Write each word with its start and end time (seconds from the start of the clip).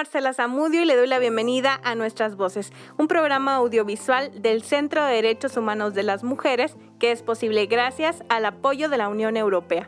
Marcela 0.00 0.32
Zamudio 0.32 0.80
y 0.80 0.86
le 0.86 0.96
doy 0.96 1.06
la 1.06 1.18
bienvenida 1.18 1.78
a 1.84 1.94
Nuestras 1.94 2.34
Voces, 2.34 2.72
un 2.96 3.06
programa 3.06 3.56
audiovisual 3.56 4.40
del 4.40 4.62
Centro 4.62 5.04
de 5.04 5.12
Derechos 5.12 5.58
Humanos 5.58 5.92
de 5.92 6.02
las 6.02 6.24
Mujeres 6.24 6.74
que 6.98 7.12
es 7.12 7.22
posible 7.22 7.66
gracias 7.66 8.24
al 8.30 8.46
apoyo 8.46 8.88
de 8.88 8.96
la 8.96 9.10
Unión 9.10 9.36
Europea. 9.36 9.86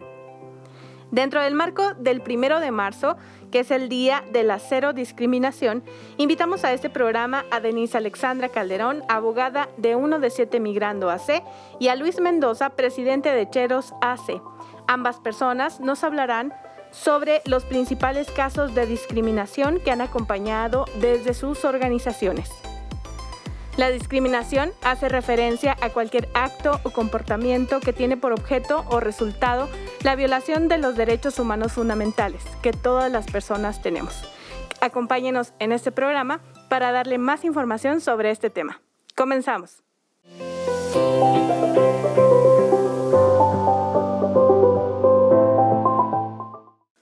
Dentro 1.10 1.40
del 1.40 1.54
marco 1.54 1.94
del 1.94 2.20
primero 2.20 2.60
de 2.60 2.70
marzo, 2.70 3.16
que 3.50 3.60
es 3.60 3.70
el 3.70 3.88
Día 3.88 4.22
de 4.30 4.42
la 4.42 4.58
Cero 4.58 4.92
Discriminación, 4.92 5.82
invitamos 6.18 6.62
a 6.64 6.74
este 6.74 6.90
programa 6.90 7.46
a 7.50 7.60
Denise 7.60 7.96
Alexandra 7.96 8.50
Calderón, 8.50 9.02
abogada 9.08 9.70
de 9.78 9.96
Uno 9.96 10.18
de 10.18 10.28
Siete 10.28 10.60
Migrando 10.60 11.08
AC, 11.08 11.42
y 11.80 11.88
a 11.88 11.96
Luis 11.96 12.20
Mendoza, 12.20 12.68
presidente 12.76 13.30
de 13.30 13.48
Cheros 13.48 13.94
AC. 14.02 14.42
Ambas 14.88 15.20
personas 15.20 15.80
nos 15.80 16.04
hablarán 16.04 16.52
sobre 16.92 17.42
los 17.46 17.64
principales 17.64 18.30
casos 18.30 18.74
de 18.74 18.86
discriminación 18.86 19.80
que 19.80 19.90
han 19.90 20.00
acompañado 20.00 20.84
desde 21.00 21.34
sus 21.34 21.64
organizaciones. 21.64 22.50
La 23.76 23.90
discriminación 23.90 24.70
hace 24.82 25.08
referencia 25.08 25.76
a 25.80 25.88
cualquier 25.88 26.28
acto 26.34 26.78
o 26.82 26.90
comportamiento 26.90 27.80
que 27.80 27.94
tiene 27.94 28.18
por 28.18 28.32
objeto 28.32 28.84
o 28.90 29.00
resultado 29.00 29.68
la 30.02 30.14
violación 30.14 30.68
de 30.68 30.76
los 30.76 30.94
derechos 30.94 31.38
humanos 31.38 31.72
fundamentales 31.72 32.42
que 32.60 32.72
todas 32.72 33.10
las 33.10 33.26
personas 33.26 33.80
tenemos. 33.80 34.22
Acompáñenos 34.82 35.54
en 35.58 35.72
este 35.72 35.90
programa 35.90 36.40
para 36.68 36.92
darle 36.92 37.16
más 37.16 37.44
información 37.44 38.02
sobre 38.02 38.30
este 38.30 38.50
tema. 38.50 38.82
Comenzamos. 39.16 39.82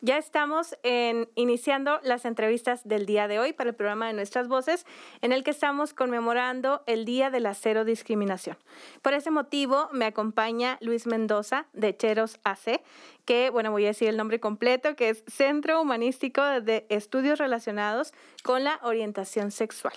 Ya 0.02 0.16
estamos 0.16 0.74
en, 0.82 1.28
iniciando 1.34 2.00
las 2.02 2.24
entrevistas 2.24 2.88
del 2.88 3.04
día 3.04 3.28
de 3.28 3.38
hoy 3.38 3.52
para 3.52 3.68
el 3.68 3.76
programa 3.76 4.06
de 4.06 4.14
Nuestras 4.14 4.48
Voces, 4.48 4.86
en 5.20 5.32
el 5.32 5.44
que 5.44 5.50
estamos 5.50 5.92
conmemorando 5.92 6.82
el 6.86 7.04
Día 7.04 7.28
de 7.28 7.40
la 7.40 7.52
Cero 7.52 7.84
Discriminación. 7.84 8.56
Por 9.02 9.12
ese 9.12 9.30
motivo 9.30 9.90
me 9.92 10.06
acompaña 10.06 10.78
Luis 10.80 11.06
Mendoza 11.06 11.66
de 11.74 11.94
Cheros 11.94 12.40
AC, 12.44 12.80
que, 13.26 13.50
bueno, 13.50 13.72
voy 13.72 13.84
a 13.84 13.88
decir 13.88 14.08
el 14.08 14.16
nombre 14.16 14.40
completo, 14.40 14.96
que 14.96 15.10
es 15.10 15.22
Centro 15.26 15.82
Humanístico 15.82 16.42
de 16.42 16.86
Estudios 16.88 17.38
Relacionados 17.38 18.14
con 18.42 18.64
la 18.64 18.80
Orientación 18.82 19.50
Sexual. 19.50 19.92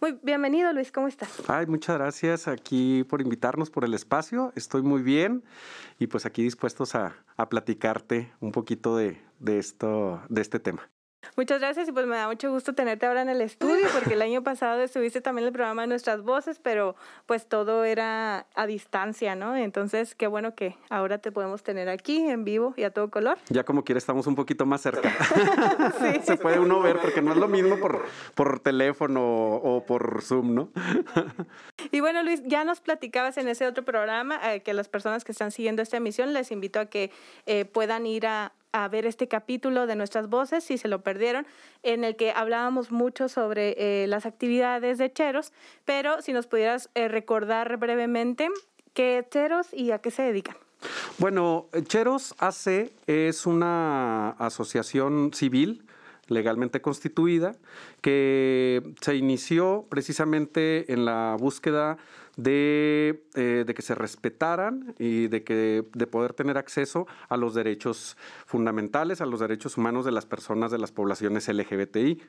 Muy 0.00 0.20
bienvenido, 0.22 0.72
Luis, 0.72 0.92
¿cómo 0.92 1.08
estás? 1.08 1.42
Ay, 1.48 1.66
muchas 1.66 1.98
gracias 1.98 2.46
aquí 2.46 3.02
por 3.02 3.20
invitarnos 3.20 3.70
por 3.70 3.84
el 3.84 3.94
espacio. 3.94 4.52
Estoy 4.54 4.82
muy 4.82 5.02
bien 5.02 5.42
y 5.98 6.06
pues 6.06 6.26
aquí 6.26 6.44
dispuestos 6.44 6.94
a, 6.94 7.16
a 7.36 7.48
platicarte 7.48 8.32
un 8.40 8.52
poquito 8.52 8.96
de, 8.96 9.27
de, 9.38 9.58
esto, 9.58 10.22
de 10.28 10.40
este 10.40 10.60
tema. 10.60 10.88
Muchas 11.36 11.60
gracias 11.60 11.88
y 11.88 11.92
pues 11.92 12.06
me 12.06 12.16
da 12.16 12.28
mucho 12.28 12.50
gusto 12.50 12.74
tenerte 12.74 13.06
ahora 13.06 13.22
en 13.22 13.28
el 13.28 13.40
estudio 13.40 13.86
porque 13.92 14.14
el 14.14 14.22
año 14.22 14.42
pasado 14.42 14.82
estuviste 14.82 15.20
también 15.20 15.44
en 15.44 15.48
el 15.48 15.52
programa 15.52 15.82
de 15.82 15.88
Nuestras 15.88 16.22
Voces, 16.22 16.58
pero 16.60 16.96
pues 17.26 17.46
todo 17.46 17.84
era 17.84 18.46
a 18.54 18.66
distancia, 18.66 19.34
¿no? 19.34 19.56
Entonces, 19.56 20.14
qué 20.14 20.26
bueno 20.26 20.54
que 20.54 20.76
ahora 20.90 21.18
te 21.18 21.32
podemos 21.32 21.62
tener 21.62 21.88
aquí 21.88 22.18
en 22.28 22.44
vivo 22.44 22.74
y 22.76 22.84
a 22.84 22.90
todo 22.90 23.10
color. 23.10 23.38
Ya 23.50 23.64
como 23.64 23.84
quiera 23.84 23.98
estamos 23.98 24.26
un 24.26 24.34
poquito 24.34 24.66
más 24.66 24.80
cerca. 24.80 25.10
sí. 26.00 26.20
Se 26.24 26.36
puede 26.36 26.58
uno 26.58 26.80
ver 26.80 26.98
porque 27.00 27.22
no 27.22 27.32
es 27.32 27.38
lo 27.38 27.48
mismo 27.48 27.78
por, 27.78 28.04
por 28.34 28.60
teléfono 28.60 29.54
o 29.56 29.84
por 29.84 30.22
Zoom, 30.22 30.54
¿no? 30.54 30.72
y 31.92 32.00
bueno, 32.00 32.22
Luis, 32.22 32.42
ya 32.46 32.64
nos 32.64 32.80
platicabas 32.80 33.38
en 33.38 33.48
ese 33.48 33.66
otro 33.66 33.84
programa 33.84 34.40
eh, 34.52 34.62
que 34.62 34.72
las 34.72 34.88
personas 34.88 35.24
que 35.24 35.32
están 35.32 35.50
siguiendo 35.50 35.82
esta 35.82 35.96
emisión 35.96 36.32
les 36.32 36.50
invito 36.50 36.80
a 36.80 36.86
que 36.86 37.10
eh, 37.46 37.64
puedan 37.64 38.06
ir 38.06 38.26
a, 38.26 38.52
a 38.72 38.88
ver 38.88 39.06
este 39.06 39.28
capítulo 39.28 39.86
de 39.86 39.96
nuestras 39.96 40.28
voces, 40.28 40.64
si 40.64 40.78
se 40.78 40.88
lo 40.88 41.02
perdieron, 41.02 41.46
en 41.82 42.04
el 42.04 42.16
que 42.16 42.32
hablábamos 42.32 42.90
mucho 42.90 43.28
sobre 43.28 43.74
eh, 43.78 44.06
las 44.06 44.26
actividades 44.26 44.98
de 44.98 45.12
Cheros, 45.12 45.52
pero 45.84 46.22
si 46.22 46.32
nos 46.32 46.46
pudieras 46.46 46.90
eh, 46.94 47.08
recordar 47.08 47.76
brevemente 47.76 48.48
qué 48.94 49.26
Cheros 49.30 49.72
y 49.72 49.90
a 49.90 49.98
qué 49.98 50.10
se 50.10 50.22
dedican. 50.22 50.56
Bueno, 51.18 51.68
Cheros 51.86 52.34
AC 52.38 52.90
es 53.06 53.46
una 53.46 54.30
asociación 54.30 55.32
civil 55.34 55.84
legalmente 56.28 56.80
constituida 56.80 57.56
que 58.00 58.82
se 59.00 59.16
inició 59.16 59.86
precisamente 59.88 60.92
en 60.92 61.04
la 61.04 61.36
búsqueda 61.38 61.96
de, 62.38 63.24
eh, 63.34 63.64
de, 63.66 63.74
que 63.74 63.82
se 63.82 63.96
respetaran 63.96 64.94
y 64.98 65.26
de, 65.26 65.42
que, 65.42 65.84
de 65.92 66.06
poder 66.06 66.32
tener 66.32 66.56
acceso 66.56 67.08
a 67.28 67.36
los 67.36 67.52
derechos 67.52 68.16
fundamentales, 68.46 69.20
a 69.20 69.26
los 69.26 69.40
derechos 69.40 69.76
humanos 69.76 70.04
de 70.04 70.12
las 70.12 70.24
personas 70.24 70.70
de 70.70 70.78
las 70.78 70.92
poblaciones 70.92 71.48
LGBTIQ 71.48 72.22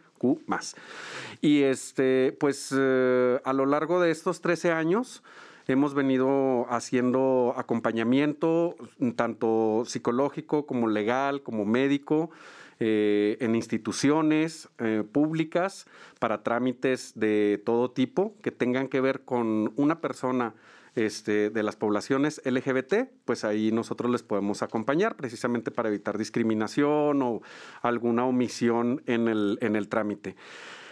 Y 1.41 1.61
este, 1.61 2.35
pues 2.39 2.73
eh, 2.75 3.39
a 3.45 3.53
lo 3.53 3.67
largo 3.67 4.01
de 4.01 4.09
estos 4.09 4.41
13 4.41 4.71
años, 4.71 5.23
hemos 5.67 5.93
venido 5.93 6.65
haciendo 6.71 7.53
acompañamiento 7.55 8.75
tanto 9.15 9.83
psicológico 9.85 10.65
como 10.65 10.87
legal, 10.87 11.43
como 11.43 11.65
médico, 11.65 12.31
eh, 12.79 13.37
en 13.41 13.55
instituciones 13.55 14.69
eh, 14.79 15.03
públicas 15.09 15.85
para 16.19 16.43
trámites 16.43 17.11
de 17.15 17.61
todo 17.65 17.91
tipo 17.91 18.35
que 18.41 18.51
tengan 18.51 18.87
que 18.87 19.01
ver 19.01 19.21
con 19.21 19.73
una 19.75 19.99
persona 19.99 20.53
este, 20.95 21.49
de 21.49 21.63
las 21.63 21.75
poblaciones 21.75 22.41
LGBT, 22.45 23.09
pues 23.25 23.43
ahí 23.43 23.71
nosotros 23.71 24.11
les 24.11 24.23
podemos 24.23 24.61
acompañar 24.63 25.15
precisamente 25.15 25.71
para 25.71 25.89
evitar 25.89 26.17
discriminación 26.17 27.21
o 27.21 27.41
alguna 27.81 28.25
omisión 28.25 29.01
en 29.05 29.27
el, 29.27 29.57
en 29.61 29.75
el 29.75 29.87
trámite. 29.87 30.35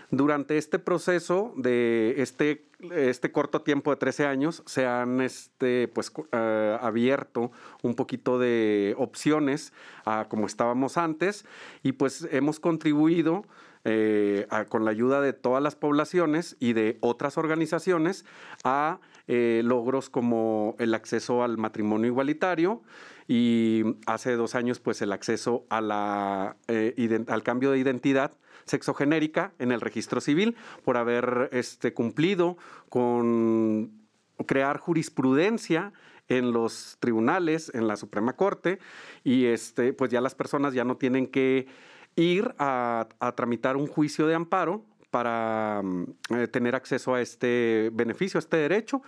Durante 0.09 0.57
este 0.57 0.79
proceso 0.79 1.53
de 1.57 2.16
este, 2.22 2.66
este 2.95 3.31
corto 3.34 3.62
tiempo 3.62 3.91
de 3.91 3.97
13 3.97 4.25
años 4.25 4.63
se 4.66 4.85
han 4.85 5.19
este, 5.19 5.90
pues, 5.90 6.13
eh, 6.31 6.78
abierto 6.79 7.51
un 7.81 7.94
poquito 7.94 8.40
de 8.40 8.95
opciones 8.97 9.73
a 10.06 10.28
como 10.29 10.45
estábamos 10.45 10.97
antes 10.97 11.45
y 11.84 11.91
pues 11.91 12.25
hemos 12.31 12.62
contribuido 12.62 13.44
eh, 13.84 14.47
con 14.69 14.85
la 14.85 14.91
ayuda 14.91 15.19
de 15.19 15.34
todas 15.34 15.62
las 15.62 15.75
poblaciones 15.75 16.56
y 16.59 16.72
de 16.72 16.97
otras 17.01 17.38
organizaciones 17.38 18.24
a 18.63 19.00
eh, 19.27 19.61
logros 19.63 20.09
como 20.09 20.75
el 20.79 20.93
acceso 20.93 21.43
al 21.43 21.57
matrimonio 21.57 22.07
igualitario 22.07 22.81
y 23.27 23.83
hace 24.05 24.35
dos 24.35 24.55
años 24.55 24.79
pues 24.79 25.01
el 25.01 25.11
acceso 25.11 25.65
la, 25.69 26.55
al 27.27 27.43
cambio 27.43 27.71
de 27.71 27.79
identidad 27.79 28.31
sexogenérica 28.65 29.53
en 29.59 29.71
el 29.71 29.81
registro 29.81 30.21
civil 30.21 30.55
por 30.83 30.97
haber 30.97 31.49
este, 31.51 31.93
cumplido 31.93 32.57
con 32.89 33.91
crear 34.45 34.77
jurisprudencia 34.77 35.94
en 36.27 36.51
los 36.51 36.97
tribunales, 36.99 37.71
en 37.73 37.88
la 37.88 37.95
Suprema 37.95 38.33
Corte, 38.33 38.79
y 39.23 39.45
este, 39.45 39.94
pues 39.94 40.11
ya 40.11 40.21
las 40.21 40.35
personas 40.35 40.73
ya 40.73 40.83
no 40.83 40.97
tienen 40.97 41.27
que 41.27 41.67
ir 42.15 42.53
a, 42.57 43.07
tramitar 43.35 43.77
un 43.77 43.88
juicio 43.88 44.27
de 44.27 44.35
amparo 44.35 44.83
para 45.09 45.81
mm, 45.84 46.06
eh, 46.31 46.47
tener 46.47 46.75
acceso 46.75 47.13
a 47.16 47.22
este 47.22 47.90
beneficio, 47.94 48.38
a 48.38 48.40
este 48.40 48.57
derecho. 48.57 49.01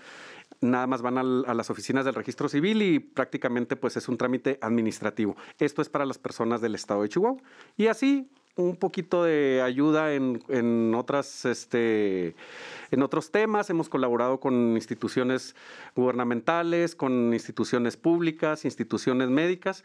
Nada 0.61 0.87
más 0.87 1.01
van 1.01 1.17
a 1.17 1.53
las 1.53 1.69
oficinas 1.69 2.03
del 2.03 2.15
registro 2.15 2.49
civil 2.49 2.81
y 2.81 2.99
prácticamente 2.99 3.75
pues 3.75 3.95
es 3.95 4.09
un 4.09 4.17
trámite 4.17 4.57
administrativo. 4.61 5.37
Esto 5.57 5.81
es 5.81 5.89
para 5.89 6.05
las 6.05 6.17
personas 6.17 6.59
del 6.59 6.75
estado 6.75 7.03
de 7.03 7.09
Chihuahua. 7.09 7.39
Y 7.77 7.87
así 7.87 8.29
un 8.59 8.75
poquito 8.75 9.23
de 9.23 9.61
ayuda 9.61 10.13
en, 10.13 10.43
en, 10.49 10.93
otras, 10.95 11.45
este, 11.45 12.35
en 12.91 13.01
otros 13.01 13.31
temas. 13.31 13.69
Hemos 13.69 13.89
colaborado 13.89 14.39
con 14.39 14.53
instituciones 14.75 15.55
gubernamentales, 15.95 16.95
con 16.95 17.33
instituciones 17.33 17.95
públicas, 17.95 18.65
instituciones 18.65 19.29
médicas. 19.29 19.83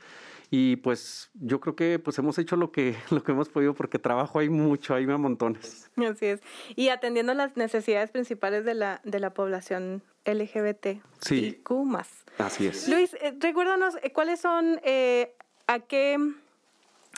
Y 0.56 0.76
pues 0.76 1.30
yo 1.34 1.58
creo 1.58 1.74
que 1.74 1.98
pues 1.98 2.16
hemos 2.20 2.38
hecho 2.38 2.54
lo 2.54 2.70
que, 2.70 2.94
lo 3.10 3.24
que 3.24 3.32
hemos 3.32 3.48
podido 3.48 3.74
porque 3.74 3.98
trabajo 3.98 4.38
hay 4.38 4.48
mucho, 4.48 4.94
hay 4.94 5.02
a 5.02 5.18
montones. 5.18 5.90
Así 5.96 6.26
es. 6.26 6.42
Y 6.76 6.90
atendiendo 6.90 7.34
las 7.34 7.56
necesidades 7.56 8.12
principales 8.12 8.64
de 8.64 8.74
la, 8.74 9.00
de 9.02 9.18
la 9.18 9.34
población 9.34 10.02
LGBT 10.24 11.02
sí. 11.20 11.44
y 11.44 11.52
Q 11.54 11.98
Así 12.38 12.68
es. 12.68 12.88
Luis, 12.88 13.14
eh, 13.14 13.34
recuérdanos 13.40 13.96
eh, 14.00 14.12
cuáles 14.12 14.40
son, 14.40 14.80
eh, 14.84 15.34
a 15.66 15.80
qué 15.80 16.18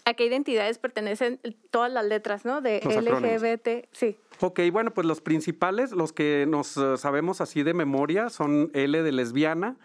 ¿A 0.09 0.15
qué 0.15 0.25
identidades 0.25 0.79
pertenecen 0.79 1.41
todas 1.71 1.91
las 1.91 2.05
letras, 2.05 2.45
¿no? 2.45 2.61
De 2.61 2.81
LGBT, 2.81 3.89
sí. 3.91 4.17
Ok, 4.39 4.61
bueno, 4.71 4.95
pues 4.95 5.05
los 5.05 5.21
principales, 5.21 5.91
los 5.91 6.13
que 6.13 6.47
nos 6.49 6.79
sabemos 6.97 7.41
así 7.41 7.65
de 7.65 7.75
memoria, 7.75 8.31
son 8.31 8.71
L 8.73 9.03
de 9.03 9.11
lesbiana, 9.11 9.77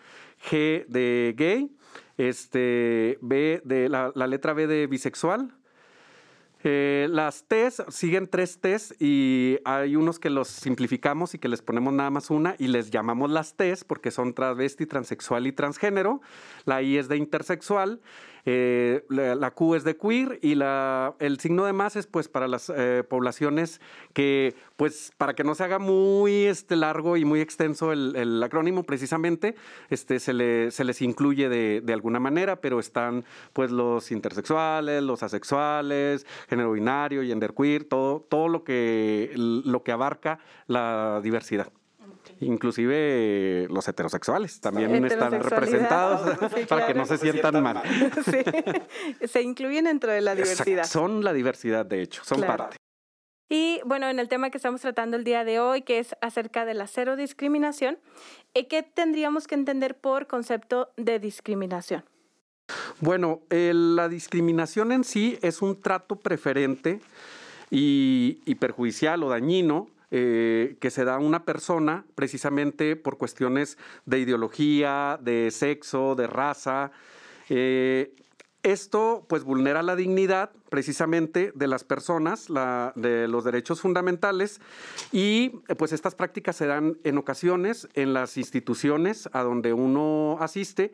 G 0.48 0.86
de 0.86 1.34
gay, 1.36 1.72
este, 2.18 3.18
B 3.22 3.62
de 3.64 3.90
la, 3.90 4.12
letra 4.28 4.54
B 4.54 4.68
de 4.68 4.88
bisexual. 4.88 5.54
Eh, 6.64 7.08
las 7.10 7.46
T's 7.46 7.84
siguen 7.90 8.28
tres 8.28 8.60
T's 8.60 8.94
y 9.00 9.58
hay 9.66 9.96
unos 9.96 10.20
que 10.20 10.30
los 10.30 10.48
simplificamos 10.48 11.34
y 11.34 11.40
que 11.40 11.48
les 11.48 11.64
ponemos 11.64 11.92
nada 11.92 12.12
más 12.12 12.30
una 12.30 12.56
y 12.60 12.68
les 12.68 12.92
llamamos 12.92 13.32
las 13.32 13.56
T's 13.56 13.84
porque 13.84 14.12
son 14.12 14.36
travesti, 14.36 14.86
transexual 14.86 15.48
y 15.48 15.52
transgénero. 15.52 16.22
La 16.66 16.84
I 16.84 16.98
es 16.98 17.08
de 17.08 17.18
intersexual 17.18 18.00
Eh, 18.46 19.04
la, 19.10 19.52
Q 19.52 19.76
es 19.76 19.84
de 19.84 19.96
queer 19.98 20.40
y 20.42 20.56
la, 20.56 21.16
el 21.20 21.40
signo 21.40 21.66
de 21.66 21.74
más 21.74 21.96
es 21.96 22.08
pues 22.08 22.28
para 22.28 22.48
las 22.48 22.72
eh, 22.76 23.04
poblaciones 23.08 23.82
que, 24.14 24.56
pues 24.78 25.12
para 25.18 25.34
que 25.34 25.44
no 25.44 25.56
se 25.56 25.64
haga 25.64 25.80
muy 25.80 26.46
este, 26.46 26.76
largo 26.76 27.18
y 27.18 27.26
muy 27.26 27.42
extenso 27.42 27.92
el, 27.92 28.42
acrónimo 28.44 28.84
precisamente, 28.84 29.56
este, 29.90 30.20
se, 30.20 30.34
le, 30.34 30.72
se 30.72 30.84
les 30.84 31.02
incluye 31.02 31.50
de, 31.50 31.82
de, 31.82 31.94
alguna 31.94 32.20
manera, 32.20 32.62
pero 32.62 32.80
están 32.80 33.24
pues 33.54 33.72
los 33.72 34.12
intersexuales, 34.12 35.04
los 35.04 35.24
asexuales, 35.24 36.26
género 36.50 36.72
binario, 36.72 37.22
genderqueer, 37.22 37.84
todo, 37.84 38.22
todo 38.22 38.48
lo, 38.48 38.64
que, 38.64 39.32
lo 39.36 39.84
que 39.84 39.92
abarca 39.92 40.40
la 40.68 41.22
diversidad. 41.24 41.72
Inclusive 42.42 43.68
los 43.70 43.88
heterosexuales 43.88 44.60
también 44.60 45.06
están 45.06 45.32
representados 45.32 46.38
para 46.68 46.88
que 46.88 46.96
no 46.96 47.06
se 47.06 47.20
sientan 47.20 47.62
mal. 47.62 47.82
Se 49.28 49.44
incluyen 49.44 49.86
dentro 49.86 50.12
de 50.12 50.22
la 50.22 50.34
diversidad. 50.34 50.86
Son 50.86 51.24
la 51.24 51.34
diversidad, 51.34 51.86
de 51.86 52.02
hecho, 52.02 52.24
son 52.24 52.42
parte. 52.42 52.78
Y 53.48 53.80
bueno, 53.86 54.08
en 54.10 54.18
el 54.18 54.28
tema 54.28 54.50
que 54.50 54.58
estamos 54.58 54.82
tratando 54.82 55.18
el 55.18 55.24
día 55.24 55.44
de 55.44 55.60
hoy, 55.60 55.84
que 55.84 56.00
es 56.00 56.16
acerca 56.22 56.66
de 56.66 56.74
la 56.74 56.88
cero 56.88 57.16
discriminación, 57.16 58.00
eh, 58.56 58.68
¿qué 58.68 58.82
tendríamos 58.82 59.46
que 59.46 59.54
entender 59.54 59.96
por 59.96 60.26
concepto 60.26 60.90
de 60.98 61.20
discriminación? 61.20 62.04
Bueno, 63.02 63.42
la 63.50 64.10
discriminación 64.10 64.92
en 64.92 65.04
sí 65.04 65.38
es 65.44 65.62
un 65.62 65.80
trato 65.80 66.16
preferente 66.16 67.02
y 67.70 68.56
perjudicial 68.56 69.22
o 69.22 69.30
dañino 69.30 69.90
eh, 70.12 70.76
que 70.80 70.90
se 70.90 71.06
da 71.06 71.16
a 71.16 71.20
una 71.20 71.46
persona 71.46 72.06
precisamente 72.16 72.96
por 72.96 73.18
cuestiones 73.18 73.78
de 74.06 74.20
ideología, 74.20 75.18
de 75.22 75.52
sexo, 75.52 76.16
de 76.16 76.28
raza. 76.28 76.92
Eh, 77.50 78.14
esto 78.64 79.26
pues 79.28 79.44
vulnera 79.44 79.82
la 79.82 79.96
dignidad 79.96 80.52
precisamente 80.70 81.52
de 81.56 81.68
las 81.68 81.84
personas, 81.84 82.48
de 82.96 83.28
los 83.28 83.44
derechos 83.44 83.82
fundamentales 83.82 84.62
y 85.12 85.50
pues 85.78 85.94
estas 85.94 86.14
prácticas 86.14 86.58
se 86.58 86.68
dan 86.68 86.98
en 87.04 87.18
ocasiones 87.18 87.88
en 87.96 88.14
las 88.14 88.38
instituciones 88.38 89.30
a 89.34 89.42
donde 89.42 89.74
uno 89.74 90.38
asiste 90.40 90.92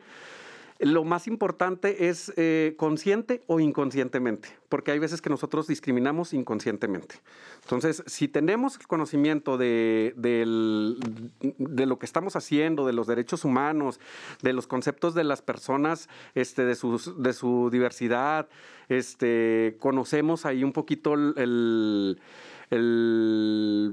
lo 0.78 1.04
más 1.04 1.26
importante 1.26 2.08
es 2.08 2.32
eh, 2.36 2.74
consciente 2.76 3.42
o 3.46 3.58
inconscientemente, 3.58 4.48
porque 4.68 4.92
hay 4.92 5.00
veces 5.00 5.20
que 5.20 5.28
nosotros 5.28 5.66
discriminamos 5.66 6.32
inconscientemente. 6.32 7.16
Entonces, 7.62 8.04
si 8.06 8.28
tenemos 8.28 8.78
el 8.78 8.86
conocimiento 8.86 9.58
de, 9.58 10.14
de 10.16 11.86
lo 11.86 11.98
que 11.98 12.06
estamos 12.06 12.36
haciendo, 12.36 12.86
de 12.86 12.92
los 12.92 13.08
derechos 13.08 13.44
humanos, 13.44 13.98
de 14.42 14.52
los 14.52 14.68
conceptos 14.68 15.14
de 15.14 15.24
las 15.24 15.42
personas, 15.42 16.08
este, 16.34 16.64
de, 16.64 16.76
de 17.16 17.32
su 17.32 17.68
diversidad, 17.70 18.48
este, 18.88 19.76
conocemos 19.80 20.46
ahí 20.46 20.64
un 20.64 20.72
poquito 20.72 21.14
el, 21.14 22.20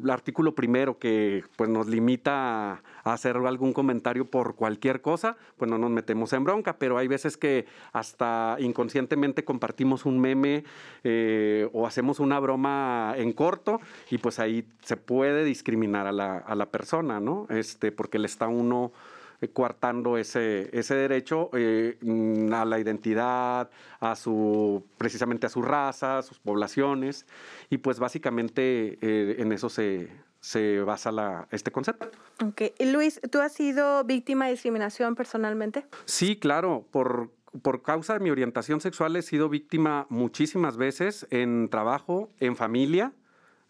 artículo 0.10 0.54
primero 0.54 1.00
que 1.00 1.44
pues, 1.56 1.69
nos 1.69 1.88
limita 1.88 2.81
a, 3.04 3.13
hacer 3.13 3.38
algún 3.38 3.74
comentario 3.74 4.25
por 4.25 4.56
cualquier 4.56 5.01
cosa, 5.01 5.38
pues 5.57 5.69
no 5.69 5.77
nos 5.77 5.89
metemos 5.92 6.33
en 6.33 6.44
bronca, 6.44 6.77
pero 6.77 6.98
hay 6.98 7.07
veces 7.07 7.38
que 7.38 7.66
hasta 7.94 8.57
inconscientemente 8.60 9.45
compartimos 9.45 10.06
un 10.06 10.19
meme 10.19 10.63
eh, 11.04 11.69
o 11.74 11.88
hacemos 11.88 12.19
una 12.19 12.39
broma 12.39 13.13
en 13.18 13.33
corto 13.33 13.80
y 14.10 14.18
pues 14.18 14.39
ahí 14.39 14.68
se 14.81 14.98
puede 14.98 15.44
discriminar 15.44 16.07
a 16.07 16.12
la, 16.12 16.38
a 16.38 16.56
la 16.56 16.66
persona, 16.68 17.19
¿no? 17.19 17.48
Este, 17.50 17.92
porque 17.92 18.19
le 18.19 18.28
está 18.28 18.48
uno 18.48 18.92
coartando 19.53 20.17
ese, 20.17 20.69
ese 20.77 20.95
derecho 20.95 21.49
eh, 21.53 21.97
a 22.51 22.65
la 22.65 22.79
identidad, 22.79 23.69
a 23.99 24.15
su, 24.15 24.85
precisamente 24.97 25.45
a 25.45 25.49
su 25.49 25.61
raza, 25.61 26.19
a 26.19 26.21
sus 26.21 26.39
poblaciones, 26.39 27.25
y 27.69 27.77
pues 27.77 27.99
básicamente 27.99 28.97
eh, 29.01 29.35
en 29.39 29.51
eso 29.51 29.69
se, 29.69 30.09
se 30.39 30.79
basa 30.81 31.11
la, 31.11 31.47
este 31.51 31.71
concepto. 31.71 32.09
Ok. 32.43 32.61
Luis, 32.79 33.19
¿tú 33.31 33.39
has 33.39 33.53
sido 33.53 34.03
víctima 34.03 34.45
de 34.45 34.51
discriminación 34.51 35.15
personalmente? 35.15 35.85
Sí, 36.05 36.37
claro, 36.37 36.87
por, 36.91 37.31
por 37.61 37.81
causa 37.81 38.13
de 38.13 38.19
mi 38.19 38.29
orientación 38.29 38.81
sexual 38.81 39.15
he 39.15 39.21
sido 39.21 39.49
víctima 39.49 40.05
muchísimas 40.09 40.77
veces 40.77 41.27
en 41.29 41.69
trabajo, 41.69 42.29
en 42.39 42.55
familia, 42.55 43.13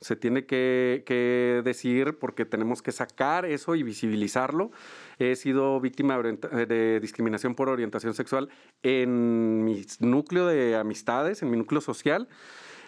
se 0.06 0.16
tiene 0.16 0.46
que, 0.46 1.62
decir 1.64 2.20
porque 2.20 2.46
tenemos 2.46 2.84
que 2.84 2.92
sacar 2.92 3.44
eso 3.44 3.74
y 3.74 3.82
visibilizarlo. 3.82 4.70
He 5.18 5.36
sido 5.36 5.82
víctima 5.82 6.22
de, 6.22 7.00
discriminación 7.00 7.56
por 7.56 7.70
orientación 7.70 8.14
sexual 8.14 8.50
en 8.84 9.64
mi 9.64 9.84
núcleo 10.00 10.46
de 10.46 10.76
amistades, 10.76 11.42
en 11.42 11.50
mi 11.50 11.58
núcleo 11.58 11.82
social, 11.82 12.28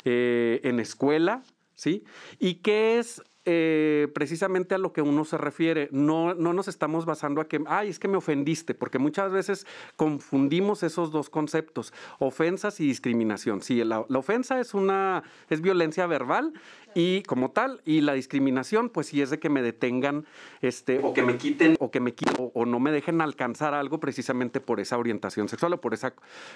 eh, 0.05 0.61
en 0.63 0.79
escuela, 0.79 1.41
¿sí? 1.73 2.03
¿Y 2.37 2.55
qué 2.61 2.99
es 2.99 3.23
eh, 3.49 4.09
precisamente 4.13 4.75
a 4.75 4.77
lo 4.77 4.91
que 4.91 5.01
uno 5.01 5.23
se 5.23 5.37
refiere. 5.37 5.87
No, 5.93 6.33
no 6.33 6.51
nos 6.51 6.67
estamos 6.67 7.05
basando 7.05 7.39
a 7.39 7.47
que, 7.47 7.63
ay, 7.67 7.87
es 7.87 7.97
que 7.97 8.09
me 8.09 8.17
ofendiste, 8.17 8.73
porque 8.73 8.99
muchas 8.99 9.31
veces 9.31 9.65
confundimos 9.95 10.83
esos 10.83 11.11
dos 11.11 11.29
conceptos, 11.29 11.93
ofensas 12.19 12.81
y 12.81 12.87
discriminación. 12.87 13.61
Sí, 13.61 13.81
la, 13.85 14.01
ofensa 14.01 14.59
es 14.59 14.73
una, 14.73 15.23
es 15.49 15.61
violencia 15.61 16.07
verbal 16.07 16.51
y 16.93 17.23
como 17.23 17.51
tal, 17.51 17.79
y 17.85 18.01
la 18.01 18.15
discriminación, 18.15 18.89
pues 18.89 19.07
sí 19.07 19.21
es 19.21 19.29
de 19.29 19.39
que 19.39 19.47
me 19.47 19.61
detengan, 19.61 20.25
este, 20.61 20.99
o 21.01 21.13
que 21.13 21.21
me 21.21 21.37
quiten, 21.37 21.77
o 21.79 21.89
que 21.89 22.01
me 22.01 22.13
quiten, 22.13 22.51
o, 22.53 22.65
no 22.65 22.81
me 22.81 22.91
dejen 22.91 23.21
alcanzar 23.21 23.73
algo 23.73 24.01
precisamente 24.01 24.59
por 24.59 24.81
esa 24.81 24.97
orientación 24.97 25.47
sexual 25.47 25.71
o 25.71 25.79
por 25.79 25.93
esa, 25.93 26.13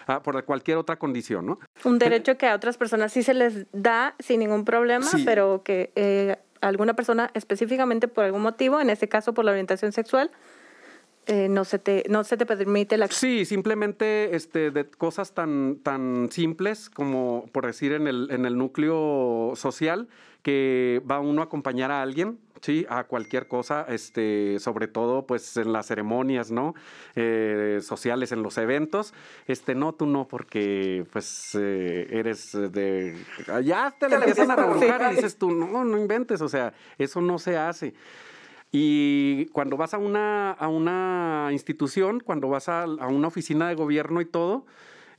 ah, 0.08 0.22
por 0.22 0.44
cualquier 0.44 0.76
otra 0.76 1.00
condición, 1.00 1.46
¿no? 1.46 1.60
Un 1.86 2.00
derecho 2.00 2.38
que 2.38 2.48
a 2.48 2.56
otras 2.56 2.76
personas 2.76 3.14
sí 3.14 3.24
se 3.24 3.34
les 3.34 3.68
da 3.72 4.14
sin 4.20 4.42
ningún 4.42 4.66
problema, 4.66 5.08
pero 5.24 5.62
que 5.64 5.94
eh, 5.96 6.36
alguna 6.62 6.94
persona 6.94 7.32
específicamente 7.34 8.08
por 8.08 8.24
algún 8.24 8.42
motivo, 8.42 8.80
en 8.80 8.90
este 8.90 9.10
caso 9.10 9.34
por 9.34 9.46
la 9.46 9.52
orientación 9.52 9.92
sexual, 9.92 10.32
eh, 11.28 11.50
no, 11.50 11.66
se 11.66 11.78
te, 11.78 12.04
no 12.10 12.24
se 12.24 12.36
te 12.36 12.46
permite 12.46 12.98
la... 12.98 13.08
Sí, 13.08 13.46
simplemente 13.46 14.36
este, 14.36 14.72
de 14.72 14.90
cosas 14.90 15.34
tan, 15.34 15.78
tan 15.84 16.30
simples 16.32 16.90
como, 16.90 17.46
por 17.52 17.66
decir, 17.66 17.94
en 17.94 18.08
el, 18.08 18.30
en 18.32 18.46
el 18.46 18.58
núcleo 18.58 19.54
social, 19.56 20.08
que 20.42 21.02
va 21.10 21.20
uno 21.20 21.42
a 21.42 21.46
acompañar 21.46 21.92
a 21.92 22.02
alguien, 22.02 22.40
sí, 22.62 22.86
a 22.90 23.04
cualquier 23.04 23.48
cosa, 23.48 23.86
este, 23.90 24.58
sobre 24.60 24.88
todo 24.88 25.26
pues 25.26 25.58
en 25.58 25.74
las 25.74 25.88
ceremonias, 25.88 26.52
¿no? 26.52 26.76
Eh, 27.16 27.80
sociales, 27.82 28.32
en 28.32 28.44
los 28.44 28.58
eventos, 28.58 29.14
este, 29.48 29.76
no, 29.76 29.94
tú 29.94 30.06
no, 30.06 30.28
porque 30.28 31.06
pues 31.12 31.56
eh, 31.56 32.08
eres 32.12 32.52
de, 32.54 33.18
ya 33.64 33.94
te 34.00 34.08
la 34.08 34.18
empiezan 34.18 34.52
a 34.52 34.56
revolucionar 34.56 35.12
y 35.12 35.16
dices 35.16 35.38
tú, 35.38 35.52
no, 35.52 35.84
no 35.84 35.98
inventes, 35.98 36.42
o 36.42 36.50
sea, 36.50 36.74
eso 36.98 37.22
no 37.22 37.40
se 37.40 37.58
hace. 37.58 37.94
Y 38.72 39.48
cuando 39.48 39.76
vas 39.76 39.94
a 39.94 39.98
una, 39.98 40.52
a 40.52 40.68
una 40.70 41.50
institución, 41.52 42.22
cuando 42.22 42.48
vas 42.48 42.70
a, 42.70 42.86
una 42.86 43.28
oficina 43.28 43.68
de 43.68 43.76
gobierno 43.76 44.22
y 44.22 44.26
todo, 44.26 44.66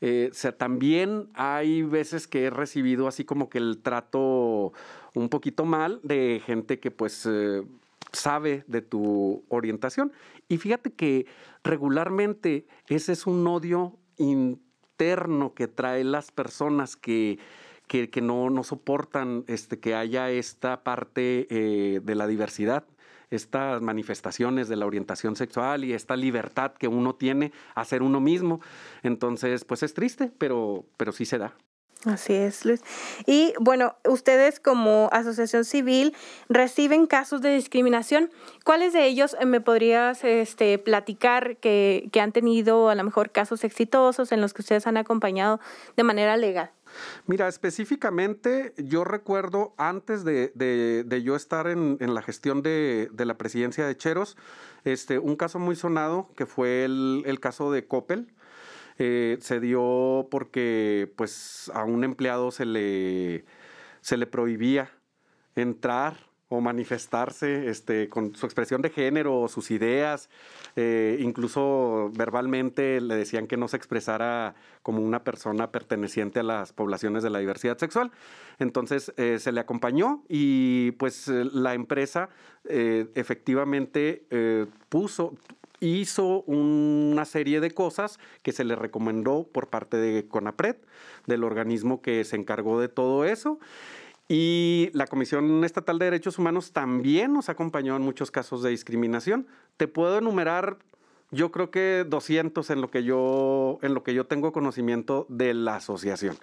eh, 0.01 0.31
o 0.33 0.35
sea, 0.35 0.57
también 0.57 1.29
hay 1.35 1.83
veces 1.83 2.27
que 2.27 2.45
he 2.45 2.51
recibido 2.51 3.07
así 3.07 3.25
como 3.25 3.51
que 3.51 3.59
el 3.59 3.79
trato 3.83 4.73
un 5.15 5.29
poquito 5.29 5.65
mal 5.65 6.01
de 6.03 6.43
gente 6.45 6.81
que 6.81 6.91
pues 6.91 7.27
eh, 7.31 7.63
sabe 8.13 8.65
de 8.67 8.83
tu 8.83 9.45
orientación. 9.49 10.13
Y 10.49 10.59
fíjate 10.59 10.93
que 10.93 11.27
regularmente 11.65 12.67
ese 12.89 13.13
es 13.13 13.27
un 13.27 13.47
odio 13.47 13.99
interno 14.17 15.55
que 15.55 15.69
traen 15.69 16.13
las 16.13 16.31
personas 16.31 16.97
que, 16.97 17.39
que, 17.87 18.09
no, 18.23 18.51
no, 18.51 18.65
soportan 18.65 19.45
este, 19.49 19.79
que 19.79 19.95
haya 19.95 20.31
esta 20.31 20.83
parte 20.83 21.47
eh, 21.51 22.01
de 22.03 22.15
la 22.15 22.27
diversidad 22.27 22.85
estas 23.31 23.81
manifestaciones 23.81 24.69
de 24.69 24.77
la 24.77 24.85
orientación 24.85 25.37
sexual 25.37 25.85
y 25.85 25.95
esta 25.95 26.17
libertad 26.17 26.73
que 26.75 26.87
uno 26.87 27.15
tiene 27.15 27.53
a 27.75 27.83
ser 27.87 28.03
uno 28.03 28.21
mismo. 28.21 28.61
Entonces, 29.03 29.65
pues 29.65 29.83
es 29.83 29.95
triste, 29.95 30.31
pero, 30.37 30.85
pero 30.99 31.13
sí 31.13 31.25
se 31.25 31.39
da. 31.39 31.55
Así 32.05 32.33
es, 32.33 32.65
Luis. 32.65 32.83
Y 33.27 33.55
bueno, 33.61 33.95
ustedes 34.09 34.59
como 34.59 35.09
asociación 35.13 35.65
civil 35.65 36.17
reciben 36.49 37.07
casos 37.07 37.43
de 37.43 37.55
discriminación. 37.55 38.31
¿Cuáles 38.65 38.93
de 38.93 39.07
ellos 39.07 39.37
me 39.47 39.61
podrías 39.61 40.25
este, 40.25 40.79
platicar 40.79 41.57
que, 41.59 42.09
que 42.13 42.21
han 42.21 42.33
tenido 42.33 42.89
a 42.89 42.97
lo 42.97 43.05
mejor 43.05 43.31
casos 43.31 43.63
exitosos 43.63 44.33
en 44.33 44.41
los 44.41 44.53
que 44.53 44.63
ustedes 44.63 44.87
han 44.87 44.97
acompañado 44.97 45.61
de 45.97 46.03
manera 46.03 46.37
legal? 46.37 46.73
Mira, 47.27 47.49
específicamente 47.49 48.75
yo 48.77 49.05
recuerdo 49.05 49.75
antes 49.77 50.25
de, 50.25 51.23
yo 51.25 51.37
estar 51.37 51.67
en, 51.67 51.99
la 52.01 52.23
gestión 52.23 52.63
de, 52.63 53.11
la 53.17 53.39
presidencia 53.39 53.87
de 53.87 53.97
Cheros, 53.97 54.37
este, 54.85 55.19
un 55.19 55.37
caso 55.37 55.59
muy 55.59 55.77
sonado 55.77 56.29
que 56.37 56.47
fue 56.47 56.85
el, 56.85 57.39
caso 57.41 57.73
de 57.73 57.87
Coppel. 57.87 58.33
Eh, 58.99 59.39
se 59.41 59.61
dio 59.61 60.29
porque 60.31 61.13
pues 61.17 61.71
a 61.75 61.85
un 61.85 62.05
empleado 62.05 62.51
se 62.51 62.65
le, 62.65 63.45
se 64.01 64.17
le 64.17 64.27
prohibía 64.27 64.91
entrar 65.55 66.17
o 66.49 66.61
manifestarse 66.61 67.69
este, 67.69 68.11
con 68.11 68.35
su 68.35 68.45
expresión 68.45 68.83
de 68.83 68.91
género 68.91 69.49
sus 69.49 69.71
ideas. 69.71 70.29
Eh, 70.77 71.17
incluso 71.21 72.11
verbalmente 72.15 73.01
le 73.01 73.15
decían 73.15 73.47
que 73.47 73.57
no 73.57 73.69
se 73.69 73.79
expresara 73.79 74.55
como 74.83 75.01
una 75.01 75.25
persona 75.25 75.73
perteneciente 75.73 76.41
a 76.41 76.43
las 76.43 76.75
poblaciones 76.75 77.23
de 77.23 77.31
la 77.31 77.39
diversidad 77.39 77.79
sexual. 77.79 78.13
Entonces 78.59 79.15
eh, 79.17 79.39
se 79.39 79.51
le 79.51 79.61
acompañó 79.61 80.25
y 80.29 80.91
pues 80.93 81.29
la 81.29 81.73
empresa 81.73 82.29
efectivamente 82.65 84.25
puso, 84.89 85.35
hizo 85.87 86.43
una 86.43 87.25
serie 87.25 87.61
de 87.61 87.73
cosas 87.73 88.19
que 88.43 88.53
se 88.53 88.65
le 88.65 88.77
recomendó 88.77 89.45
por 89.45 89.69
parte 89.69 89.97
de 89.97 90.27
CONAPRED, 90.27 90.77
del 91.27 91.45
organismo 91.45 92.01
que 92.01 92.25
se 92.25 92.37
encargó 92.37 92.81
de 92.81 92.89
todo 92.89 93.25
eso. 93.25 93.59
Y 94.29 94.91
la 94.95 95.07
Comisión 95.07 95.65
Estatal 95.65 95.99
de 95.99 96.07
Derechos 96.07 96.39
Humanos 96.39 96.73
también 96.73 97.33
nos 97.33 97.49
acompañó 97.49 97.97
en 97.97 98.03
muchos 98.03 98.31
casos 98.31 98.63
de 98.63 98.71
discriminación. 98.71 99.47
Te 99.77 99.89
puedo 99.89 100.19
enumerar, 100.19 100.79
yo 101.33 101.51
creo 101.51 101.71
que 101.71 102.07
200 102.09 102.71
en 102.71 102.81
lo 102.81 102.91
que 102.91 103.03
yo, 103.03 103.79
en 103.83 103.93
lo 103.93 104.03
que 104.05 104.15
yo 104.15 104.25
tengo 104.27 104.53
conocimiento 104.53 105.27
de 105.29 105.53
la 105.53 105.77
asociación. 105.77 106.37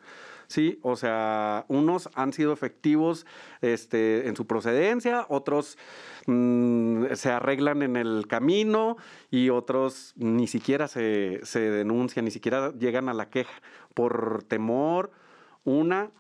Sí, 0.49 0.79
o 0.81 0.95
sea, 0.95 1.65
unos 1.67 2.09
han 2.15 2.33
sido 2.33 2.53
efectivos 2.53 3.27
este, 3.61 4.27
en 4.27 4.35
su 4.35 4.47
procedencia, 4.47 5.27
otros 5.29 5.77
mm, 6.25 7.13
se 7.13 7.29
arreglan 7.29 7.83
en 7.83 7.95
el 7.95 8.25
camino 8.27 8.97
y 9.29 9.51
otros 9.51 10.13
ni 10.17 10.47
siquiera 10.47 10.87
se, 10.87 11.39
se 11.43 11.59
denuncian, 11.59 12.25
ni 12.25 12.31
siquiera 12.31 12.73
llegan 12.73 13.09
a 13.09 13.13
la 13.13 13.29
queja 13.29 13.61
por 13.93 14.41
temor 14.41 15.11
una, 15.65 16.11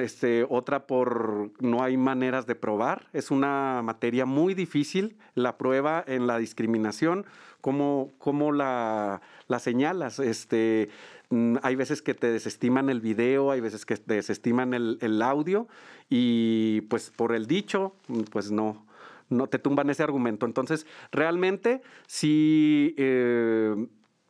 este, 0.00 0.46
otra 0.48 0.86
por 0.86 1.50
no 1.60 1.82
hay 1.82 1.96
maneras 1.96 2.46
de 2.46 2.54
probar. 2.54 3.08
Es 3.12 3.30
una 3.30 3.82
materia 3.82 4.24
muy 4.24 4.54
difícil. 4.54 5.16
La 5.34 5.58
prueba 5.58 6.04
en 6.06 6.26
la 6.26 6.38
discriminación, 6.38 7.26
¿cómo, 7.60 8.12
cómo 8.18 8.52
la, 8.52 9.20
la, 9.48 9.58
señalas? 9.58 10.20
Este, 10.20 10.90
mm, 11.30 11.56
hay 11.62 11.74
veces 11.74 12.02
que 12.02 12.14
te 12.14 12.28
desestiman 12.30 12.88
el 12.88 13.00
video, 13.00 13.50
hay 13.50 13.60
veces 13.60 13.84
que 13.84 13.96
te 13.96 14.14
desestiman 14.14 14.74
el, 14.74 14.98
el 15.00 15.20
audio 15.22 15.66
y 16.08 16.82
pues 16.82 17.10
por 17.10 17.34
el 17.34 17.46
dicho, 17.46 17.96
pues 18.30 18.50
no, 18.52 18.86
no 19.28 19.48
te 19.48 19.58
tumban 19.58 19.90
ese 19.90 20.02
argumento. 20.02 20.46
Entonces, 20.46 20.86
realmente 21.10 21.82
sí... 22.06 22.94
Eh, 22.96 23.86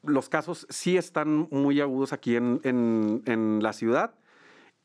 los 0.07 0.29
casos 0.29 0.67
sí 0.69 0.99
están 0.99 1.49
muy 1.51 1.81
agudos 1.81 2.13
aquí 2.13 2.37
en, 2.37 2.61
en, 2.63 3.23
en 3.25 3.63
la 3.63 3.73
ciudad 3.73 4.13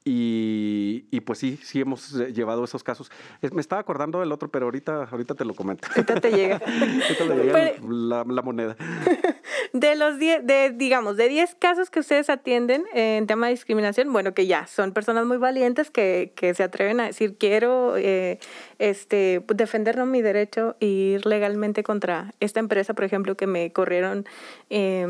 y, 0.06 1.20
pues 1.22 1.40
sí, 1.40 1.60
sí 1.62 1.82
hemos 1.82 2.16
eh, 2.16 2.34
llevado 2.34 2.64
esos 2.64 2.84
casos. 2.84 3.12
me 3.52 3.62
estaba 3.62 3.82
acordando 3.82 4.22
del 4.22 4.32
otro, 4.32 4.50
pero 4.50 4.66
ahorita, 4.66 5.04
ahorita 5.04 5.36
te 5.36 5.46
lo 5.46 5.54
comento. 5.54 5.88
Ahorita 5.96 6.20
te 6.20 6.32
llega. 6.32 6.60
la, 7.88 8.24
moneda. 8.42 8.76
De 9.74 9.96
los 9.96 10.18
10, 10.18 10.48
de, 10.48 10.72
digamos, 10.72 11.16
de 11.16 11.28
10 11.28 11.56
casos 11.56 11.92
que 11.92 12.00
ustedes 12.00 12.30
atienden 12.32 12.86
en 12.94 13.28
tema 13.28 13.48
de 13.48 13.52
discriminación, 13.52 14.12
bueno, 14.12 14.34
que 14.34 14.48
ya 14.48 14.66
son 14.66 14.94
personas 14.94 15.28
muy 15.28 15.38
valientes 15.38 15.92
que, 15.92 16.34
que 16.36 16.56
se 16.56 16.64
atreven 16.64 17.00
a 17.00 17.06
decir, 17.06 17.38
quiero 17.38 17.96
eh, 17.98 18.40
este, 18.80 19.44
defender 19.54 19.98
mi 20.06 20.22
derecho 20.22 20.76
e 20.80 20.86
ir 20.86 21.26
legalmente 21.26 21.84
contra 21.84 22.34
esta 22.40 22.60
empresa, 22.60 22.94
por 22.94 23.06
ejemplo, 23.06 23.36
que 23.36 23.48
me 23.48 23.72
corrieron 23.72 24.26
eh, 24.70 25.08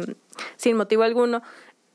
sin 0.55 0.77
motivo 0.77 1.03
alguno. 1.03 1.41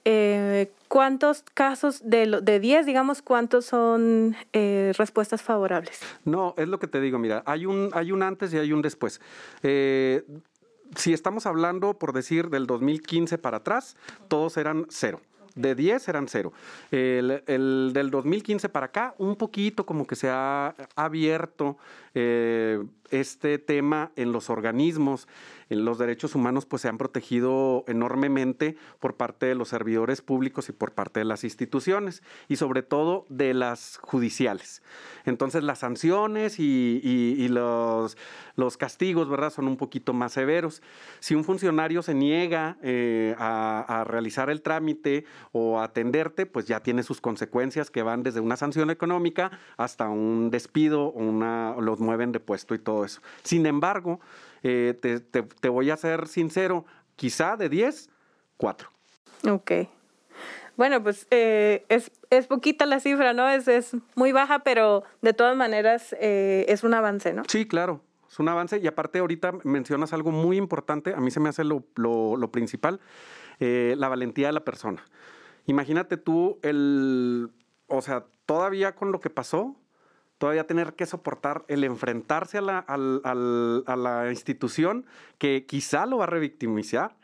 Eh, 0.05 0.71
¿cuántos 0.89 1.43
casos 1.55 2.03
de, 2.05 2.41
de 2.43 2.61
10, 2.61 2.85
digamos, 2.85 3.23
cuántos 3.23 3.65
son 3.65 4.37
eh, 4.53 4.93
respuestas 4.99 5.43
favorables? 5.43 6.01
No, 6.25 6.55
es 6.59 6.69
lo 6.69 6.79
que 6.79 6.87
te 6.87 7.01
digo, 7.01 7.19
mira, 7.19 7.43
hay 7.47 7.65
un, 7.65 7.91
hay 7.95 8.13
un 8.13 8.23
antes 8.23 8.53
y 8.53 8.59
hay 8.59 8.73
un 8.73 8.83
después. 8.83 9.21
Eh, 9.63 10.25
si 10.95 11.13
estamos 11.13 11.47
hablando, 11.47 11.95
por 11.95 12.13
decir, 12.13 12.51
del 12.51 12.67
2015 12.67 13.39
para 13.39 13.59
atrás, 13.59 13.97
todos 14.29 14.57
eran 14.57 14.87
cero. 14.91 15.21
De 15.55 15.75
10 15.75 16.09
eran 16.09 16.29
cero. 16.29 16.53
El, 16.91 17.43
el, 17.47 17.93
del 17.95 18.11
2015 18.11 18.69
para 18.69 18.87
acá, 18.87 19.15
un 19.19 19.37
poquito 19.37 19.87
como 19.87 20.07
que 20.07 20.17
se 20.17 20.29
ha 20.29 20.75
abierto 20.97 21.79
este 22.15 23.59
tema 23.59 24.13
en 24.17 24.33
los 24.33 24.51
organismos 24.51 25.27
los 25.83 25.99
derechos 25.99 26.35
humanos 26.35 26.67
pues 26.67 26.83
se 26.83 26.89
han 26.89 26.99
protegido 26.99 27.85
enormemente 27.87 28.77
por 29.01 29.17
parte 29.17 29.47
de 29.47 29.55
los 29.55 29.69
servidores 29.69 30.23
públicos 30.23 30.69
y 30.69 30.73
por 30.73 30.93
parte 30.93 31.21
de 31.21 31.25
las 31.25 31.45
instituciones 31.45 32.23
y 32.49 32.57
sobre 32.57 32.83
todo 32.83 33.27
de 33.29 33.55
las 33.55 33.99
judiciales. 33.99 34.83
Entonces 35.25 35.63
las 35.63 35.81
sanciones 35.81 36.59
y, 36.59 37.49
los, 37.49 38.17
los, 38.57 38.77
castigos, 38.77 39.29
¿verdad? 39.29 39.51
Son 39.51 39.69
un 39.69 39.77
poquito 39.77 40.13
más 40.13 40.33
severos. 40.33 40.83
Si 41.21 41.35
un 41.35 41.45
funcionario 41.45 42.03
se 42.03 42.15
niega 42.15 42.77
eh, 42.83 43.35
a, 43.39 44.05
realizar 44.07 44.51
el 44.51 44.63
trámite 44.63 45.25
o 45.53 45.79
a 45.79 45.85
atenderte, 45.85 46.47
pues 46.47 46.67
ya 46.67 46.81
tiene 46.81 47.03
sus 47.03 47.21
consecuencias 47.21 47.91
que 47.91 48.03
van 48.03 48.23
desde 48.23 48.41
una 48.41 48.57
sanción 48.57 48.91
económica 48.91 49.59
hasta 49.77 50.09
un 50.09 50.51
despido 50.51 51.07
o 51.07 51.21
una, 51.21 51.77
los 51.81 52.01
mueven 52.05 52.33
de 52.33 52.41
puesto 52.41 52.75
y 52.75 52.79
todo 52.79 53.05
eso. 53.05 53.21
Sin 53.43 53.67
embargo, 53.67 54.21
eh, 54.63 54.95
te, 55.61 55.69
voy 55.69 55.91
a 55.91 55.97
ser 55.97 56.29
sincero, 56.29 56.85
quizá 57.17 57.57
de 57.57 57.69
10, 57.69 58.11
4. 58.57 58.91
Ok. 59.51 59.73
Bueno, 60.77 61.03
pues 61.03 61.27
eh, 61.31 61.85
es, 61.89 62.11
es, 62.31 62.47
poquita 62.47 62.87
la 62.87 63.01
cifra, 63.01 63.33
¿no? 63.33 63.49
Es, 63.49 63.69
es 63.69 63.97
muy 64.15 64.33
baja, 64.33 64.61
pero 64.61 65.05
de 65.23 65.33
todas 65.33 65.57
maneras 65.57 66.15
eh, 66.19 66.65
es 66.69 66.83
un 66.83 66.95
avance, 66.95 67.33
¿no? 67.33 67.43
Sí, 67.47 67.67
claro, 67.67 68.01
es 68.29 68.39
un 68.39 68.49
avance. 68.49 68.79
Y 68.79 68.87
aparte 68.87 69.21
ahorita 69.21 69.53
mencionas 69.63 70.13
algo 70.13 70.31
muy 70.31 70.57
importante, 70.57 71.15
a 71.15 71.21
mí 71.21 71.31
se 71.31 71.41
me 71.41 71.49
hace 71.49 71.63
lo, 71.63 71.85
lo, 71.95 72.37
lo 72.37 72.51
principal, 72.51 73.01
la 73.61 74.09
valentía 74.09 74.49
de 74.49 74.53
la 74.53 74.65
persona. 74.65 75.05
Imagínate 75.67 76.17
tú 76.17 76.59
el, 76.63 77.51
o 77.87 78.03
sea, 78.03 78.27
todavía 78.47 78.95
con 78.95 79.13
lo 79.13 79.21
que 79.21 79.31
pasó, 79.31 79.77
todavía 80.39 80.67
tener 80.67 80.95
que 80.95 81.07
soportar 81.07 81.65
el 81.69 81.85
enfrentarse 81.85 82.59
a 82.59 82.63
la, 82.63 82.79
a 82.79 83.97
la 83.97 84.31
institución 84.31 85.07
que 85.39 85.67
quizá 85.67 86.07
lo 86.07 86.19
va 86.19 86.25
a 86.25 86.29
revictimizar 86.29 87.17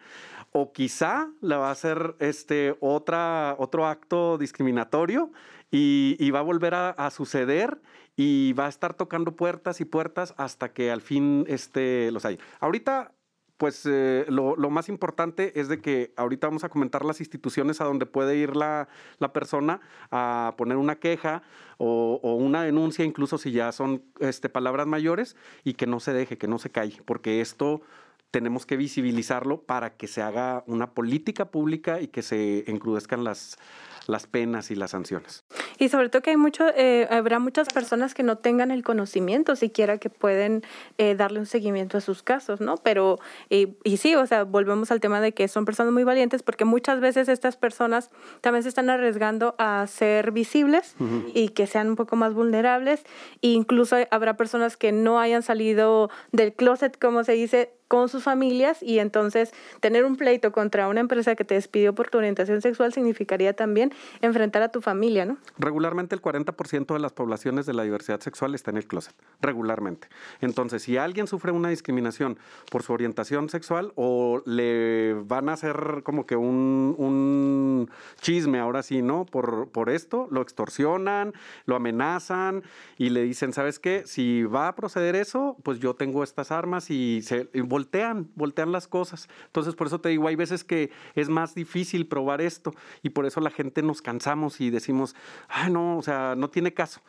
o 0.52 0.72
quizá 0.72 1.30
le 1.40 1.56
va 1.56 1.68
a 1.68 1.72
hacer 1.72 2.16
este 2.18 2.76
otra, 2.80 3.54
otro 3.58 3.86
acto 3.86 4.38
discriminatorio 4.38 5.30
y, 5.70 6.30
va 6.30 6.40
a 6.40 6.42
volver 6.42 6.74
a, 6.74 7.10
suceder 7.10 7.80
y 8.16 8.52
va 8.54 8.66
a 8.66 8.68
estar 8.68 8.94
tocando 8.94 9.36
puertas 9.36 9.80
y 9.80 9.84
puertas 9.84 10.34
hasta 10.36 10.72
que 10.72 10.90
al 10.90 11.00
fin 11.00 11.44
este, 11.48 12.10
los 12.10 12.24
hay. 12.24 12.38
Ahorita 12.58 13.12
pues 13.60 13.84
eh, 13.84 14.24
lo, 14.30 14.56
más 14.70 14.88
importante 14.88 15.60
es 15.60 15.68
de 15.68 15.82
que 15.82 16.14
ahorita 16.16 16.46
vamos 16.46 16.64
a 16.64 16.70
comentar 16.70 17.04
las 17.04 17.20
instituciones 17.20 17.82
a 17.82 17.84
donde 17.84 18.06
puede 18.06 18.34
ir 18.34 18.56
la, 18.56 18.88
persona 19.34 19.82
a 20.10 20.54
poner 20.56 20.78
una 20.78 20.96
queja 20.96 21.42
o, 21.76 22.18
una 22.22 22.62
denuncia, 22.62 23.04
incluso 23.04 23.36
si 23.36 23.52
ya 23.52 23.70
son 23.72 24.02
este, 24.18 24.48
palabras 24.48 24.86
mayores, 24.86 25.36
y 25.62 25.74
que 25.74 25.86
no 25.86 26.00
se 26.00 26.14
deje, 26.14 26.38
que 26.38 26.48
no 26.48 26.58
se 26.58 26.70
calle, 26.70 27.02
porque 27.04 27.42
esto 27.42 27.82
tenemos 28.30 28.66
que 28.66 28.76
visibilizarlo 28.76 29.62
para 29.62 29.90
que 29.96 30.06
se 30.06 30.22
haga 30.22 30.64
una 30.66 30.92
política 30.92 31.46
pública 31.46 32.00
y 32.00 32.08
que 32.08 32.22
se 32.22 32.70
encrudezcan 32.70 33.24
las, 33.24 33.58
las 34.06 34.26
penas 34.26 34.70
y 34.70 34.76
las 34.76 34.92
sanciones. 34.92 35.44
Y 35.78 35.88
sobre 35.88 36.08
todo 36.08 36.22
que 36.22 36.30
hay 36.30 36.36
mucho, 36.36 36.66
eh, 36.76 37.08
habrá 37.10 37.38
muchas 37.38 37.68
personas 37.68 38.14
que 38.14 38.22
no 38.22 38.38
tengan 38.38 38.70
el 38.70 38.82
conocimiento 38.82 39.56
siquiera 39.56 39.98
que 39.98 40.10
pueden 40.10 40.62
eh, 40.98 41.14
darle 41.14 41.40
un 41.40 41.46
seguimiento 41.46 41.98
a 41.98 42.00
sus 42.00 42.22
casos, 42.22 42.60
¿no? 42.60 42.76
Pero, 42.76 43.18
y, 43.48 43.76
y 43.84 43.96
sí, 43.96 44.14
o 44.14 44.26
sea, 44.26 44.44
volvemos 44.44 44.90
al 44.90 45.00
tema 45.00 45.20
de 45.20 45.32
que 45.32 45.48
son 45.48 45.64
personas 45.64 45.92
muy 45.92 46.04
valientes 46.04 46.42
porque 46.42 46.64
muchas 46.64 47.00
veces 47.00 47.28
estas 47.28 47.56
personas 47.56 48.10
también 48.40 48.62
se 48.62 48.68
están 48.68 48.90
arriesgando 48.90 49.54
a 49.58 49.86
ser 49.86 50.32
visibles 50.32 50.94
y 51.34 51.48
que 51.50 51.66
sean 51.66 51.88
un 51.88 51.96
poco 51.96 52.16
más 52.16 52.34
vulnerables. 52.34 53.04
E 53.42 53.48
incluso 53.48 53.96
habrá 54.10 54.36
personas 54.36 54.76
que 54.76 54.92
no 54.92 55.18
hayan 55.18 55.42
salido 55.42 56.10
del 56.32 56.52
closet, 56.52 56.98
como 56.98 57.24
se 57.24 57.32
dice, 57.32 57.72
con 57.90 58.08
sus 58.08 58.22
familias 58.22 58.84
y 58.84 59.00
entonces 59.00 59.52
tener 59.80 60.04
un 60.04 60.14
pleito 60.14 60.52
contra 60.52 60.86
una 60.86 61.00
empresa 61.00 61.34
que 61.34 61.44
te 61.44 61.54
despidió 61.54 61.92
por 61.92 62.08
tu 62.08 62.18
orientación 62.18 62.62
sexual 62.62 62.92
significaría 62.92 63.52
también 63.52 63.92
enfrentar 64.20 64.62
a 64.62 64.68
tu 64.68 64.80
familia, 64.80 65.24
¿no? 65.24 65.38
Regularmente 65.58 66.14
el 66.14 66.22
40% 66.22 66.94
de 66.94 67.00
las 67.00 67.12
poblaciones 67.12 67.66
de 67.66 67.74
la 67.74 67.82
diversidad 67.82 68.20
sexual 68.20 68.54
está 68.54 68.70
en 68.70 68.76
el 68.76 68.86
closet, 68.86 69.12
regularmente. 69.40 70.06
Entonces, 70.40 70.84
si 70.84 70.98
alguien 70.98 71.26
sufre 71.26 71.50
una 71.50 71.70
discriminación 71.70 72.38
por 72.70 72.84
su 72.84 72.92
orientación 72.92 73.48
sexual 73.48 73.92
o 73.96 74.40
le 74.46 75.14
van 75.24 75.48
a 75.48 75.54
hacer 75.54 76.02
como 76.04 76.26
que 76.26 76.36
un, 76.36 76.94
un 76.96 77.90
chisme 78.20 78.60
ahora 78.60 78.84
sí, 78.84 79.02
¿no? 79.02 79.26
Por, 79.26 79.68
por 79.70 79.90
esto, 79.90 80.28
lo 80.30 80.42
extorsionan, 80.42 81.32
lo 81.66 81.74
amenazan 81.74 82.62
y 82.98 83.10
le 83.10 83.24
dicen, 83.24 83.52
¿sabes 83.52 83.80
qué? 83.80 84.04
Si 84.06 84.44
va 84.44 84.68
a 84.68 84.76
proceder 84.76 85.16
eso, 85.16 85.56
pues 85.64 85.80
yo 85.80 85.94
tengo 85.94 86.22
estas 86.22 86.52
armas 86.52 86.88
y 86.92 87.22
se 87.22 87.48
voltean, 87.80 88.28
voltean 88.34 88.72
las 88.72 88.86
cosas. 88.86 89.28
Entonces, 89.46 89.74
por 89.74 89.86
eso 89.86 90.00
te 90.00 90.10
digo, 90.10 90.28
hay 90.28 90.36
veces 90.36 90.64
que 90.64 90.90
es 91.14 91.28
más 91.28 91.54
difícil 91.54 92.06
probar 92.06 92.40
esto 92.40 92.74
y 93.02 93.10
por 93.10 93.24
eso 93.24 93.40
la 93.40 93.50
gente 93.50 93.82
nos 93.82 94.02
cansamos 94.02 94.60
y 94.60 94.70
decimos, 94.70 95.16
ay, 95.48 95.72
no, 95.72 95.96
o 95.96 96.02
sea, 96.02 96.34
no 96.36 96.50
tiene 96.50 96.74
caso. 96.74 97.00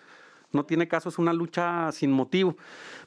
no 0.53 0.65
tiene 0.65 0.89
caso, 0.89 1.07
es 1.07 1.17
una 1.17 1.31
lucha 1.31 1.91
sin 1.93 2.11
motivo. 2.11 2.57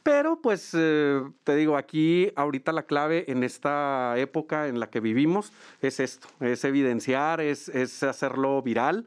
Pero 0.03 0.41
pues 0.41 0.71
eh, 0.75 1.23
te 1.45 1.57
digo, 1.57 1.77
aquí 1.77 2.33
ahorita 2.37 2.73
la 2.73 2.85
clave 2.85 3.31
en 3.31 3.45
esta 3.45 4.15
época 4.19 4.67
en 4.69 4.81
la 4.81 4.89
que 4.89 5.01
vivimos 5.01 5.53
es 5.81 6.01
esto, 6.01 6.29
es 6.41 6.65
evidenciar, 6.65 7.43
es, 7.43 7.69
es 7.69 8.03
hacerlo 8.03 8.63
viral 8.63 9.07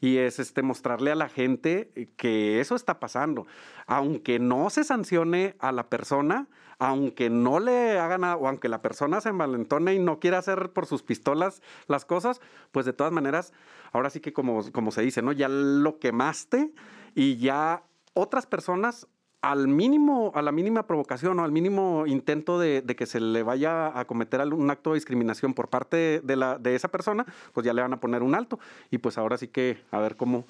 y 0.00 0.18
es 0.18 0.38
este 0.38 0.62
mostrarle 0.62 1.10
a 1.10 1.14
la 1.14 1.28
gente 1.28 1.90
que 2.16 2.60
eso 2.60 2.74
está 2.74 3.00
pasando. 3.00 3.46
Aunque 3.86 4.38
no 4.38 4.68
se 4.70 4.84
sancione 4.84 5.54
a 5.58 5.72
la 5.72 5.88
persona, 5.88 6.46
aunque 6.78 7.28
no 7.30 7.58
le 7.58 7.98
haga 7.98 8.18
nada, 8.18 8.36
o 8.36 8.46
aunque 8.46 8.68
la 8.68 8.82
persona 8.82 9.20
se 9.20 9.30
envalentone 9.30 9.94
y 9.94 9.98
no 9.98 10.20
quiera 10.20 10.38
hacer 10.38 10.72
por 10.72 10.86
sus 10.86 11.02
pistolas 11.02 11.60
las 11.86 12.04
cosas, 12.04 12.40
pues 12.72 12.86
de 12.86 12.92
todas 12.92 13.12
maneras, 13.12 13.52
ahora 13.92 14.10
sí 14.10 14.20
que 14.20 14.32
como, 14.32 14.70
como 14.72 14.92
se 14.92 15.02
dice, 15.02 15.22
¿no? 15.22 15.32
Ya 15.32 15.48
lo 15.48 15.98
quemaste 15.98 16.72
y 17.14 17.36
ya 17.38 17.82
otras 18.14 18.46
personas 18.46 19.08
al 19.40 19.68
mínimo, 19.68 20.32
a 20.34 20.42
la 20.42 20.50
mínima 20.50 20.86
provocación 20.86 21.38
o 21.38 21.44
al 21.44 21.52
mínimo 21.52 22.06
intento 22.06 22.58
de, 22.58 22.82
que 22.96 23.06
se 23.06 23.20
le 23.20 23.42
vaya 23.42 23.98
a 23.98 24.04
cometer 24.04 24.40
un 24.52 24.70
acto 24.70 24.90
de 24.90 24.94
discriminación 24.94 25.54
por 25.54 25.68
parte 25.68 26.20
de, 26.22 26.36
la, 26.36 26.58
de 26.58 26.74
esa 26.74 26.88
persona, 26.88 27.24
pues 27.52 27.64
ya 27.64 27.72
le 27.72 27.82
van 27.82 27.92
a 27.92 28.00
poner 28.00 28.22
un 28.22 28.34
alto. 28.34 28.58
Y 28.90 28.98
pues 28.98 29.16
ahora 29.16 29.38
sí 29.38 29.48
que 29.48 29.78
a 29.92 30.00
ver 30.00 30.16
cómo, 30.16 30.44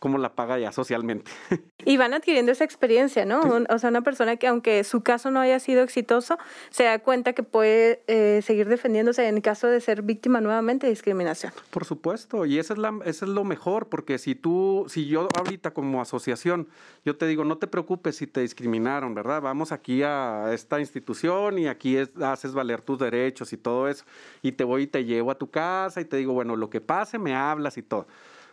cómo 0.00 0.18
la 0.18 0.34
paga 0.34 0.58
ya 0.58 0.72
socialmente. 0.72 1.30
Y 1.86 1.98
van 1.98 2.14
adquiriendo 2.14 2.50
esa 2.50 2.64
experiencia, 2.64 3.26
¿no? 3.26 3.42
O 3.68 3.78
sea, 3.78 3.90
una 3.90 4.00
persona 4.00 4.36
que 4.36 4.46
aunque 4.46 4.84
su 4.84 5.02
caso 5.02 5.30
no 5.30 5.40
haya 5.40 5.58
sido 5.58 5.82
exitoso, 5.82 6.38
se 6.70 6.84
da 6.84 6.98
cuenta 6.98 7.34
que 7.34 7.42
puede 7.42 8.02
eh, 8.06 8.40
seguir 8.42 8.68
defendiéndose 8.68 9.28
en 9.28 9.42
caso 9.42 9.66
de 9.66 9.82
ser 9.82 10.00
víctima 10.00 10.40
nuevamente 10.40 10.86
de 10.86 10.92
discriminación. 10.92 11.52
Por 11.68 11.84
supuesto, 11.84 12.46
y 12.46 12.58
eso 12.58 12.72
es, 12.72 12.78
la, 12.78 12.98
es 13.04 13.20
lo 13.20 13.44
mejor, 13.44 13.88
porque 13.88 14.16
si 14.16 14.34
tú, 14.34 14.86
si 14.88 15.06
yo 15.06 15.28
ahorita 15.36 15.72
como 15.72 16.00
asociación, 16.00 16.68
yo 17.04 17.18
te 17.18 17.26
digo, 17.26 17.44
no 17.44 17.58
te 17.58 17.66
preocupes 17.66 18.16
si 18.16 18.26
te 18.34 18.40
discriminaron, 18.40 19.14
¿verdad? 19.14 19.40
Vamos 19.40 19.72
aquí 19.72 20.02
a 20.02 20.52
esta 20.52 20.80
institución 20.80 21.58
y 21.58 21.68
aquí 21.68 21.96
haces 21.96 22.52
valer 22.52 22.82
tus 22.82 22.98
derechos 22.98 23.52
y 23.52 23.56
todo 23.56 23.88
eso. 23.88 24.04
Y 24.42 24.52
te 24.52 24.64
voy 24.64 24.82
y 24.82 24.86
te 24.88 25.04
llevo 25.04 25.30
a 25.30 25.38
tu 25.38 25.48
casa 25.48 26.00
y 26.00 26.04
te 26.04 26.18
digo, 26.18 26.34
bueno, 26.34 26.56
lo 26.56 26.68
que 26.68 26.82
pase, 26.82 27.18
me 27.18 27.34
hablas 27.34 27.78
y 27.78 27.82
todo. 27.82 28.06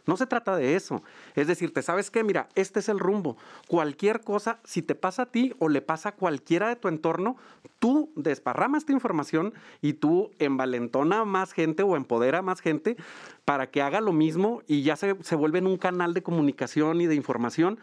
No 0.05 0.17
se 0.17 0.27
trata 0.27 0.55
de 0.55 0.75
eso. 0.75 1.03
Es 1.35 1.47
decir, 1.47 1.73
¿te 1.73 1.81
sabes 1.81 2.11
qué? 2.11 2.23
Mira, 2.23 2.47
este 2.55 2.79
es 2.79 2.89
el 2.89 2.99
rumbo. 2.99 3.37
Cualquier 3.67 4.21
cosa, 4.21 4.59
si 4.63 4.81
te 4.81 4.95
pasa 4.95 5.23
a 5.23 5.25
ti 5.25 5.53
o 5.59 5.67
le 5.67 5.81
pasa 5.81 6.09
a 6.09 6.15
cualquiera 6.15 6.69
de 6.69 6.75
tu 6.75 6.87
entorno, 6.87 7.37
tú 7.79 8.11
desparramas 8.15 8.83
esta 8.83 8.93
información 8.93 9.53
y 9.81 9.93
tú 9.93 10.31
envalentona 10.39 11.21
a 11.21 11.25
más 11.25 11.53
gente 11.53 11.83
o 11.83 11.95
empodera 11.95 12.39
a 12.39 12.43
más 12.43 12.61
gente 12.61 12.97
para 13.45 13.69
que 13.69 13.81
haga 13.81 13.99
lo 14.01 14.13
mismo 14.13 14.61
y 14.67 14.83
ya 14.83 14.95
se, 14.95 15.15
se 15.23 15.35
vuelve 15.35 15.59
en 15.59 15.67
un 15.67 15.77
canal 15.77 16.13
de 16.13 16.23
comunicación 16.23 17.01
y 17.01 17.07
de 17.07 17.15
información 17.15 17.79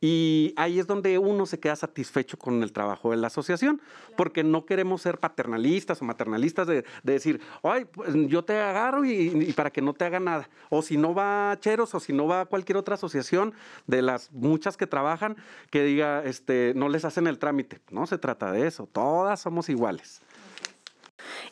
y 0.00 0.54
ahí 0.56 0.78
es 0.78 0.86
donde 0.86 1.18
uno 1.18 1.44
se 1.46 1.58
queda 1.58 1.74
satisfecho 1.74 2.38
con 2.38 2.62
el 2.62 2.72
trabajo 2.72 3.10
de 3.10 3.16
la 3.16 3.26
asociación, 3.26 3.80
porque 4.16 4.44
no 4.44 4.64
queremos 4.64 5.02
ser 5.02 5.18
paternalistas 5.18 6.00
o 6.00 6.04
maternalistas 6.04 6.68
de, 6.68 6.84
decir, 7.02 7.40
ay, 7.64 7.84
pues 7.84 8.14
yo 8.28 8.44
te 8.44 8.56
agarro 8.58 9.04
y, 9.04 9.52
para 9.56 9.70
que 9.70 9.82
no 9.82 9.94
te 9.94 10.04
haga 10.04 10.20
nada. 10.20 10.48
O 10.70 10.82
si 10.82 10.96
no 10.96 11.14
va 11.14 11.50
a 11.50 11.58
Cheros 11.58 11.94
o 11.94 12.00
si 12.00 12.12
no 12.12 12.28
va 12.28 12.42
a 12.42 12.46
cualquier 12.46 12.76
otra 12.76 12.94
asociación 12.94 13.54
de 13.86 14.02
las 14.02 14.30
muchas 14.32 14.76
que 14.76 14.86
trabajan, 14.86 15.36
que 15.70 15.82
diga, 15.82 16.22
este, 16.24 16.72
no 16.76 16.88
les 16.88 17.04
hacen 17.04 17.26
el 17.26 17.38
trámite. 17.38 17.80
No 17.90 18.06
se 18.06 18.18
trata 18.18 18.52
de 18.52 18.68
eso, 18.68 18.86
todas 18.86 19.40
somos 19.40 19.68
iguales. 19.68 20.22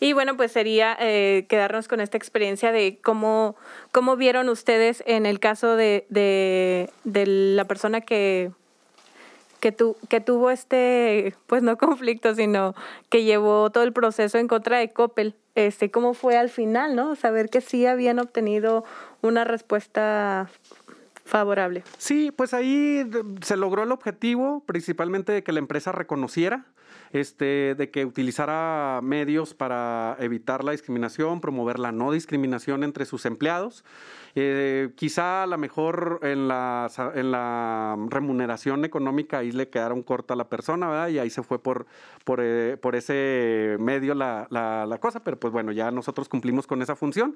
Y 0.01 0.13
bueno, 0.13 0.37
pues 0.37 0.53
sería 0.53 0.97
eh, 1.01 1.47
quedarnos 1.49 1.89
con 1.89 2.01
esta 2.01 2.17
experiencia 2.17 2.73
de 2.73 2.99
cómo, 3.03 3.57
cómo 3.93 4.17
vieron 4.17 4.49
ustedes 4.49 5.03
en 5.07 5.27
el 5.27 5.41
caso 5.41 5.77
de, 5.77 6.07
de, 6.09 7.27
la 7.27 7.65
persona 7.65 8.01
que, 8.01 8.51
que, 9.61 9.73
tu, 9.73 9.97
que 10.09 10.21
tuvo 10.21 10.51
este, 10.51 11.35
pues 11.47 11.63
no 11.63 11.77
conflicto, 11.79 12.35
sino 12.35 12.75
que 13.09 13.25
llevó 13.25 13.71
todo 13.71 13.85
el 13.85 13.93
proceso 13.93 14.39
en 14.39 14.49
contra 14.49 14.79
de 14.79 14.91
Coppel. 14.93 15.35
Este, 15.55 15.91
cómo 15.91 16.13
fue 16.13 16.37
al 16.37 16.51
final, 16.51 16.95
¿no? 16.95 17.17
Saber 17.17 17.49
que 17.49 17.63
sí 17.63 17.87
habían 17.87 18.19
obtenido 18.19 18.85
una 19.23 19.45
respuesta 19.45 20.51
favorable. 21.25 21.83
Sí, 21.97 22.31
pues 22.31 22.53
ahí 22.53 23.09
se 23.43 23.57
logró 23.57 23.85
el 23.85 23.93
objetivo, 23.93 24.63
principalmente 24.67 25.33
de 25.33 25.43
que 25.43 25.53
la 25.53 25.59
empresa 25.59 25.93
reconociera 25.93 26.67
este, 27.13 27.75
de 27.75 27.91
que 27.91 28.05
utilizara 28.05 29.01
medios 29.03 29.55
para 29.55 30.17
evitar 30.21 30.65
la 30.65 30.73
discriminación, 30.73 31.41
promover 31.41 31.79
la 31.79 31.93
no 31.93 32.13
discriminación 32.13 32.85
entre 32.85 33.07
sus 33.07 33.27
empleados. 33.27 33.85
Eh, 34.39 34.91
quizá 34.97 35.45
a 35.45 35.47
lo 35.47 35.57
mejor 35.57 36.21
en 36.23 36.47
la, 36.47 36.91
en 37.15 37.31
la 37.31 37.97
remuneración 38.11 38.85
económica 38.85 39.39
ahí 39.39 39.51
le 39.51 39.71
quedaron 39.71 40.03
corta 40.03 40.35
a 40.35 40.37
la 40.37 40.51
persona, 40.51 40.91
¿verdad? 40.91 41.09
Y 41.09 41.19
ahí 41.19 41.31
se 41.31 41.43
fue 41.43 41.59
por, 41.59 41.87
eh, 42.39 42.77
ese 42.93 43.79
medio 43.81 44.15
la, 44.15 44.99
cosa, 45.01 45.21
pero 45.25 45.41
pues 45.41 45.55
bueno, 45.55 45.73
ya 45.73 45.91
nosotros 45.91 46.29
cumplimos 46.29 46.67
con 46.67 46.83
esa 46.83 46.95
función. 46.95 47.35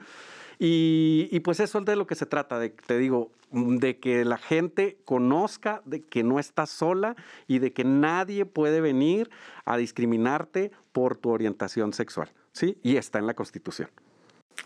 Y, 0.59 1.41
pues 1.41 1.61
eso 1.61 1.79
es 1.79 1.87
de 1.87 1.97
lo 1.97 2.07
que 2.07 2.17
se 2.17 2.27
trata, 2.27 2.59
de, 2.59 2.69
te 2.69 2.99
digo, 2.99 3.31
de 3.51 3.99
que 3.99 4.27
la 4.27 4.37
gente 4.37 4.99
conozca 5.07 5.81
de 5.87 6.03
que 6.03 6.23
no 6.23 6.39
está 6.39 6.67
sola 6.67 7.17
y 7.49 7.61
de 7.61 7.73
que 7.73 7.83
nadie 7.83 8.45
puede 8.45 8.83
venir 8.83 9.31
a 9.65 9.79
discriminarte 9.79 10.71
por 10.93 11.17
tu 11.17 11.31
orientación 11.31 11.95
sexual, 11.95 12.31
¿sí? 12.53 12.77
Y 12.83 12.97
está 12.97 13.19
en 13.19 13.27
la 13.27 13.33
Constitución. 13.33 13.89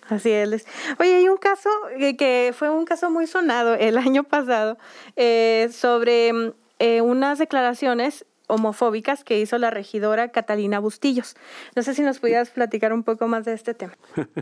Así 0.09 0.31
es. 0.31 0.67
Oye, 0.99 1.15
hay 1.15 1.29
un 1.29 1.37
caso 1.37 1.71
que 2.19 2.55
fue 2.57 2.71
un 2.71 2.85
caso 2.85 3.11
muy 3.11 3.27
sonado 3.27 3.75
el 3.75 3.99
año 3.99 4.25
pasado 4.25 4.79
eh, 5.17 5.69
sobre 5.73 6.53
eh, 6.79 7.01
unas 7.01 7.39
declaraciones 7.39 8.27
homofóbicas 8.47 9.25
que 9.25 9.41
hizo 9.41 9.57
la 9.59 9.71
regidora 9.71 10.29
Catalina 10.29 10.79
Bustillos. 10.79 11.35
No 11.75 11.83
sé 11.83 11.95
si 11.95 12.03
nos 12.03 12.19
pudieras 12.19 12.51
platicar 12.51 12.93
un 12.93 13.03
poco 13.03 13.27
más 13.27 13.45
de 13.45 13.55
este 13.55 13.75
tema. 13.75 13.97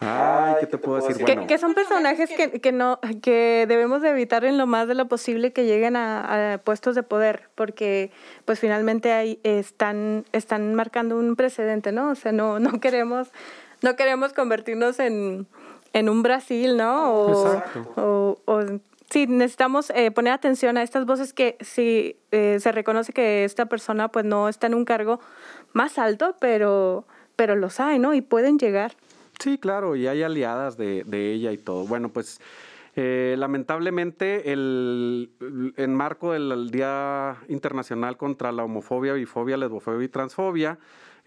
Ay, 0.00 0.54
¿qué 0.60 0.66
te 0.66 0.78
puedo 0.78 1.00
decir? 1.00 1.20
Bueno. 1.20 1.46
Que, 1.48 1.58
son 1.58 1.74
personajes 1.74 2.30
que, 2.30 2.60
que, 2.60 2.70
no, 2.70 3.00
que 3.20 3.66
debemos 3.66 4.00
de 4.00 4.10
evitar 4.10 4.44
en 4.44 4.56
lo 4.56 4.66
más 4.66 4.86
de 4.86 4.94
lo 4.94 5.08
posible 5.08 5.52
que 5.52 5.64
lleguen 5.64 5.96
a, 5.96 6.60
puestos 6.62 6.94
de 6.94 7.02
poder, 7.02 7.48
porque 7.56 8.12
pues 8.44 8.60
finalmente 8.60 9.12
ahí 9.12 9.40
están, 9.42 10.24
están 10.30 10.74
marcando 10.76 11.18
un 11.18 11.34
precedente, 11.34 11.90
¿no? 11.90 12.10
O 12.10 12.14
sea, 12.14 12.30
no, 12.30 12.60
no 12.60 12.78
queremos 12.80 13.32
no 13.82 13.96
queremos 13.96 14.32
convertirnos 14.32 14.98
en, 14.98 15.46
un 15.94 16.22
Brasil, 16.22 16.76
¿no? 16.76 17.12
O, 17.12 18.38
O, 18.44 18.60
sí, 19.10 19.26
necesitamos 19.26 19.90
eh, 19.90 20.10
poner 20.10 20.32
atención 20.32 20.76
a 20.76 20.82
estas 20.82 21.06
voces 21.06 21.32
que 21.32 21.56
si 21.60 22.16
eh, 22.30 22.58
se 22.60 22.72
reconoce 22.72 23.12
que 23.12 23.44
esta 23.44 23.66
persona 23.66 24.08
pues 24.08 24.24
no 24.24 24.48
está 24.48 24.66
en 24.66 24.74
un 24.74 24.84
cargo 24.84 25.20
más 25.72 25.98
alto, 25.98 26.36
pero, 26.40 27.06
pero 27.36 27.56
los 27.56 27.80
hay, 27.80 27.98
¿no? 27.98 28.14
Y 28.14 28.20
pueden 28.20 28.58
llegar. 28.58 28.92
Sí, 29.38 29.58
claro, 29.58 29.94
y 29.94 30.06
hay 30.06 30.22
aliadas 30.22 30.76
de, 30.76 31.04
ella 31.10 31.52
y 31.52 31.58
todo. 31.58 31.84
Bueno, 31.86 32.08
pues 32.08 32.40
eh, 32.96 33.36
lamentablemente 33.38 34.52
el, 34.52 35.30
en 35.76 35.94
marco 35.94 36.32
del 36.32 36.70
Día 36.70 37.36
Internacional 37.48 38.16
contra 38.16 38.50
la 38.50 38.64
Homofobia, 38.64 39.12
Bifobia, 39.12 39.56
Lesbofobia 39.56 40.04
y 40.04 40.08
Transfobia, 40.08 40.78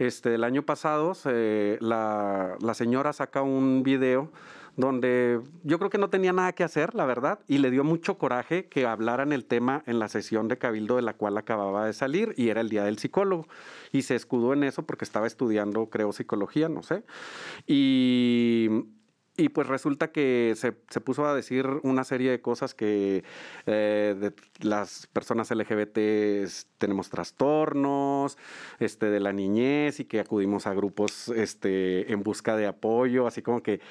este, 0.08 0.36
el 0.36 0.44
año 0.44 0.64
pasado 0.64 1.14
la, 1.26 2.56
la 2.60 2.74
señora 2.74 3.14
saca 3.14 3.42
un 3.42 3.84
video 3.84 4.32
donde 4.78 5.42
yo 5.64 5.78
creo 5.80 5.90
que 5.90 5.98
no 5.98 6.10
tenía 6.10 6.34
nada 6.34 6.54
que 6.54 6.64
hacer, 6.64 6.96
la 6.96 7.06
verdad, 7.06 7.40
y 7.48 7.58
le 7.58 7.72
dio 7.72 7.84
mucho 7.84 8.18
coraje 8.18 8.66
que 8.66 8.86
hablaran 8.86 9.34
el 9.34 9.46
tema 9.46 9.84
en 9.86 10.00
la 10.00 10.08
sesión 10.08 10.48
de 10.48 10.58
cabildo 10.58 10.96
de 10.96 11.02
la 11.02 11.14
cual 11.14 11.38
acababa 11.38 11.86
de 11.86 11.94
salir 11.94 12.34
y 12.38 12.50
era 12.50 12.62
el 12.62 12.70
día 12.70 12.84
del 12.84 12.98
psicólogo. 12.98 13.48
Y 13.92 14.04
se 14.04 14.16
escudó 14.16 14.54
en 14.54 14.64
eso 14.64 14.84
porque 14.84 15.06
estaba 15.06 15.28
estudiando, 15.28 15.88
creo, 15.88 16.14
psicología, 16.14 16.70
no 16.70 16.84
sé. 16.84 17.04
Y 17.68 18.86
y 19.42 19.50
pues 19.50 19.68
resulta 19.68 20.12
que 20.12 20.54
se, 20.56 20.72
puso 21.02 21.26
a 21.26 21.36
decir 21.36 21.68
una 21.84 22.04
serie 22.04 22.30
de 22.30 22.42
cosas 22.42 22.76
que 22.76 23.24
eh, 23.66 24.32
las 24.60 25.08
personas 25.08 25.50
LGBT 25.50 25.98
tenemos 26.78 27.10
trastornos 27.10 28.38
este, 28.80 29.10
de 29.10 29.20
la 29.20 29.34
niñez 29.34 30.00
y 30.00 30.06
que 30.06 30.20
acudimos 30.20 30.68
a 30.68 30.74
grupos 30.74 31.30
este, 31.30 32.12
en 32.12 32.22
busca 32.22 32.56
de 32.56 32.68
apoyo, 32.68 33.26
así 33.26 33.42
como 33.42 33.64
que 33.64 33.82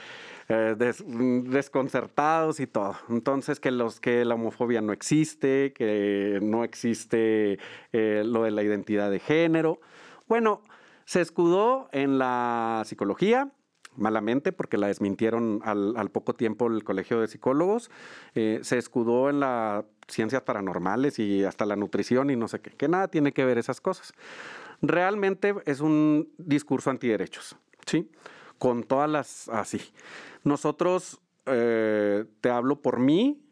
eh, 0.48 0.76
desconcertados 0.78 2.60
y 2.60 2.66
todo. 2.66 2.96
Entonces 3.08 3.58
que, 3.60 3.70
los, 3.70 4.00
que 4.00 4.24
la 4.24 4.36
homofobia 4.36 4.80
no 4.80 4.92
existe, 4.92 5.72
que 5.72 6.38
no 6.42 6.64
existe 6.64 7.58
eh, 7.92 8.22
lo 8.24 8.44
de 8.44 8.52
la 8.52 8.62
identidad 8.62 9.10
de 9.10 9.18
género. 9.18 9.80
Bueno, 10.28 10.62
se 11.04 11.20
escudó 11.20 11.88
en 11.90 12.18
la 12.18 12.82
psicología, 12.86 13.50
malamente 13.96 14.52
porque 14.52 14.78
la 14.78 14.86
desmintieron 14.86 15.60
al, 15.64 16.10
poco 16.10 16.34
tiempo 16.34 16.66
el 16.68 16.84
Colegio 16.84 17.20
de 17.20 17.28
Psicólogos, 17.28 17.90
eh, 18.34 18.60
se 18.62 18.78
escudó 18.78 19.30
en 19.30 19.40
las 19.40 19.84
ciencias 20.08 20.42
paranormales 20.42 21.18
y 21.18 21.44
hasta 21.44 21.66
la 21.66 21.76
nutrición 21.76 22.30
y 22.30 22.36
no 22.36 22.48
sé 22.48 22.60
qué, 22.60 22.70
que 22.70 22.88
nada 22.88 23.08
tiene 23.08 23.32
que 23.32 23.44
ver 23.44 23.58
esas 23.58 23.80
cosas. 23.80 24.12
Realmente 24.82 25.54
es 25.66 25.80
un 25.80 26.32
discurso 26.38 26.90
antiderechos, 26.90 27.56
¿sí? 27.86 28.10
Con 28.58 28.82
todas 28.82 29.08
las 29.10 29.48
así. 29.48 29.80
Nosotros, 30.42 31.20
eh, 31.46 32.24
te 32.40 32.50
hablo 32.50 32.80
por 32.80 32.98
mí, 32.98 33.42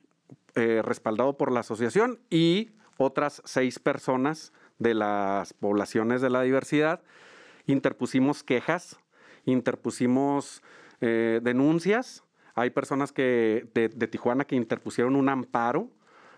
eh, 0.55 0.83
respaldado 0.83 1.37
por 1.37 1.53
la 1.53 1.61
asociación 1.61 2.19
y 2.31 2.71
otras 2.97 3.43
seis 3.45 3.79
personas 3.79 4.53
de 4.79 4.95
las 4.95 5.53
poblaciones 5.53 6.21
de 6.21 6.31
la 6.31 6.43
diversidad. 6.43 7.03
Interpusimos 7.67 8.43
quejas, 8.43 8.99
interpusimos 9.51 10.63
eh, 11.01 11.41
denuncias. 11.43 12.25
Hay 12.55 12.71
personas 12.71 13.13
que, 13.13 13.69
de, 13.75 13.89
Tijuana 14.09 14.45
que 14.45 14.57
interpusieron 14.57 15.17
un 15.17 15.29
amparo 15.29 15.91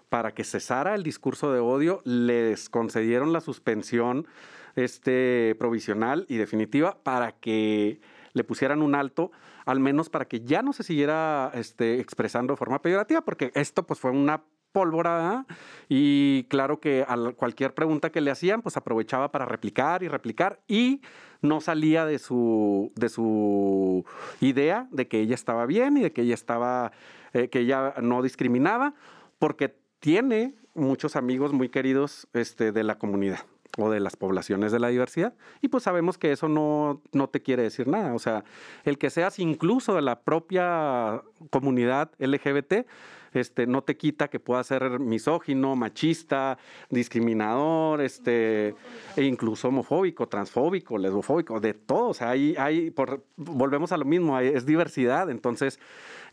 para 0.08 0.32
que 0.32 0.44
cesara 0.44 0.94
el 0.94 1.02
discurso 1.02 1.52
de 1.52 1.60
odio, 1.60 2.02
les 2.04 2.68
concedieron 2.68 3.32
la 3.32 3.40
suspensión 3.40 4.26
este, 4.74 5.54
provisional 5.58 6.26
y 6.28 6.36
definitiva 6.36 6.98
para 7.02 7.32
que 7.32 8.00
le 8.32 8.44
pusieran 8.44 8.82
un 8.82 8.94
alto, 8.94 9.30
al 9.66 9.80
menos 9.80 10.10
para 10.10 10.26
que 10.26 10.40
ya 10.40 10.62
no 10.62 10.72
se 10.72 10.82
siguiera 10.82 11.50
este, 11.54 12.00
expresando 12.00 12.52
de 12.52 12.56
forma 12.56 12.82
peyorativa, 12.82 13.22
porque 13.22 13.52
esto 13.54 13.86
pues 13.86 14.00
fue 14.00 14.10
una 14.10 14.42
pólvora 14.72 15.46
y 15.88 16.44
claro 16.44 16.80
que 16.80 17.04
a 17.06 17.16
cualquier 17.32 17.74
pregunta 17.74 18.10
que 18.10 18.20
le 18.20 18.30
hacían 18.30 18.62
pues 18.62 18.76
aprovechaba 18.76 19.30
para 19.30 19.44
replicar 19.44 20.02
y 20.02 20.08
replicar 20.08 20.60
y 20.68 21.00
no 21.42 21.60
salía 21.60 22.04
de 22.04 22.18
su, 22.18 22.92
de 22.96 23.08
su 23.08 24.04
idea 24.40 24.88
de 24.90 25.08
que 25.08 25.20
ella 25.20 25.34
estaba 25.34 25.66
bien 25.66 25.96
y 25.96 26.02
de 26.02 26.12
que 26.12 26.22
ella 26.22 26.34
estaba, 26.34 26.92
eh, 27.32 27.48
que 27.48 27.60
ella 27.60 27.94
no 28.02 28.22
discriminaba, 28.22 28.94
porque 29.38 29.74
tiene 30.00 30.54
muchos 30.74 31.16
amigos 31.16 31.52
muy 31.52 31.68
queridos 31.68 32.28
este, 32.32 32.72
de 32.72 32.84
la 32.84 32.98
comunidad 32.98 33.40
o 33.78 33.90
de 33.90 34.00
las 34.00 34.16
poblaciones 34.16 34.72
de 34.72 34.80
la 34.80 34.88
diversidad. 34.88 35.34
Y 35.60 35.68
pues 35.68 35.84
sabemos 35.84 36.18
que 36.18 36.32
eso 36.32 36.48
no, 36.48 37.02
no 37.12 37.28
te 37.28 37.42
quiere 37.42 37.62
decir 37.62 37.88
nada. 37.88 38.14
O 38.14 38.18
sea, 38.18 38.44
el 38.84 38.98
que 38.98 39.10
seas 39.10 39.38
incluso 39.38 39.94
de 39.94 40.02
la 40.02 40.20
propia 40.20 41.22
comunidad 41.50 42.10
LGBT, 42.18 42.86
este, 43.32 43.66
no 43.66 43.82
te 43.82 43.96
quita 43.96 44.28
que 44.28 44.40
pueda 44.40 44.62
ser 44.64 44.98
misógino, 44.98 45.76
machista, 45.76 46.58
discriminador, 46.88 48.00
este, 48.00 48.74
e 49.16 49.22
incluso 49.22 49.68
homofóbico, 49.68 50.26
transfóbico, 50.28 50.98
lesbofóbico, 50.98 51.60
de 51.60 51.74
todo. 51.74 52.08
O 52.08 52.14
sea, 52.14 52.30
hay, 52.30 52.54
hay 52.58 52.90
por, 52.90 53.24
volvemos 53.36 53.92
a 53.92 53.96
lo 53.96 54.04
mismo, 54.04 54.38
es 54.38 54.66
diversidad. 54.66 55.30
Entonces, 55.30 55.78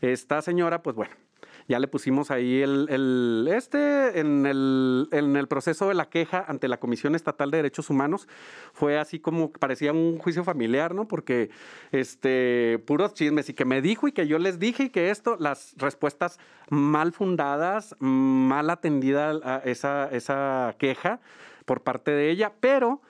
esta 0.00 0.42
señora, 0.42 0.82
pues 0.82 0.96
bueno, 0.96 1.14
ya 1.68 1.78
le 1.78 1.86
pusimos 1.86 2.30
ahí 2.30 2.62
el, 2.62 3.46
este 3.52 4.20
en 4.20 4.46
el, 4.46 5.08
en 5.12 5.36
el 5.36 5.48
proceso 5.48 5.88
de 5.88 5.94
la 5.94 6.08
queja 6.08 6.42
ante 6.48 6.66
la 6.66 6.80
Comisión 6.80 7.14
Estatal 7.14 7.50
de 7.50 7.58
Derechos 7.58 7.90
Humanos. 7.90 8.26
Fue 8.72 8.98
así 8.98 9.20
como 9.20 9.52
parecía 9.52 9.92
un 9.92 10.16
juicio 10.18 10.44
familiar, 10.44 10.94
¿no? 10.94 11.06
Porque 11.06 11.50
este, 11.92 12.82
puros 12.86 13.12
chismes 13.12 13.50
y 13.50 13.54
que 13.54 13.66
me 13.66 13.82
dijo 13.82 14.08
y 14.08 14.12
que 14.12 14.26
yo 14.26 14.38
les 14.38 14.58
dije 14.58 14.84
y 14.84 14.88
que 14.88 15.10
esto, 15.10 15.36
las 15.38 15.74
respuestas 15.76 16.38
mal 16.70 17.12
fundadas, 17.12 17.94
mal 18.00 18.70
atendida 18.70 19.38
a 19.42 19.58
esa, 19.58 20.08
esa 20.10 20.74
queja 20.78 21.20
por 21.66 21.82
parte 21.82 22.12
de 22.12 22.30
ella, 22.30 22.54
pero 22.60 23.02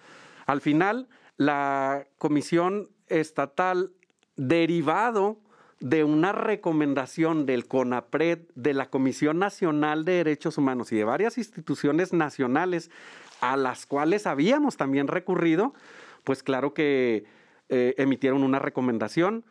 al 0.46 0.60
final 0.60 1.08
la 1.36 2.08
Comisión 2.18 2.88
Estatal 3.06 3.92
derivado 4.34 5.38
de 5.80 6.04
una 6.04 6.32
recomendación 6.32 7.46
del 7.46 7.66
CONAPRED, 7.66 8.40
de 8.54 8.74
la 8.74 8.90
Comisión 8.90 9.38
Nacional 9.38 10.04
de 10.04 10.12
Derechos 10.12 10.58
Humanos 10.58 10.92
y 10.92 10.96
de 10.96 11.04
varias 11.04 11.38
instituciones 11.38 12.12
nacionales 12.12 12.90
a 13.40 13.56
las 13.56 13.86
cuales 13.86 14.26
habíamos 14.26 14.76
también 14.76 15.06
recurrido, 15.06 15.72
pues 16.24 16.42
claro 16.42 16.74
que 16.74 17.24
eh, 17.68 17.94
emitieron 17.98 18.42
una 18.42 18.58
recomendación 18.58 19.44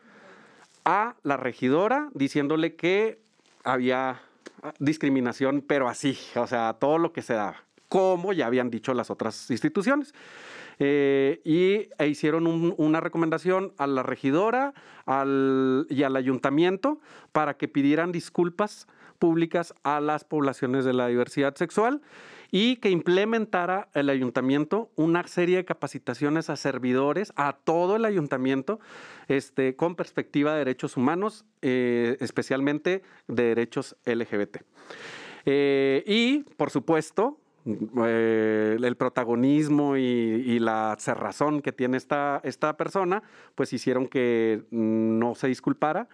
a 0.84 1.16
la 1.22 1.36
regidora 1.36 2.10
diciéndole 2.14 2.74
que 2.74 3.20
había 3.64 4.20
discriminación, 4.78 5.62
pero 5.66 5.88
así, 5.88 6.18
o 6.34 6.46
sea, 6.46 6.74
todo 6.78 6.98
lo 6.98 7.12
que 7.12 7.22
se 7.22 7.34
daba, 7.34 7.62
como 7.88 8.32
ya 8.32 8.46
habían 8.46 8.70
dicho 8.70 8.94
las 8.94 9.10
otras 9.10 9.50
instituciones. 9.50 10.14
Eh, 10.80 11.40
y 11.44 11.88
e 11.98 12.06
hicieron 12.06 12.46
una 12.46 13.00
recomendación 13.00 13.72
a 13.78 13.88
la 13.88 14.04
regidora 14.04 14.74
y 15.06 16.02
al 16.02 16.16
ayuntamiento 16.16 17.00
para 17.32 17.56
que 17.56 17.66
pidieran 17.66 18.12
disculpas 18.12 18.86
públicas 19.18 19.74
a 19.82 20.00
las 20.00 20.22
poblaciones 20.22 20.84
de 20.84 20.92
la 20.92 21.08
diversidad 21.08 21.56
sexual 21.56 22.00
y 22.50 22.76
que 22.76 22.90
implementara 22.90 23.88
el 23.92 24.08
ayuntamiento 24.08 24.90
una 24.96 25.26
serie 25.26 25.56
de 25.56 25.64
capacitaciones 25.64 26.48
a 26.48 26.56
servidores, 26.56 27.32
a 27.36 27.52
todo 27.52 27.96
el 27.96 28.04
ayuntamiento, 28.04 28.80
este, 29.26 29.76
con 29.76 29.96
perspectiva 29.96 30.52
de 30.52 30.58
derechos 30.60 30.96
humanos, 30.96 31.44
eh, 31.60 32.16
especialmente 32.20 33.02
de 33.26 33.42
derechos 33.42 33.96
LGBT. 34.06 34.58
Eh, 35.44 36.04
y, 36.06 36.44
por 36.56 36.70
supuesto, 36.70 37.38
eh, 37.66 38.76
el 38.82 38.96
protagonismo 38.96 39.96
y, 39.96 40.58
la 40.58 40.96
cerrazón 40.98 41.60
que 41.62 41.72
tiene 41.72 41.96
esta, 41.96 42.40
esta 42.44 42.76
persona, 42.76 43.22
pues 43.54 43.72
hicieron 43.72 44.08
que 44.08 44.62
no 44.70 45.34
se 45.34 45.48
disculpara. 45.48 46.08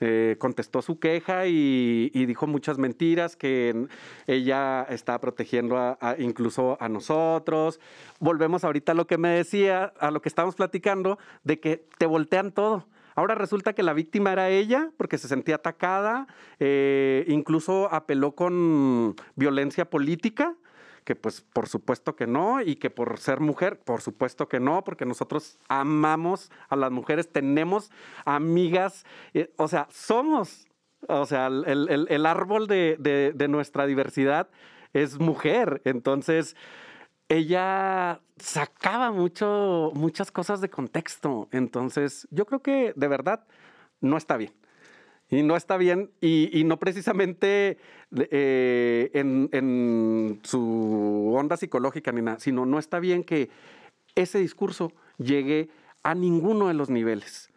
Eh, 0.00 0.36
contestó 0.38 0.82
su 0.82 0.98
queja 0.98 1.46
y, 1.46 2.10
dijo 2.26 2.46
muchas 2.46 2.78
mentiras, 2.78 3.36
que 3.36 3.86
ella 4.26 4.82
está 4.88 5.20
protegiendo 5.20 5.98
incluso 6.18 6.76
a 6.80 6.88
nosotros. 6.88 7.80
Volvemos 8.18 8.64
ahorita 8.64 8.92
a 8.92 8.94
lo 8.94 9.06
que 9.06 9.18
me 9.18 9.30
decía, 9.30 9.92
a 10.00 10.10
lo 10.10 10.20
que 10.20 10.28
estábamos 10.28 10.56
platicando, 10.56 11.18
de 11.44 11.60
que 11.60 11.86
te 11.98 12.06
voltean 12.06 12.52
todo. 12.52 12.86
Ahora 13.14 13.36
resulta 13.36 13.74
que 13.74 13.84
la 13.84 13.92
víctima 13.92 14.32
era 14.32 14.50
ella 14.50 14.90
porque 14.96 15.18
se 15.18 15.28
sentía 15.28 15.54
atacada, 15.56 16.26
eh, 16.58 17.24
incluso 17.28 17.88
apeló 17.92 18.34
con 18.34 19.14
violencia 19.36 19.88
política 19.88 20.56
que 21.04 21.14
pues 21.14 21.42
por 21.42 21.68
supuesto 21.68 22.16
que 22.16 22.26
no, 22.26 22.60
y 22.60 22.76
que 22.76 22.90
por 22.90 23.18
ser 23.18 23.40
mujer, 23.40 23.78
por 23.78 24.00
supuesto 24.00 24.48
que 24.48 24.58
no, 24.58 24.82
porque 24.84 25.04
nosotros 25.04 25.58
amamos 25.68 26.50
a 26.68 26.76
las 26.76 26.90
mujeres, 26.90 27.30
tenemos 27.30 27.90
amigas, 28.24 29.04
eh, 29.34 29.52
o 29.56 29.68
sea, 29.68 29.86
somos, 29.90 30.66
o 31.06 31.26
sea, 31.26 31.46
el, 31.46 32.26
árbol 32.26 32.66
de, 32.66 33.46
nuestra 33.48 33.86
diversidad 33.86 34.48
es 34.94 35.18
mujer, 35.18 35.82
entonces 35.84 36.56
ella 37.28 38.20
sacaba 38.38 39.12
mucho, 39.12 39.92
muchas 39.94 40.32
cosas 40.32 40.60
de 40.60 40.70
contexto, 40.70 41.48
entonces 41.52 42.26
yo 42.30 42.46
creo 42.46 42.60
que 42.60 42.94
de 42.96 43.08
verdad 43.08 43.46
no 44.00 44.16
está 44.16 44.36
bien. 44.36 44.52
Y 45.34 45.42
no 45.42 45.56
está 45.56 45.76
bien, 45.76 46.10
y, 46.20 46.62
no 46.64 46.78
precisamente 46.78 47.76
eh, 48.30 49.10
en, 49.14 50.38
su 50.44 51.34
onda 51.36 51.56
psicológica 51.56 52.12
ni 52.12 52.22
nada, 52.22 52.38
sino 52.38 52.64
no 52.66 52.78
está 52.78 53.00
bien 53.00 53.24
que 53.24 53.50
ese 54.14 54.38
discurso 54.38 54.92
llegue 55.18 55.70
a 56.04 56.14
ninguno 56.14 56.68
de 56.68 56.74
los 56.74 56.88
niveles. 56.88 57.50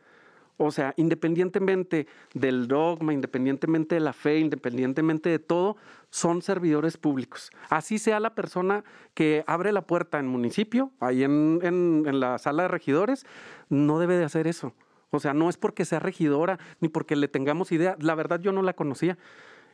O 0.60 0.72
sea, 0.72 0.96
independientemente 0.98 2.08
del 2.34 2.68
dogma, 2.68 3.14
independientemente 3.14 3.94
de 3.94 4.02
la 4.02 4.14
fe, 4.14 4.40
independientemente 4.40 5.30
de 5.30 5.38
todo, 5.38 5.78
son 6.10 6.42
servidores 6.42 6.98
públicos. 6.98 7.52
Así 7.70 8.00
sea 8.00 8.20
la 8.20 8.34
persona 8.34 8.84
que 9.14 9.44
abre 9.46 9.72
la 9.72 9.84
puerta 9.84 10.18
en 10.18 10.26
municipio, 10.26 10.92
ahí 11.00 11.24
en, 11.24 11.60
en 11.62 12.20
la 12.20 12.40
sala 12.40 12.64
de 12.64 12.70
regidores, 12.70 13.28
no 13.70 14.00
debe 14.00 14.18
de 14.18 14.24
hacer 14.24 14.48
eso. 14.48 14.74
O 15.12 15.20
sea, 15.20 15.34
no 15.34 15.50
es 15.50 15.58
porque 15.58 15.86
sea 15.86 16.00
regidora 16.00 16.60
ni 16.80 16.90
porque 16.90 17.16
le 17.16 17.28
tengamos 17.28 17.72
idea. 17.72 17.96
La 18.00 18.16
verdad 18.16 18.40
yo 18.40 18.52
no 18.52 18.62
la 18.62 18.74
conocía. 18.74 19.18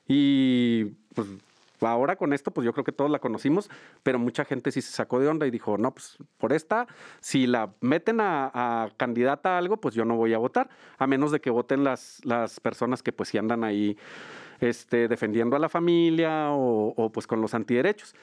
Y 0.08 0.86
pues 1.16 1.28
ahora 1.82 2.16
con 2.16 2.34
esto, 2.34 2.52
pues 2.52 2.66
yo 2.66 2.74
creo 2.74 2.84
que 2.84 2.92
todos 2.92 3.10
la 3.10 3.20
conocimos, 3.20 3.70
pero 4.04 4.20
mucha 4.20 4.46
gente 4.46 4.72
sí 4.72 4.82
se 4.82 4.92
sacó 4.92 5.20
de 5.20 5.28
onda 5.28 5.48
y 5.48 5.52
dijo, 5.52 5.78
no, 5.78 5.94
pues 5.94 6.18
por 6.38 6.54
esta, 6.54 6.88
si 7.20 7.48
la 7.48 7.74
meten 7.82 8.20
a, 8.22 8.90
candidata 8.98 9.56
a 9.56 9.58
algo, 9.58 9.78
pues 9.78 9.96
yo 9.96 10.06
no 10.06 10.16
voy 10.16 10.34
a 10.34 10.38
votar, 10.38 10.70
a 10.98 11.08
menos 11.08 11.32
de 11.32 11.42
que 11.42 11.50
voten 11.50 11.84
las, 11.84 12.20
las 12.24 12.60
personas 12.60 13.04
que 13.04 13.12
pues 13.12 13.30
sí 13.30 13.38
andan 13.38 13.64
ahí 13.64 13.98
este, 14.60 15.08
defendiendo 15.08 15.56
a 15.56 15.60
la 15.60 15.70
familia 15.70 16.52
o, 16.52 16.94
o 16.96 17.12
pues 17.12 17.28
con 17.28 17.42
los 17.42 17.54
antiderechos. 17.54 18.16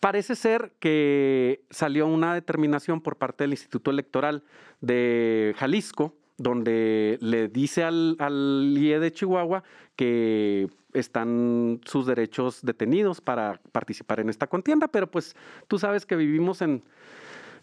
Parece 0.00 0.34
ser 0.34 0.72
que 0.78 1.64
salió 1.70 2.06
una 2.06 2.34
determinación 2.34 3.00
por 3.00 3.16
parte 3.16 3.44
del 3.44 3.52
Instituto 3.52 3.90
Electoral 3.90 4.44
de 4.82 5.54
Jalisco, 5.56 6.14
donde 6.38 7.18
le 7.20 7.48
dice 7.48 7.82
al, 7.82 8.16
al 8.18 8.74
IE 8.76 8.98
de 8.98 9.12
Chihuahua 9.12 9.62
que 9.96 10.68
están 10.92 11.80
sus 11.84 12.06
derechos 12.06 12.60
detenidos 12.62 13.20
para 13.20 13.60
participar 13.72 14.20
en 14.20 14.28
esta 14.28 14.46
contienda, 14.46 14.88
pero 14.88 15.10
pues 15.10 15.34
tú 15.68 15.78
sabes 15.78 16.06
que 16.06 16.16
vivimos 16.16 16.62
en, 16.62 16.82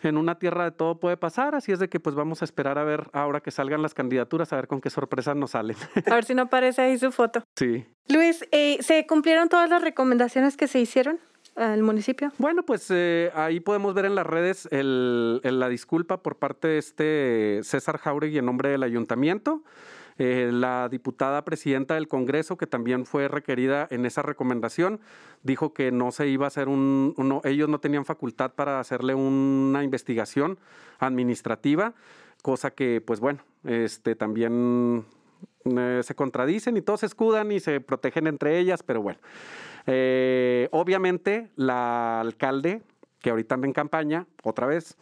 en 0.01 0.17
una 0.17 0.38
tierra 0.38 0.65
de 0.65 0.71
todo 0.71 0.99
puede 0.99 1.17
pasar, 1.17 1.55
así 1.55 1.71
es 1.71 1.79
de 1.79 1.89
que 1.89 1.99
pues 1.99 2.15
vamos 2.15 2.41
a 2.41 2.45
esperar 2.45 2.77
a 2.77 2.83
ver 2.83 3.09
ahora 3.13 3.41
que 3.41 3.51
salgan 3.51 3.81
las 3.81 3.93
candidaturas, 3.93 4.53
a 4.53 4.57
ver 4.57 4.67
con 4.67 4.81
qué 4.81 4.89
sorpresas 4.89 5.36
nos 5.36 5.51
salen. 5.51 5.77
A 6.05 6.15
ver 6.15 6.25
si 6.25 6.36
no 6.36 6.43
aparece 6.43 6.81
ahí 6.81 6.97
su 6.97 7.12
foto. 7.12 7.43
Sí. 7.55 7.86
Luis, 8.09 8.45
eh, 8.51 8.77
¿se 8.81 9.05
cumplieron 9.07 9.49
todas 9.49 9.69
las 9.69 9.81
recomendaciones 9.81 10.57
que 10.57 10.67
se 10.67 10.79
hicieron? 10.79 11.19
Al 11.55 11.83
municipio? 11.83 12.31
Bueno, 12.37 12.63
pues 12.63 12.87
eh, 12.89 13.31
ahí 13.35 13.59
podemos 13.59 13.93
ver 13.93 14.05
en 14.05 14.15
las 14.15 14.25
redes 14.25 14.67
el, 14.71 15.41
la 15.43 15.69
disculpa 15.69 16.21
por 16.21 16.37
parte 16.37 16.67
de 16.67 16.77
este 16.77 17.59
César 17.63 17.97
Jauregui 17.97 18.37
en 18.37 18.45
nombre 18.45 18.69
del 18.69 18.83
ayuntamiento. 18.83 19.63
Eh, 20.19 20.51
la 20.53 20.89
diputada 20.89 21.43
presidenta 21.43 21.95
del 21.95 22.07
Congreso, 22.07 22.55
que 22.55 22.67
también 22.67 23.05
fue 23.05 23.27
requerida 23.27 23.87
en 23.89 24.05
esa 24.05 24.21
recomendación, 24.21 24.99
dijo 25.41 25.73
que 25.73 25.91
no 25.91 26.11
se 26.11 26.27
iba 26.27 26.45
a 26.45 26.47
hacer 26.49 26.67
un, 26.67 27.41
ellos 27.43 27.67
no 27.67 27.79
tenían 27.79 28.05
facultad 28.05 28.51
para 28.53 28.79
hacerle 28.79 29.15
una 29.15 29.83
investigación 29.83 30.59
administrativa, 30.99 31.93
cosa 32.43 32.71
que, 32.71 33.01
pues 33.01 33.19
bueno, 33.19 33.39
este 33.63 34.15
también 34.15 35.03
eh, 35.65 36.01
se 36.03 36.13
contradicen 36.13 36.77
y 36.77 36.81
todos 36.81 36.99
se 36.99 37.07
escudan 37.07 37.51
y 37.51 37.59
se 37.59 37.81
protegen 37.81 38.27
entre 38.27 38.59
ellas, 38.59 38.83
pero 38.83 39.01
bueno. 39.01 39.19
Eh, 39.87 40.69
obviamente, 40.71 41.49
la 41.55 42.21
alcalde, 42.21 42.81
que 43.21 43.29
ahorita 43.29 43.55
anda 43.55 43.67
en 43.67 43.73
campaña, 43.73 44.27
otra 44.43 44.67
vez, 44.67 44.97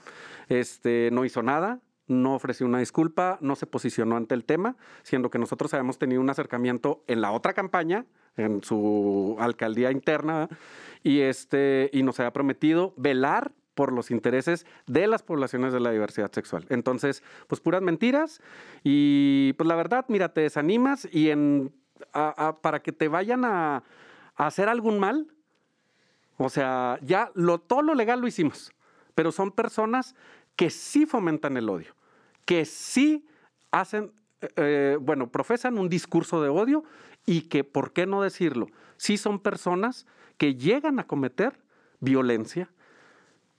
este, 0.48 1.10
no 1.12 1.26
hizo 1.26 1.44
nada, 1.44 1.80
no 2.08 2.36
ofreció 2.36 2.66
una 2.66 2.80
disculpa, 2.80 3.38
no 3.42 3.56
se 3.56 3.66
posicionó 3.66 4.18
ante 4.18 4.36
el 4.36 4.44
tema, 4.44 4.76
siendo 5.04 5.30
que 5.30 5.40
nosotros 5.40 5.74
habíamos 5.74 5.98
tenido 5.98 6.22
un 6.22 6.30
acercamiento 6.30 7.04
en 7.08 7.22
la 7.22 7.32
otra 7.32 7.54
campaña, 7.54 8.06
en 8.38 8.64
su 8.64 9.38
alcaldía 9.40 9.92
interna, 9.92 10.50
y, 11.04 11.22
este, 11.22 11.90
y 11.94 12.04
nos 12.04 12.20
había 12.20 12.34
prometido 12.34 12.94
velar 12.98 13.52
por 13.76 13.94
los 13.94 14.12
intereses 14.12 14.66
de 14.88 15.08
las 15.08 15.24
poblaciones 15.24 15.74
de 15.74 15.80
la 15.80 15.92
diversidad 15.92 16.32
sexual. 16.32 16.66
Entonces, 16.70 17.24
pues 17.48 17.62
puras 17.62 17.82
mentiras 17.82 18.42
y 18.84 19.54
pues 19.54 19.68
la 19.68 19.76
verdad, 19.76 20.06
mira, 20.10 20.34
te 20.34 20.42
desanimas 20.42 21.08
y 21.12 21.30
en, 21.30 21.74
para 22.62 22.82
que 22.82 22.92
te 22.92 23.08
vayan 23.08 23.46
a, 23.46 23.84
hacer 24.36 24.70
algún 24.70 25.00
mal, 25.00 25.28
o 26.38 26.50
sea, 26.50 26.98
ya 27.02 27.32
lo, 27.36 27.60
todo 27.60 27.82
lo 27.82 27.94
legal 27.94 28.22
lo 28.22 28.28
hicimos, 28.28 28.72
pero 29.16 29.32
son 29.32 29.52
personas 29.52 30.16
que 30.56 30.70
sí 30.70 31.06
fomentan 31.06 31.58
el 31.58 31.70
odio, 31.70 31.96
que 32.46 32.66
sí 32.66 33.26
hacen, 33.72 34.12
eh, 34.42 34.50
eh, 34.56 34.98
bueno, 35.00 35.30
profesan 35.30 35.78
un 35.78 35.90
discurso 35.90 36.42
de 36.42 36.50
odio 36.50 36.84
y 37.26 37.44
que, 37.44 37.64
¿por 37.64 37.94
qué 37.94 38.06
no 38.06 38.22
decirlo? 38.22 38.68
Sí 38.98 39.18
son 39.18 39.40
personas 39.40 40.06
que 40.38 40.56
llegan 40.56 41.00
a 41.00 41.06
cometer 41.06 41.60
violencia, 42.00 42.70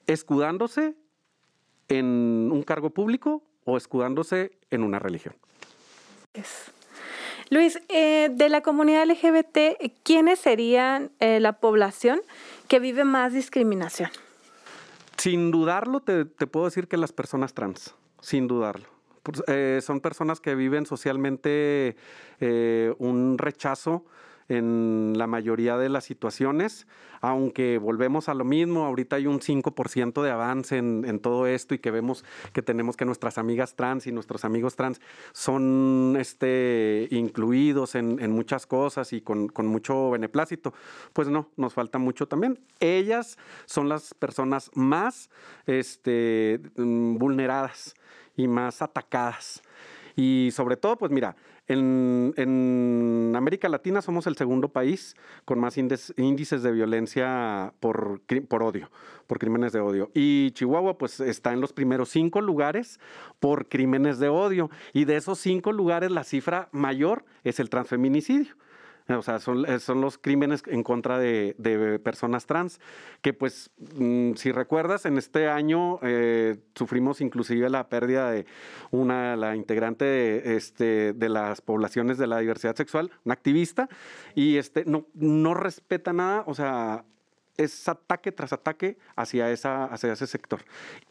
escudándose 0.06 0.96
en 1.88 2.50
un 2.52 2.62
cargo 2.62 2.90
público 2.90 3.42
o 3.64 3.76
escudándose 3.76 4.58
en 4.70 4.82
una 4.82 4.98
religión. 4.98 5.34
Luis, 7.52 7.78
eh, 7.90 8.30
de 8.32 8.48
la 8.48 8.62
comunidad 8.62 9.04
LGBT, 9.04 9.92
¿quiénes 10.04 10.38
serían 10.38 11.10
eh, 11.20 11.38
la 11.38 11.60
población 11.60 12.22
que 12.66 12.80
vive 12.80 13.04
más 13.04 13.34
discriminación? 13.34 14.08
Sin 15.18 15.50
dudarlo, 15.50 16.00
te, 16.00 16.24
puedo 16.24 16.64
decir 16.64 16.88
que 16.88 16.96
las 16.96 17.12
personas 17.12 17.52
trans, 17.52 17.94
sin 18.22 18.48
dudarlo. 18.48 18.86
Eh, 19.48 19.80
son 19.82 20.00
personas 20.00 20.40
que 20.40 20.54
viven 20.54 20.86
socialmente 20.86 21.94
un 22.40 23.36
rechazo 23.36 24.06
en 24.52 25.14
la 25.16 25.26
mayoría 25.26 25.76
de 25.78 25.88
las 25.88 26.04
situaciones, 26.04 26.86
aunque 27.20 27.78
volvemos 27.78 28.28
a 28.28 28.34
lo 28.34 28.44
mismo, 28.44 28.84
ahorita 28.84 29.16
hay 29.16 29.26
un 29.26 29.40
5% 29.40 30.22
de 30.22 30.30
avance 30.30 30.76
en, 30.76 31.20
todo 31.20 31.46
esto 31.46 31.74
y 31.74 31.78
que 31.78 31.90
vemos 31.90 32.24
que 32.52 32.62
tenemos 32.62 32.96
que 32.96 33.04
nuestras 33.04 33.38
amigas 33.38 33.76
trans 33.76 34.06
y 34.06 34.12
nuestros 34.12 34.44
amigos 34.44 34.76
trans 34.76 35.00
son 35.32 36.16
este, 36.18 37.06
incluidos 37.10 37.94
en, 37.94 38.30
muchas 38.32 38.66
cosas 38.66 39.12
y 39.12 39.20
con, 39.20 39.50
mucho 39.66 40.10
beneplácito. 40.10 40.74
Pues 41.12 41.28
no, 41.28 41.48
nos 41.56 41.74
falta 41.74 41.98
mucho 41.98 42.26
también. 42.26 42.58
Ellas 42.80 43.38
son 43.66 43.88
las 43.88 44.14
personas 44.14 44.70
más 44.74 45.30
este, 45.66 46.60
mm, 46.76 47.16
vulneradas 47.18 47.94
y 48.36 48.48
más 48.48 48.82
atacadas. 48.82 49.62
Y 50.16 50.50
sobre 50.52 50.76
todo, 50.76 50.96
pues 50.96 51.10
mira, 51.10 51.36
en, 51.72 53.32
América 53.36 53.68
Latina 53.68 54.02
somos 54.02 54.26
el 54.26 54.36
segundo 54.36 54.68
país 54.68 55.16
con 55.44 55.58
más 55.58 55.76
índices 55.78 56.62
de 56.62 56.72
violencia 56.72 57.72
por, 57.80 58.20
por 58.48 58.62
odio, 58.62 58.90
por 59.26 59.38
crímenes 59.38 59.72
de 59.72 59.80
odio. 59.80 60.10
Y 60.14 60.50
Chihuahua 60.52 60.98
pues 60.98 61.20
está 61.20 61.52
en 61.52 61.60
los 61.60 61.72
primeros 61.72 62.10
cinco 62.10 62.40
lugares 62.40 63.00
por 63.40 63.68
crímenes 63.68 64.18
de 64.18 64.28
odio. 64.28 64.70
Y 64.92 65.04
de 65.04 65.16
esos 65.16 65.38
cinco 65.38 65.72
lugares 65.72 66.10
la 66.10 66.24
cifra 66.24 66.68
mayor 66.72 67.24
es 67.44 67.58
el 67.58 67.70
transfeminicidio. 67.70 68.54
O 69.08 69.22
sea, 69.22 69.40
son, 69.40 69.66
eh, 69.66 69.78
son 69.78 70.00
los 70.00 70.18
crímenes 70.18 70.62
en 70.66 70.82
contra 70.82 71.18
de, 71.18 71.54
personas 72.02 72.46
trans, 72.46 72.80
que 73.20 73.32
pues, 73.32 73.70
mm, 73.96 74.34
si 74.34 74.52
recuerdas, 74.52 75.06
en 75.06 75.18
este 75.18 75.48
año 75.48 75.98
eh, 76.02 76.58
sufrimos 76.74 77.20
inclusive 77.20 77.68
la 77.70 77.88
pérdida 77.88 78.30
de 78.30 78.46
una, 78.90 79.36
la 79.36 79.56
integrante 79.56 80.04
de, 80.04 80.56
este, 80.56 81.12
de 81.12 81.28
las 81.28 81.60
poblaciones 81.60 82.18
de 82.18 82.26
la 82.26 82.38
diversidad 82.38 82.76
sexual, 82.76 83.10
una 83.24 83.34
activista, 83.34 83.88
y 84.34 84.56
este, 84.56 84.84
no, 84.84 85.06
no 85.14 85.54
respeta 85.54 86.12
nada, 86.12 86.44
o 86.46 86.54
sea, 86.54 87.04
es 87.56 87.88
ataque 87.88 88.32
tras 88.32 88.52
ataque 88.52 88.98
hacia, 89.16 89.50
esa, 89.50 89.84
hacia 89.84 90.12
ese 90.12 90.26
sector. 90.26 90.60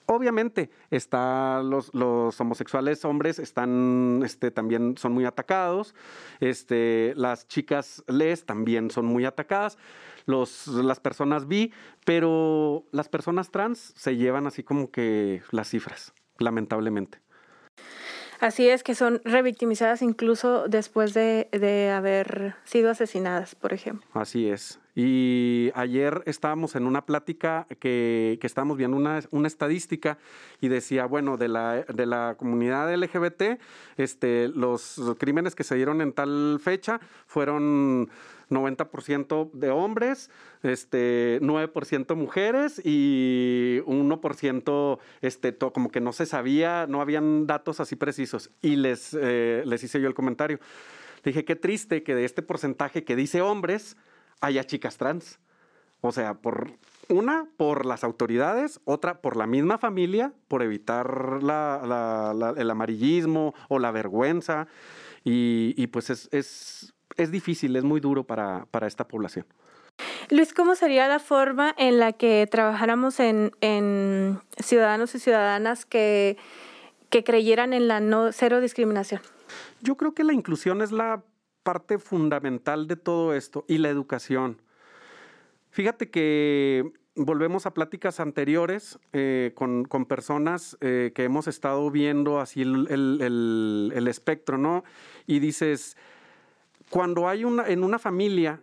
Obviamente, 0.05 0.69
está 0.89 1.61
los, 1.63 1.93
los 1.93 2.39
homosexuales 2.39 3.05
hombres 3.05 3.39
están, 3.39 4.21
este, 4.25 4.51
también 4.51 4.97
son 4.97 5.13
muy 5.13 5.25
atacados, 5.25 5.95
este, 6.39 7.13
las 7.15 7.47
chicas 7.47 8.03
les 8.07 8.45
también 8.45 8.91
son 8.91 9.05
muy 9.05 9.25
atacadas, 9.25 9.77
los, 10.25 10.67
las 10.67 10.99
personas 10.99 11.47
bi, 11.47 11.73
pero 12.05 12.85
las 12.91 13.09
personas 13.09 13.51
trans 13.51 13.93
se 13.95 14.15
llevan 14.15 14.47
así 14.47 14.63
como 14.63 14.91
que 14.91 15.41
las 15.51 15.69
cifras, 15.69 16.13
lamentablemente. 16.37 17.19
Así 18.41 18.67
es, 18.67 18.81
que 18.81 18.95
son 18.95 19.21
revictimizadas 19.23 20.01
incluso 20.01 20.67
después 20.67 21.13
de, 21.13 21.47
de 21.51 21.91
haber 21.91 22.55
sido 22.63 22.89
asesinadas, 22.89 23.53
por 23.53 23.71
ejemplo. 23.71 24.09
Así 24.13 24.49
es. 24.49 24.80
Y 24.93 25.71
ayer 25.73 26.21
estábamos 26.25 26.75
en 26.75 26.85
una 26.85 27.05
plática 27.05 27.65
que, 27.79 28.37
que 28.41 28.47
estábamos 28.47 28.77
viendo 28.77 28.97
una, 28.97 29.21
una, 29.31 29.47
estadística 29.47 30.17
y 30.59 30.67
decía, 30.67 31.05
bueno, 31.05 31.37
de 31.37 31.47
la, 31.47 31.83
de 31.83 32.05
la 32.05 32.35
comunidad 32.37 32.93
LGBT, 32.93 33.59
este, 33.97 34.49
los 34.49 34.99
crímenes 35.17 35.55
que 35.55 35.63
se 35.63 35.75
dieron 35.75 36.01
en 36.01 36.11
tal 36.11 36.59
fecha 36.61 36.99
fueron 37.25 38.09
90% 38.49 39.51
de 39.53 39.69
hombres, 39.69 40.29
este, 40.61 41.39
9% 41.41 42.15
mujeres 42.15 42.81
y 42.83 43.79
1% 43.85 44.99
este, 45.21 45.57
como 45.57 45.89
que 45.89 46.01
no 46.01 46.11
se 46.11 46.25
sabía, 46.25 46.85
no 46.87 47.01
habían 47.01 47.47
datos 47.47 47.79
así 47.79 47.95
precisos. 47.95 48.51
Y 48.61 48.75
les, 48.75 49.17
eh, 49.19 49.63
les 49.65 49.83
hice 49.83 50.01
yo 50.01 50.07
el 50.07 50.13
comentario. 50.13 50.59
Dije, 51.23 51.45
qué 51.45 51.55
triste 51.55 52.03
que 52.03 52.15
de 52.15 52.25
este 52.25 52.41
porcentaje 52.41 53.03
que 53.03 53.15
dice 53.15 53.41
hombres, 53.41 53.95
haya 54.41 54.63
chicas 54.65 54.97
trans. 54.97 55.39
O 56.01 56.11
sea, 56.11 56.33
por 56.33 56.71
una, 57.09 57.47
por 57.57 57.85
las 57.85 58.03
autoridades, 58.03 58.81
otra, 58.85 59.21
por 59.21 59.37
la 59.37 59.45
misma 59.45 59.77
familia, 59.77 60.33
por 60.47 60.63
evitar 60.63 61.39
el 61.41 62.71
amarillismo 62.71 63.53
o 63.69 63.79
la 63.79 63.91
vergüenza. 63.91 64.67
Y, 65.23 65.85
pues 65.87 66.09
es, 66.09 66.27
es, 66.31 66.93
es, 67.17 67.31
difícil, 67.31 67.75
es 67.75 67.83
muy 67.83 67.99
duro 67.99 68.23
para, 68.23 68.65
para, 68.71 68.87
esta 68.87 69.07
población. 69.07 69.45
Luis, 70.31 70.53
¿cómo 70.55 70.73
sería 70.73 71.07
la 71.07 71.19
forma 71.19 71.75
en 71.77 71.99
la 71.99 72.13
que 72.13 72.47
trabajáramos 72.49 73.19
en, 73.19 73.51
en 73.61 74.41
ciudadanos 74.57 75.13
y 75.13 75.19
ciudadanas 75.19 75.85
que, 75.85 76.37
que 77.11 77.23
creyeran 77.23 77.73
en 77.73 77.87
la 77.87 77.99
no 77.99 78.31
cero 78.31 78.61
discriminación? 78.61 79.21
Yo 79.81 79.95
creo 79.97 80.15
que 80.15 80.23
la 80.23 80.33
inclusión 80.33 80.81
es 80.81 80.91
la 80.91 81.21
parte 81.63 81.99
fundamental 81.99 82.87
de 82.87 82.95
todo 82.95 83.33
esto 83.33 83.65
y 83.67 83.77
la 83.77 83.89
educación. 83.89 84.61
Fíjate 85.69 86.09
que 86.09 86.91
volvemos 87.15 87.65
a 87.65 87.73
pláticas 87.73 88.19
anteriores 88.19 88.99
eh, 89.13 89.53
con, 89.55 89.85
personas 90.05 90.77
eh, 90.81 91.11
que 91.13 91.23
hemos 91.23 91.47
estado 91.47 91.89
viendo 91.91 92.39
así 92.39 92.61
el, 92.61 94.07
espectro, 94.07 94.57
¿no? 94.57 94.83
Y 95.27 95.39
dices, 95.39 95.97
cuando 96.89 97.27
hay 97.27 97.43
una, 97.43 97.67
en 97.67 97.83
una 97.83 97.99
familia, 97.99 98.61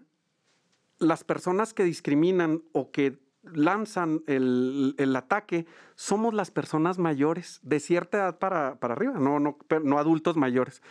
las 0.98 1.24
personas 1.24 1.74
que 1.74 1.84
discriminan 1.84 2.62
o 2.72 2.90
que 2.90 3.18
lanzan 3.42 4.22
el, 4.26 5.14
ataque 5.16 5.66
somos 5.94 6.34
las 6.34 6.50
personas 6.50 6.98
mayores, 6.98 7.60
de 7.62 7.80
cierta 7.80 8.18
edad 8.18 8.38
para, 8.38 8.76
para 8.76 8.94
arriba, 8.94 9.14
no, 9.18 9.40
no, 9.40 9.56
no 9.82 9.98
adultos 9.98 10.36
mayores 10.36 10.82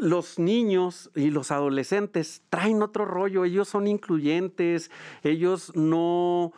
los 0.00 0.38
niños 0.38 1.10
y 1.14 1.30
los 1.30 1.50
adolescentes 1.50 2.42
traen 2.48 2.82
otro 2.82 3.04
rollo, 3.04 3.44
ellos 3.44 3.68
son 3.68 3.86
incluyentes, 3.86 4.90
ellos 5.22 5.72
no, 5.76 6.52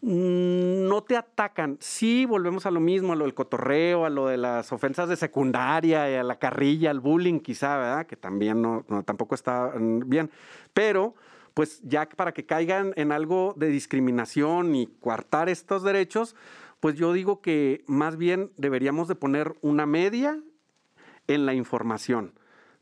mm, 0.00 0.88
no 0.88 1.02
te 1.02 1.16
atacan. 1.16 1.76
Sí, 1.80 2.24
volvemos 2.24 2.64
a 2.64 2.70
lo 2.70 2.80
mismo, 2.80 3.12
a 3.12 3.16
lo 3.16 3.24
del 3.24 3.34
cotorreo, 3.34 4.06
a 4.06 4.10
lo 4.10 4.28
de 4.28 4.38
las 4.38 4.72
ofensas 4.72 5.08
de 5.10 5.16
secundaria, 5.16 6.20
a 6.20 6.22
la 6.22 6.38
carrilla, 6.38 6.90
al 6.90 7.00
bullying 7.00 7.40
quizá, 7.40 7.76
¿verdad? 7.76 8.06
Que 8.06 8.16
también 8.16 8.62
no, 8.62 8.84
tampoco 9.04 9.34
está 9.34 9.72
mm, 9.78 10.08
bien. 10.08 10.30
Pero, 10.72 11.14
pues 11.52 11.82
ya 11.82 12.08
para 12.08 12.32
que 12.32 12.46
caigan 12.46 12.94
en 12.96 13.12
algo 13.12 13.54
de 13.56 13.68
discriminación 13.68 14.74
y 14.74 14.86
coartar 14.86 15.50
estos 15.50 15.82
derechos, 15.82 16.34
pues 16.80 16.96
yo 16.96 17.12
digo 17.12 17.42
que 17.42 17.84
más 17.86 18.16
bien 18.16 18.52
deberíamos 18.56 19.06
de 19.06 19.14
poner 19.16 19.54
una 19.60 19.84
media 19.84 20.40
en 21.28 21.46
la 21.46 21.54
información 21.54 22.32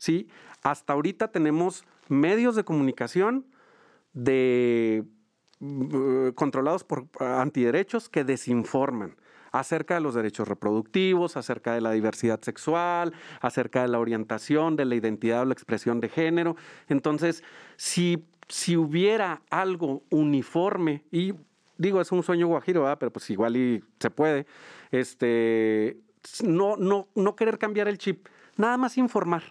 ¿sí? 0.03 0.27
Hasta 0.63 0.91
ahorita 0.91 1.29
tenemos 1.29 1.85
medios 2.09 2.57
de 2.57 2.65
comunicación 2.65 3.45
mm, 4.13 4.99
controlados 6.35 6.83
por 6.83 7.07
antiderechos 7.19 8.09
que 8.09 8.25
desinforman 8.25 9.15
acerca 9.53 9.93
de 9.93 10.01
los 10.01 10.15
derechos 10.15 10.47
reproductivos, 10.47 11.37
acerca 11.37 11.73
de 11.73 11.79
la 11.79 11.91
diversidad 11.91 12.41
sexual, 12.41 13.13
acerca 13.39 13.83
de 13.83 13.87
la 13.87 13.99
orientación, 13.99 14.75
de 14.75 14.83
la 14.83 14.95
identidad 14.95 15.43
o 15.43 15.45
la 15.45 15.53
expresión 15.53 16.01
de 16.01 16.09
género. 16.09 16.57
Entonces, 16.89 17.41
si, 17.77 18.25
si 18.49 18.75
hubiera 18.75 19.41
algo 19.49 20.03
uniforme, 20.09 21.05
y 21.11 21.33
digo, 21.77 22.01
es 22.01 22.11
un 22.11 22.23
sueño 22.23 22.47
guajiro, 22.47 22.81
¿verdad? 22.81 22.97
pero 22.99 23.13
pues 23.13 23.29
igual 23.29 23.55
y 23.55 23.81
se 23.99 24.09
puede, 24.09 24.47
este, 24.91 25.97
no, 26.43 26.75
no, 26.75 27.07
no 27.15 27.35
querer 27.37 27.57
cambiar 27.57 27.87
el 27.87 27.97
chip, 27.97 28.27
nada 28.57 28.75
más 28.75 28.97
informar. 28.97 29.43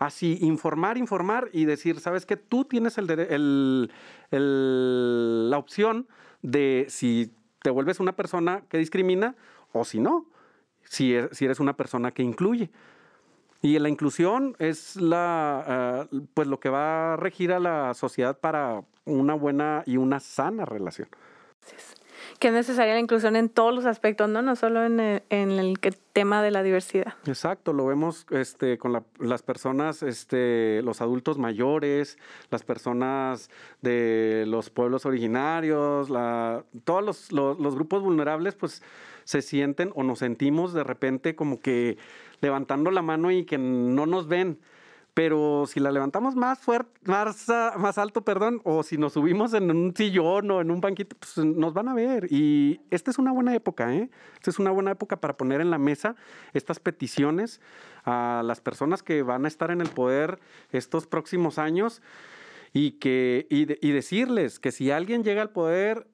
Así, 0.00 0.38
informar, 0.40 0.96
informar 0.96 1.50
y 1.52 1.66
decir, 1.66 2.00
sabes 2.00 2.24
que 2.24 2.38
tú 2.38 2.64
tienes 2.64 2.96
el, 2.96 3.90
la 4.30 5.58
opción 5.58 6.08
de 6.40 6.86
si 6.88 7.34
te 7.62 7.68
vuelves 7.68 8.00
una 8.00 8.16
persona 8.16 8.62
que 8.70 8.78
discrimina 8.78 9.36
o 9.72 9.84
si 9.84 10.00
no, 10.00 10.24
si, 10.84 11.14
si 11.32 11.44
eres 11.44 11.60
una 11.60 11.76
persona 11.76 12.12
que 12.12 12.22
incluye. 12.22 12.70
Y 13.60 13.78
la 13.78 13.90
inclusión 13.90 14.56
es 14.58 14.96
la, 14.96 16.08
uh, 16.10 16.26
pues 16.32 16.48
lo 16.48 16.60
que 16.60 16.70
va 16.70 17.12
a 17.12 17.16
regir 17.16 17.52
a 17.52 17.60
la 17.60 17.92
sociedad 17.92 18.38
para 18.38 18.82
una 19.04 19.34
buena 19.34 19.82
y 19.84 19.98
una 19.98 20.18
sana 20.18 20.64
relación. 20.64 21.08
Que 22.40 22.48
es 22.48 22.54
necesaria 22.54 22.94
la 22.94 23.00
inclusión 23.00 23.36
en 23.36 23.48
todos 23.50 23.72
los 23.72 23.84
aspectos, 23.84 24.28
¿no? 24.28 24.40
No 24.40 24.56
solo 24.56 24.84
en 24.84 24.98
el, 24.98 25.22
en 25.28 25.52
el 25.52 25.78
tema 26.12 26.42
de 26.42 26.50
la 26.50 26.62
diversidad. 26.62 27.14
Exacto, 27.26 27.72
lo 27.72 27.86
vemos 27.86 28.26
este, 28.30 28.78
con 28.78 28.92
la, 28.92 29.04
las 29.18 29.42
personas, 29.42 30.02
este, 30.02 30.80
los 30.82 31.02
adultos 31.02 31.36
mayores, 31.36 32.18
las 32.50 32.62
personas 32.62 33.50
de 33.82 34.44
los 34.48 34.70
pueblos 34.70 35.04
originarios, 35.06 36.10
la, 36.10 36.64
todos 36.84 37.04
los, 37.04 37.30
los, 37.30 37.60
los 37.60 37.74
grupos 37.74 38.02
vulnerables, 38.02 38.54
pues 38.54 38.82
se 39.24 39.42
sienten 39.42 39.92
o 39.94 40.02
nos 40.02 40.18
sentimos 40.18 40.72
de 40.72 40.82
repente 40.82 41.36
como 41.36 41.60
que 41.60 41.98
levantando 42.40 42.90
la 42.90 43.02
mano 43.02 43.30
y 43.30 43.44
que 43.44 43.58
no 43.58 44.06
nos 44.06 44.26
ven 44.26 44.58
pero 45.22 45.66
si 45.66 45.80
la 45.80 45.92
levantamos 45.92 46.34
más 46.34 46.60
fuerte, 46.60 46.98
más, 47.04 47.46
más 47.76 47.98
alto, 47.98 48.24
perdón, 48.24 48.62
o 48.64 48.82
si 48.82 48.96
nos 48.96 49.12
subimos 49.12 49.52
en 49.52 49.70
un 49.70 49.94
sillón 49.94 50.50
o 50.50 50.62
en 50.62 50.70
un 50.70 50.80
banquito, 50.80 51.14
pues 51.14 51.44
nos 51.44 51.74
van 51.74 51.88
a 51.90 51.94
ver. 51.94 52.26
Y 52.32 52.80
esta 52.88 53.10
es 53.10 53.18
una 53.18 53.30
buena 53.30 53.54
época, 53.54 53.94
¿eh? 53.94 54.08
Esta 54.36 54.50
es 54.50 54.58
una 54.58 54.70
buena 54.70 54.92
época 54.92 55.20
para 55.20 55.36
poner 55.36 55.60
en 55.60 55.68
la 55.68 55.76
mesa 55.76 56.16
estas 56.54 56.80
peticiones 56.80 57.60
a 58.06 58.40
las 58.46 58.62
personas 58.62 59.02
que 59.02 59.22
van 59.22 59.44
a 59.44 59.48
estar 59.48 59.70
en 59.70 59.82
el 59.82 59.90
poder 59.90 60.40
estos 60.72 61.06
próximos 61.06 61.58
años 61.58 62.00
y, 62.72 62.92
que, 62.92 63.46
y 63.50 63.92
decirles 63.92 64.58
que 64.58 64.72
si 64.72 64.90
alguien 64.90 65.22
llega 65.22 65.42
al 65.42 65.50
poder 65.50 66.06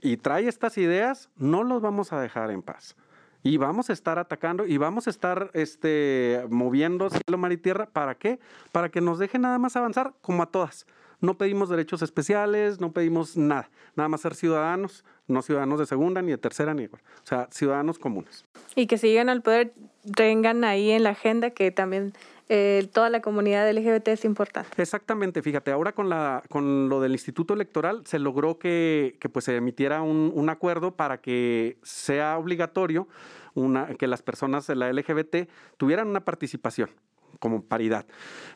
y 0.00 0.16
trae 0.16 0.48
estas 0.48 0.78
ideas, 0.78 1.28
no 1.36 1.62
los 1.62 1.82
vamos 1.82 2.14
a 2.14 2.20
dejar 2.22 2.50
en 2.50 2.62
paz 2.62 2.96
y 3.42 3.56
vamos 3.56 3.90
a 3.90 3.92
estar 3.92 4.18
atacando 4.18 4.66
y 4.66 4.76
vamos 4.76 5.06
a 5.06 5.10
estar 5.10 5.50
este, 5.54 6.44
moviendo 6.50 7.10
cielo, 7.10 7.38
mar 7.38 7.52
y 7.52 7.56
tierra. 7.56 7.86
¿Para 7.86 8.14
qué? 8.16 8.38
Para 8.72 8.88
que 8.88 9.00
nos 9.00 9.18
deje 9.18 9.38
nada 9.38 9.58
más 9.58 9.76
avanzar 9.76 10.14
como 10.20 10.42
a 10.42 10.46
todas. 10.46 10.86
No 11.20 11.38
pedimos 11.38 11.68
derechos 11.68 12.02
especiales, 12.02 12.80
no 12.80 12.92
pedimos 12.92 13.36
nada. 13.36 13.70
Nada 13.94 14.08
más 14.08 14.20
ser 14.20 14.34
ciudadanos, 14.34 15.04
no 15.26 15.42
ciudadanos 15.42 15.78
de 15.78 15.86
segunda, 15.86 16.22
ni 16.22 16.30
de 16.30 16.38
tercera, 16.38 16.74
ni 16.74 16.84
igual. 16.84 17.02
O 17.22 17.26
sea, 17.26 17.48
ciudadanos 17.50 17.98
comunes. 17.98 18.44
Y 18.74 18.86
que 18.86 18.98
si 18.98 19.08
llegan 19.08 19.28
al 19.28 19.42
poder, 19.42 19.72
tengan 20.14 20.64
ahí 20.64 20.90
en 20.90 21.02
la 21.02 21.10
agenda 21.10 21.50
que 21.50 21.70
también 21.70 22.12
eh, 22.48 22.88
toda 22.92 23.10
la 23.10 23.20
comunidad 23.22 23.68
LGBT 23.70 24.08
es 24.08 24.24
importante. 24.24 24.80
Exactamente, 24.80 25.42
fíjate, 25.42 25.72
ahora 25.72 25.92
con, 25.92 26.08
la, 26.08 26.44
con 26.48 26.88
lo 26.88 27.00
del 27.00 27.12
Instituto 27.12 27.54
Electoral 27.54 28.02
se 28.06 28.18
logró 28.18 28.58
que, 28.58 29.16
que 29.18 29.28
pues, 29.28 29.46
se 29.46 29.56
emitiera 29.56 30.02
un, 30.02 30.30
un 30.34 30.48
acuerdo 30.48 30.94
para 30.94 31.20
que 31.20 31.78
sea 31.82 32.38
obligatorio 32.38 33.08
una, 33.54 33.94
que 33.94 34.06
las 34.06 34.22
personas 34.22 34.66
de 34.66 34.76
la 34.76 34.92
LGBT 34.92 35.48
tuvieran 35.76 36.08
una 36.08 36.24
participación 36.24 36.90
como 37.38 37.62
paridad. 37.62 38.06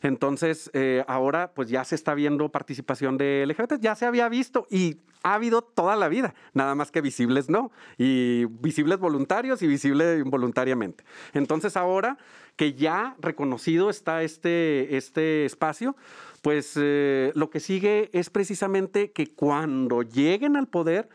Entonces, 0.01 0.69
eh, 0.73 1.03
ahora 1.07 1.51
pues 1.53 1.69
ya 1.69 1.83
se 1.83 1.95
está 1.95 2.13
viendo 2.13 2.49
participación 2.49 3.17
de 3.17 3.45
LGBT, 3.47 3.79
ya 3.79 3.95
se 3.95 4.05
había 4.05 4.29
visto 4.29 4.67
y 4.69 4.97
ha 5.23 5.35
habido 5.35 5.61
toda 5.61 5.95
la 5.95 6.07
vida, 6.07 6.33
nada 6.53 6.73
más 6.75 6.91
que 6.91 7.01
visibles 7.01 7.49
no, 7.49 7.71
y 7.97 8.45
visibles 8.45 8.97
voluntarios 8.97 9.61
y 9.61 9.67
visibles 9.67 10.23
involuntariamente. 10.23 11.03
Entonces, 11.33 11.77
ahora 11.77 12.17
que 12.55 12.73
ya 12.73 13.15
reconocido 13.19 13.89
está 13.89 14.23
este, 14.23 14.97
este 14.97 15.45
espacio, 15.45 15.95
pues 16.41 16.73
eh, 16.75 17.31
lo 17.35 17.49
que 17.49 17.59
sigue 17.59 18.09
es 18.13 18.29
precisamente 18.29 19.11
que 19.11 19.27
cuando 19.27 20.01
lleguen 20.01 20.55
al 20.55 20.67
poder, 20.67 21.09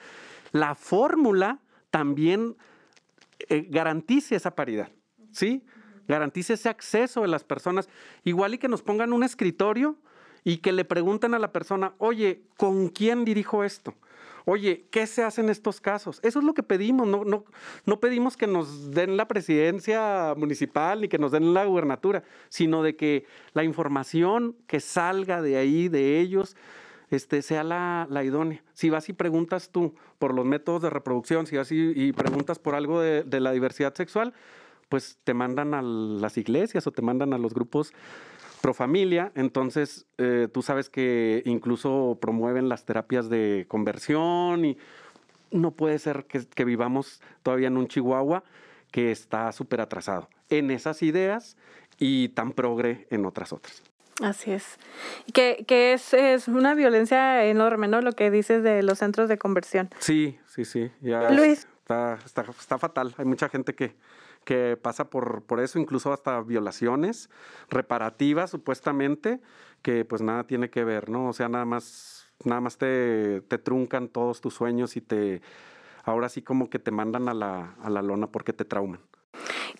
la 0.52 0.74
fórmula 0.74 1.60
también 1.90 2.56
eh, 3.48 3.66
garantice 3.68 4.36
esa 4.36 4.54
paridad, 4.54 4.88
¿sí? 5.32 5.64
Garantice 6.08 6.54
ese 6.54 6.68
acceso 6.68 7.22
de 7.22 7.28
las 7.28 7.44
personas. 7.44 7.88
Igual 8.24 8.54
y 8.54 8.58
que 8.58 8.68
nos 8.68 8.82
pongan 8.82 9.12
un 9.12 9.22
escritorio 9.22 9.96
y 10.44 10.58
que 10.58 10.72
le 10.72 10.84
pregunten 10.84 11.34
a 11.34 11.38
la 11.38 11.52
persona, 11.52 11.94
oye, 11.98 12.42
¿con 12.56 12.88
quién 12.88 13.24
dirijo 13.24 13.64
esto? 13.64 13.94
Oye, 14.48 14.86
¿qué 14.92 15.08
se 15.08 15.24
hace 15.24 15.40
en 15.40 15.50
estos 15.50 15.80
casos? 15.80 16.20
Eso 16.22 16.38
es 16.38 16.44
lo 16.44 16.54
que 16.54 16.62
pedimos, 16.62 17.08
no, 17.08 17.24
no, 17.24 17.44
no 17.84 17.98
pedimos 17.98 18.36
que 18.36 18.46
nos 18.46 18.92
den 18.92 19.16
la 19.16 19.26
presidencia 19.26 20.34
municipal 20.36 21.00
ni 21.00 21.08
que 21.08 21.18
nos 21.18 21.32
den 21.32 21.52
la 21.52 21.64
gubernatura, 21.64 22.22
sino 22.48 22.84
de 22.84 22.94
que 22.94 23.26
la 23.54 23.64
información 23.64 24.54
que 24.68 24.78
salga 24.78 25.42
de 25.42 25.56
ahí, 25.56 25.88
de 25.88 26.20
ellos, 26.20 26.56
este, 27.10 27.42
sea 27.42 27.64
la, 27.64 28.24
idónea. 28.24 28.62
Si 28.74 28.90
vas 28.90 29.08
y 29.08 29.12
preguntas 29.12 29.70
tú 29.70 29.94
por 30.18 30.34
los 30.34 30.44
métodos 30.44 30.82
de 30.82 30.90
reproducción, 30.90 31.46
si 31.46 31.56
vas 31.56 31.70
y, 31.70 32.12
preguntas 32.12 32.58
por 32.58 32.74
algo 32.74 33.00
de, 33.00 33.40
la 33.40 33.52
diversidad 33.52 33.94
sexual, 33.94 34.32
pues 34.88 35.18
te 35.24 35.34
mandan 35.34 35.74
a 35.74 35.82
las 35.82 36.38
iglesias 36.38 36.86
o 36.86 36.92
te 36.92 37.02
mandan 37.02 37.32
a 37.32 37.38
los 37.38 37.54
grupos 37.54 37.92
pro 38.60 38.74
familia. 38.74 39.32
Entonces, 39.34 40.06
eh, 40.18 40.48
tú 40.52 40.62
sabes 40.62 40.88
que 40.88 41.42
incluso 41.44 42.18
promueven 42.20 42.68
las 42.68 42.84
terapias 42.84 43.28
de 43.28 43.66
conversión 43.68 44.64
y 44.64 44.78
no 45.50 45.72
puede 45.72 45.98
ser 45.98 46.24
que, 46.24 46.46
que 46.46 46.64
vivamos 46.64 47.20
todavía 47.42 47.68
en 47.68 47.76
un 47.76 47.88
Chihuahua 47.88 48.44
que 48.90 49.10
está 49.10 49.52
súper 49.52 49.80
atrasado 49.80 50.28
en 50.48 50.70
esas 50.70 51.02
ideas 51.02 51.56
y 51.98 52.28
tan 52.30 52.52
progre 52.52 53.06
en 53.10 53.26
otras 53.26 53.52
otras. 53.52 53.82
Así 54.22 54.50
es. 54.50 54.78
Que, 55.34 55.64
que 55.68 55.92
es, 55.92 56.14
es, 56.14 56.48
una 56.48 56.74
violencia 56.74 57.44
enorme, 57.44 57.86
¿no? 57.86 58.00
Lo 58.00 58.12
que 58.12 58.30
dices 58.30 58.62
de 58.62 58.82
los 58.82 58.98
centros 58.98 59.28
de 59.28 59.36
conversión. 59.36 59.90
Sí, 59.98 60.38
sí, 60.46 60.64
sí. 60.64 60.90
Ya 61.02 61.30
Luis. 61.30 61.68
Está, 61.80 62.18
está, 62.24 62.44
está 62.58 62.78
fatal. 62.78 63.14
Hay 63.18 63.26
mucha 63.26 63.48
gente 63.48 63.74
que, 63.74 63.94
que 64.46 64.78
pasa 64.80 65.10
por, 65.10 65.42
por 65.42 65.60
eso, 65.60 65.80
incluso 65.80 66.12
hasta 66.12 66.40
violaciones 66.40 67.28
reparativas, 67.68 68.48
supuestamente, 68.48 69.40
que 69.82 70.04
pues 70.04 70.22
nada 70.22 70.44
tiene 70.44 70.70
que 70.70 70.84
ver, 70.84 71.10
¿no? 71.10 71.28
O 71.28 71.32
sea, 71.32 71.48
nada 71.48 71.64
más, 71.64 72.28
nada 72.44 72.60
más 72.60 72.78
te, 72.78 73.40
te 73.42 73.58
truncan 73.58 74.08
todos 74.08 74.40
tus 74.40 74.54
sueños 74.54 74.96
y 74.96 75.00
te, 75.00 75.42
ahora 76.04 76.28
sí 76.28 76.42
como 76.42 76.70
que 76.70 76.78
te 76.78 76.92
mandan 76.92 77.28
a 77.28 77.34
la, 77.34 77.74
a 77.82 77.90
la 77.90 78.02
lona 78.02 78.28
porque 78.28 78.52
te 78.52 78.64
trauman 78.64 79.00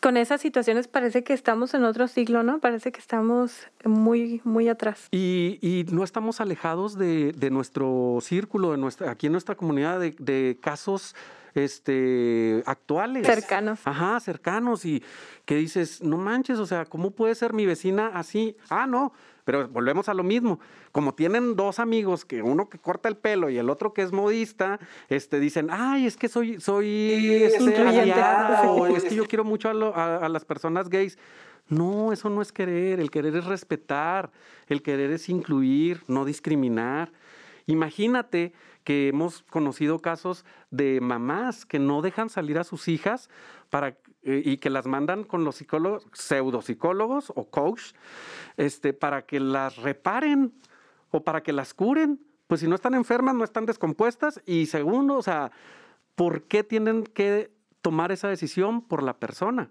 con 0.02 0.18
esas 0.18 0.42
situaciones 0.42 0.88
parece 0.88 1.24
que 1.24 1.32
estamos 1.32 1.72
en 1.72 1.84
otro 1.84 2.06
siglo, 2.06 2.42
¿no? 2.42 2.60
Parece 2.60 2.92
que 2.92 3.00
estamos 3.00 3.66
muy, 3.84 4.42
muy 4.44 4.68
atrás. 4.68 5.08
Y, 5.10 5.58
y 5.62 5.86
no 5.90 6.04
estamos 6.04 6.40
alejados 6.42 6.98
de, 6.98 7.32
de, 7.32 7.50
nuestro 7.50 8.18
círculo, 8.20 8.72
de 8.72 8.76
nuestra, 8.76 9.10
aquí 9.10 9.26
en 9.26 9.32
nuestra 9.32 9.54
comunidad, 9.54 9.98
de, 9.98 10.14
de 10.18 10.58
casos 10.60 11.14
este, 11.56 12.62
actuales. 12.66 13.26
Cercanos. 13.26 13.80
Ajá, 13.84 14.20
cercanos. 14.20 14.84
Y 14.84 15.02
que 15.44 15.56
dices, 15.56 16.02
no 16.02 16.18
manches, 16.18 16.58
o 16.58 16.66
sea, 16.66 16.84
¿cómo 16.84 17.10
puede 17.10 17.34
ser 17.34 17.52
mi 17.52 17.66
vecina 17.66 18.12
así? 18.14 18.56
Ah, 18.68 18.86
no, 18.86 19.12
pero 19.44 19.68
volvemos 19.68 20.08
a 20.08 20.14
lo 20.14 20.22
mismo. 20.22 20.60
Como 20.92 21.14
tienen 21.14 21.56
dos 21.56 21.78
amigos, 21.78 22.24
que 22.24 22.42
uno 22.42 22.68
que 22.68 22.78
corta 22.78 23.08
el 23.08 23.16
pelo 23.16 23.48
y 23.50 23.58
el 23.58 23.70
otro 23.70 23.92
que 23.92 24.02
es 24.02 24.12
modista, 24.12 24.78
este, 25.08 25.40
dicen, 25.40 25.68
ay, 25.70 26.06
es 26.06 26.16
que 26.16 26.28
soy, 26.28 26.60
soy 26.60 27.42
este, 27.44 27.82
o 28.66 28.86
es 28.86 29.04
que 29.04 29.14
yo 29.14 29.26
quiero 29.26 29.44
mucho 29.44 29.68
a, 29.68 29.74
lo, 29.74 29.96
a, 29.96 30.18
a 30.18 30.28
las 30.28 30.44
personas 30.44 30.88
gays. 30.88 31.18
No, 31.68 32.12
eso 32.12 32.30
no 32.30 32.42
es 32.42 32.52
querer. 32.52 33.00
El 33.00 33.10
querer 33.10 33.34
es 33.36 33.44
respetar. 33.44 34.30
El 34.68 34.82
querer 34.82 35.10
es 35.10 35.28
incluir, 35.28 36.02
no 36.06 36.24
discriminar. 36.24 37.12
Imagínate 37.66 38.52
que 38.86 39.08
hemos 39.08 39.42
conocido 39.42 39.98
casos 39.98 40.44
de 40.70 41.00
mamás 41.00 41.66
que 41.66 41.80
no 41.80 42.02
dejan 42.02 42.30
salir 42.30 42.56
a 42.56 42.62
sus 42.62 42.86
hijas 42.86 43.28
para, 43.68 43.98
eh, 44.22 44.42
y 44.44 44.58
que 44.58 44.70
las 44.70 44.86
mandan 44.86 45.24
con 45.24 45.42
los 45.42 45.56
psicólogos, 45.56 46.06
pseudopsicólogos 46.12 47.32
o 47.34 47.50
coach, 47.50 47.94
este, 48.56 48.92
para 48.92 49.26
que 49.26 49.40
las 49.40 49.74
reparen 49.78 50.54
o 51.10 51.24
para 51.24 51.42
que 51.42 51.52
las 51.52 51.74
curen. 51.74 52.24
Pues 52.46 52.60
si 52.60 52.68
no 52.68 52.76
están 52.76 52.94
enfermas, 52.94 53.34
no 53.34 53.42
están 53.42 53.66
descompuestas. 53.66 54.40
Y 54.46 54.66
segundo, 54.66 55.16
o 55.16 55.22
sea, 55.22 55.50
¿por 56.14 56.44
qué 56.44 56.62
tienen 56.62 57.02
que 57.02 57.50
tomar 57.82 58.12
esa 58.12 58.28
decisión 58.28 58.82
por 58.82 59.02
la 59.02 59.18
persona? 59.18 59.68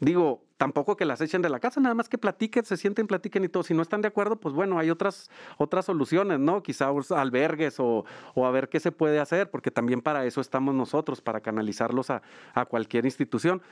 Digo, 0.00 0.42
tampoco 0.56 0.96
que 0.96 1.04
las 1.04 1.20
echen 1.20 1.42
de 1.42 1.48
la 1.48 1.60
casa, 1.60 1.80
nada 1.80 1.94
más 1.94 2.08
que 2.08 2.18
platiquen, 2.18 2.64
se 2.64 2.76
sienten, 2.76 3.06
platiquen 3.06 3.44
y 3.44 3.48
todo. 3.48 3.62
Si 3.62 3.74
no 3.74 3.82
están 3.82 4.02
de 4.02 4.08
acuerdo, 4.08 4.36
pues 4.36 4.54
bueno, 4.54 4.78
hay 4.78 4.90
otras, 4.90 5.30
otras 5.58 5.86
soluciones, 5.86 6.38
¿no? 6.38 6.62
Quizá 6.62 6.90
albergues 7.10 7.76
o, 7.78 8.04
a 8.36 8.50
ver 8.50 8.68
qué 8.68 8.80
se 8.80 8.92
puede 8.92 9.20
hacer, 9.20 9.50
porque 9.50 9.70
también 9.70 10.02
para 10.02 10.24
eso 10.26 10.40
estamos 10.40 10.74
nosotros, 10.74 11.20
para 11.20 11.40
canalizarlos 11.40 12.10
a, 12.10 12.22
cualquier 12.68 13.04
institución. 13.04 13.62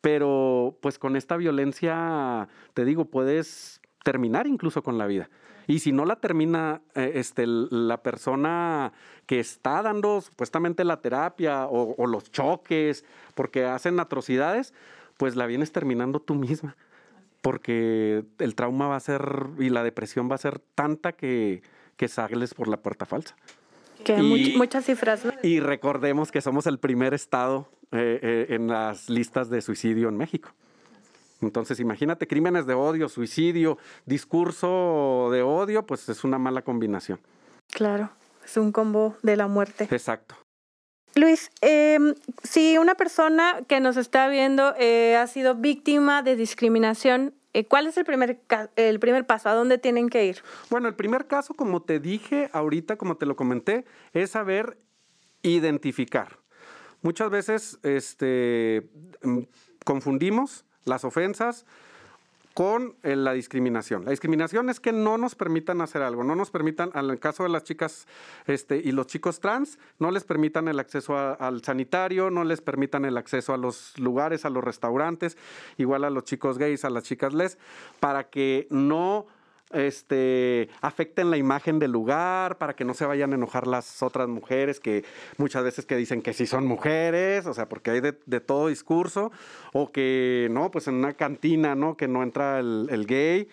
Pero 0.00 0.76
pues 0.80 0.98
con 0.98 1.16
esta 1.16 1.36
violencia, 1.36 2.48
te 2.74 2.84
digo, 2.84 3.06
puedes 3.06 3.80
terminar 4.02 4.46
incluso 4.46 4.82
con 4.82 4.98
la 4.98 5.06
vida. 5.06 5.30
Y 5.66 5.78
si 5.78 5.92
no 5.92 6.04
la 6.04 6.16
termina 6.16 6.82
eh, 6.94 7.12
este, 7.14 7.46
la 7.46 8.02
persona 8.02 8.92
que 9.24 9.40
está 9.40 9.80
dando 9.80 10.20
supuestamente 10.20 10.84
la 10.84 11.00
terapia 11.00 11.66
o, 11.66 11.94
o, 11.96 12.06
los 12.06 12.30
choques, 12.30 13.06
porque 13.34 13.64
hacen 13.64 13.98
atrocidades, 13.98 14.74
pues 15.16 15.36
la 15.36 15.46
vienes 15.46 15.72
terminando 15.72 16.20
tú 16.20 16.34
misma. 16.34 16.76
Porque 17.40 18.24
el 18.38 18.54
trauma 18.54 18.88
va 18.88 18.96
a 18.96 19.00
ser 19.00 19.48
y 19.58 19.68
la 19.68 19.82
depresión 19.82 20.30
va 20.30 20.36
a 20.36 20.38
ser 20.38 20.60
tanta 20.74 21.12
que, 21.12 21.62
que 21.96 22.08
sales 22.08 22.54
por 22.54 22.68
la 22.68 22.78
puerta 22.78 23.04
falsa. 23.04 23.36
Que 24.02 24.16
muchas 24.16 24.84
cifras. 24.84 25.22
Y 25.42 25.60
recordemos 25.60 26.32
que 26.32 26.40
somos 26.40 26.66
el 26.66 26.78
primer 26.78 27.14
estado 27.14 27.68
eh, 27.92 28.18
eh, 28.22 28.46
en 28.50 28.66
las 28.66 29.08
listas 29.08 29.50
de 29.50 29.60
suicidio 29.62 30.08
en 30.08 30.16
México. 30.16 30.50
Entonces, 31.40 31.80
imagínate, 31.80 32.26
crímenes 32.26 32.66
de 32.66 32.74
odio, 32.74 33.08
suicidio, 33.08 33.78
discurso 34.06 35.28
de 35.30 35.42
odio, 35.42 35.84
pues 35.84 36.08
es 36.08 36.24
una 36.24 36.38
mala 36.38 36.62
combinación. 36.62 37.20
Claro, 37.70 38.10
es 38.44 38.56
un 38.56 38.72
combo 38.72 39.16
de 39.22 39.36
la 39.36 39.46
muerte. 39.46 39.86
Exacto. 39.90 40.36
Luis, 41.16 41.50
em, 41.60 42.14
si 42.42 42.76
una 42.78 42.96
persona 42.96 43.62
que 43.68 43.80
nos 43.80 43.96
está 43.96 44.28
viendo 44.28 44.74
eh, 44.78 45.16
ha 45.16 45.26
sido 45.26 45.54
víctima 45.54 46.22
de 46.22 46.34
discriminación, 46.34 47.34
eh, 47.52 47.64
¿cuál 47.66 47.86
es 47.86 47.96
el 47.96 48.04
primer, 48.04 48.40
el 48.74 48.98
primer 48.98 49.24
paso? 49.24 49.48
¿A 49.48 49.54
dónde 49.54 49.78
tienen 49.78 50.08
que 50.08 50.26
ir? 50.26 50.42
Bueno, 50.70 50.88
el 50.88 50.96
primer 50.96 51.26
caso, 51.28 51.54
como 51.54 51.82
te 51.82 52.00
dije 52.00 52.50
ahorita, 52.52 52.96
como 52.96 53.16
te 53.16 53.26
lo 53.26 53.36
comenté, 53.36 53.84
es 54.12 54.30
saber 54.30 54.76
identificar. 55.42 56.38
Muchas 57.02 57.30
veces 57.30 57.78
este, 57.84 58.88
mm, 59.22 59.40
confundimos 59.84 60.64
las 60.84 61.04
ofensas 61.04 61.64
con 62.54 62.94
eh, 63.02 63.16
la 63.16 63.32
discriminación. 63.32 64.04
La 64.04 64.12
discriminación 64.12 64.70
es 64.70 64.78
que 64.78 64.92
no 64.92 65.18
nos 65.18 65.34
permitan 65.34 65.80
hacer 65.80 66.02
algo, 66.02 66.22
no 66.22 66.36
nos 66.36 66.50
permitan, 66.50 66.90
en 66.94 67.10
el 67.10 67.18
caso 67.18 67.42
de 67.42 67.48
las 67.48 67.64
chicas 67.64 68.06
este, 68.46 68.76
y 68.76 68.92
los 68.92 69.08
chicos 69.08 69.40
trans, 69.40 69.78
no 69.98 70.12
les 70.12 70.22
permitan 70.22 70.68
el 70.68 70.78
acceso 70.78 71.16
al 71.16 71.62
sanitario, 71.64 72.30
no 72.30 72.44
les 72.44 72.60
permitan 72.60 73.04
el 73.04 73.16
acceso 73.16 73.52
a 73.52 73.56
los 73.58 73.98
lugares, 73.98 74.44
a 74.44 74.50
los 74.50 74.62
restaurantes, 74.62 75.36
igual 75.78 76.04
a 76.04 76.10
los 76.10 76.24
chicos 76.24 76.56
gays, 76.56 76.84
a 76.84 76.90
las 76.90 77.02
chicas 77.02 77.34
les, 77.34 77.58
para 77.98 78.30
que 78.30 78.68
no 78.70 79.26
este, 79.74 80.68
afecten 80.80 81.30
la 81.30 81.36
imagen 81.36 81.78
del 81.78 81.92
lugar, 81.92 82.58
para 82.58 82.74
que 82.74 82.84
no 82.84 82.94
se 82.94 83.04
vayan 83.04 83.32
a 83.32 83.34
enojar 83.34 83.66
las 83.66 84.02
otras 84.02 84.28
mujeres 84.28 84.80
que 84.80 85.04
muchas 85.36 85.64
veces 85.64 85.86
que 85.86 85.96
dicen 85.96 86.22
que 86.22 86.32
sí 86.32 86.46
son 86.46 86.66
mujeres, 86.66 87.46
o 87.46 87.54
sea, 87.54 87.68
porque 87.68 87.90
hay 87.90 88.00
de, 88.00 88.12
todo 88.40 88.68
discurso, 88.68 89.32
o 89.72 89.90
que 89.90 90.48
no, 90.50 90.70
pues 90.70 90.88
en 90.88 90.94
una 90.94 91.14
cantina, 91.14 91.74
¿no? 91.74 91.96
Que 91.96 92.08
no 92.08 92.22
entra 92.22 92.60
el, 92.60 93.06
gay 93.06 93.48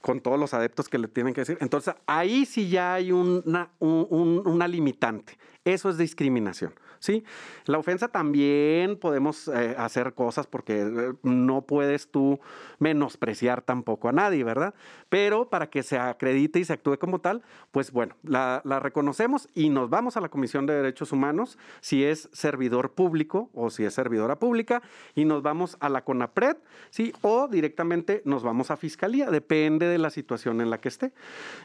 con 0.00 0.20
todos 0.20 0.38
los 0.38 0.54
adeptos 0.54 0.88
que 0.88 0.98
le 0.98 1.08
tienen 1.08 1.34
que 1.34 1.40
decir. 1.42 1.58
Entonces, 1.60 1.94
ahí 2.06 2.46
sí 2.46 2.68
ya 2.68 2.94
hay 2.94 3.10
una, 3.10 3.70
una 3.80 4.68
limitante. 4.68 5.36
Eso 5.64 5.88
es 5.88 5.96
discriminación. 5.96 6.74
¿Sí? 7.04 7.22
La 7.66 7.76
ofensa 7.76 8.08
también 8.08 8.96
podemos 8.96 9.48
eh, 9.48 9.74
hacer 9.76 10.14
cosas 10.14 10.46
porque 10.46 10.80
eh, 10.80 11.12
no 11.22 11.60
puedes 11.60 12.08
tú 12.10 12.40
menospreciar 12.78 13.60
tampoco 13.60 14.08
a 14.08 14.12
nadie, 14.12 14.42
¿verdad? 14.42 14.72
Pero 15.10 15.50
para 15.50 15.68
que 15.68 15.82
se 15.82 15.98
acredite 15.98 16.60
y 16.60 16.64
se 16.64 16.72
actúe 16.72 16.96
como 16.98 17.18
tal, 17.18 17.42
pues 17.72 17.92
bueno, 17.92 18.16
la, 18.22 18.62
reconocemos 18.64 19.50
y 19.54 19.68
nos 19.68 19.90
vamos 19.90 20.16
a 20.16 20.22
la 20.22 20.30
Comisión 20.30 20.64
de 20.64 20.74
Derechos 20.74 21.12
Humanos 21.12 21.58
si 21.82 22.04
es 22.04 22.30
servidor 22.32 22.92
público 22.92 23.50
o 23.52 23.68
si 23.68 23.84
es 23.84 23.92
servidora 23.92 24.38
pública 24.38 24.80
y 25.14 25.26
nos 25.26 25.42
vamos 25.42 25.76
a 25.80 25.90
la 25.90 26.04
CONAPRED, 26.04 26.56
¿sí? 26.88 27.12
O 27.20 27.48
directamente 27.48 28.22
nos 28.24 28.42
vamos 28.42 28.70
a 28.70 28.78
Fiscalía, 28.78 29.30
depende 29.30 29.86
de 29.86 29.98
la 29.98 30.08
situación 30.08 30.62
en 30.62 30.70
la 30.70 30.80
que 30.80 30.88
esté. 30.88 31.12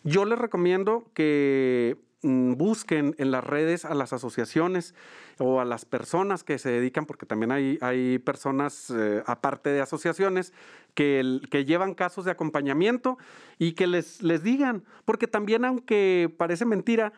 Yo 0.04 0.26
les 0.26 0.38
recomiendo 0.38 1.06
que 1.14 1.98
busquen 2.22 3.16
en 3.18 3.32
las 3.32 3.44
redes 3.44 3.86
a 3.86 3.94
las 3.94 4.12
asociaciones 4.14 4.94
o 5.38 5.62
a 5.62 5.66
las 5.66 5.86
personas 5.86 6.44
que 6.44 6.58
se 6.58 6.70
dedican, 6.70 7.06
porque 7.06 7.26
también 7.26 7.52
hay, 7.52 7.78
hay 7.82 8.20
personas, 8.20 8.90
eh, 8.90 9.24
aparte 9.26 9.70
de 9.70 9.82
asociaciones, 9.82 10.54
que, 10.94 11.40
que, 11.50 11.64
llevan 11.64 11.94
casos 11.94 12.26
de 12.26 12.32
acompañamiento 12.32 13.18
y 13.58 13.74
que 13.74 13.88
les, 13.88 14.22
les 14.22 14.44
digan, 14.44 14.84
porque 15.06 15.28
también 15.28 15.64
aunque 15.64 16.34
parece 16.38 16.66
mentira, 16.66 17.14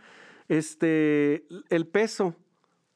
este, 0.49 1.45
el 1.69 1.87
peso 1.87 2.35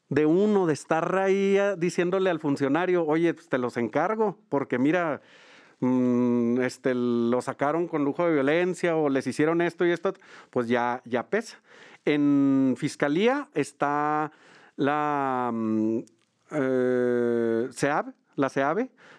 de 0.08 0.26
uno 0.26 0.66
de 0.66 0.74
estar 0.74 1.16
ahí 1.16 1.58
ah, 1.58 1.74
diciéndole 1.74 2.30
al 2.30 2.38
funcionario, 2.38 3.04
oye, 3.04 3.34
pues 3.34 3.48
te 3.48 3.58
los 3.58 3.76
encargo, 3.76 4.38
porque 4.48 4.78
mira, 4.78 5.20
mm, 5.80 6.60
este, 6.60 6.94
lo 6.94 7.40
sacaron 7.42 7.88
con 7.88 8.04
lujo 8.04 8.26
de 8.26 8.34
violencia 8.34 8.96
o 8.96 9.08
les 9.08 9.26
hicieron 9.26 9.60
esto 9.60 9.84
y 9.84 9.90
esto, 9.90 10.14
pues 10.50 10.68
ya, 10.68 11.02
ya 11.04 11.26
pesa. 11.28 11.58
En 12.06 12.76
Fiscalía 12.78 13.48
está 13.52 14.30
la 14.76 15.50
mm, 15.52 15.98
eh, 16.52 17.68
SEAB, 17.72 18.12
la 18.36 18.48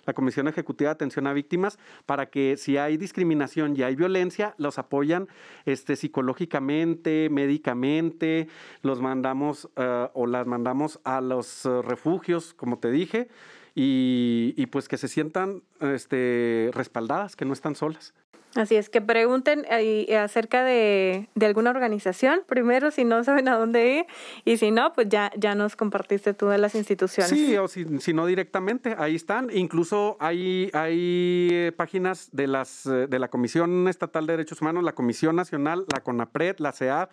la 0.06 0.14
Comisión 0.14 0.48
Ejecutiva 0.48 0.90
de 0.90 0.94
Atención 0.94 1.28
a 1.28 1.34
Víctimas, 1.34 1.78
para 2.06 2.30
que 2.30 2.56
si 2.56 2.78
hay 2.78 2.96
discriminación 2.96 3.76
y 3.76 3.84
hay 3.84 3.96
violencia, 3.98 4.56
los 4.58 4.80
apoyan 4.80 5.28
este, 5.66 5.98
psicológicamente, 5.98 7.28
médicamente, 7.30 8.48
los 8.84 9.02
mandamos 9.02 9.70
eh, 9.76 10.08
o 10.14 10.26
las 10.26 10.48
mandamos 10.48 11.02
a 11.04 11.20
los 11.20 11.66
refugios, 11.66 12.54
como 12.54 12.80
te 12.80 12.90
dije, 12.90 13.28
y, 13.76 14.54
y, 14.56 14.68
pues 14.68 14.88
que 14.88 14.98
se 14.98 15.10
sientan 15.10 15.62
este, 15.82 16.72
respaldadas, 16.74 17.36
que 17.36 17.46
no 17.46 17.54
están 17.54 17.76
solas. 17.76 18.14
Así 18.58 18.76
es, 18.76 18.90
que 18.90 19.02
pregunten 19.02 19.68
eh, 19.70 20.18
acerca 20.18 20.64
de, 20.64 21.30
alguna 21.42 21.70
organización 21.70 22.42
primero 22.48 22.90
si 22.90 23.06
no 23.06 23.24
saben 23.24 23.48
a 23.50 23.56
dónde 23.56 23.98
ir 24.00 24.06
y 24.46 24.58
si 24.58 24.72
no, 24.72 24.94
pues 24.94 25.10
ya, 25.10 25.32
ya 25.38 25.54
nos 25.54 25.76
compartiste 25.76 26.34
tú 26.34 26.48
de 26.48 26.58
las 26.58 26.74
instituciones. 26.74 27.30
Sí, 27.30 27.56
o 27.56 27.68
si, 27.68 28.14
no 28.14 28.26
directamente, 28.26 28.96
ahí 28.98 29.16
están. 29.16 29.50
Incluso 29.54 30.18
hay, 30.20 30.72
hay 30.74 31.50
eh, 31.52 31.72
páginas 31.78 32.30
de, 32.32 32.48
las, 32.48 32.88
eh, 32.88 33.06
de 33.06 33.20
la 33.20 33.28
Comisión 33.28 33.88
Estatal 33.88 34.26
de 34.26 34.34
Derechos 34.34 34.60
Humanos, 34.60 34.84
la 34.84 34.96
Comisión 34.96 35.36
Nacional, 35.36 35.86
la 35.94 36.02
CONAPRED, 36.02 36.56
la 36.58 36.72
CEA 36.72 37.10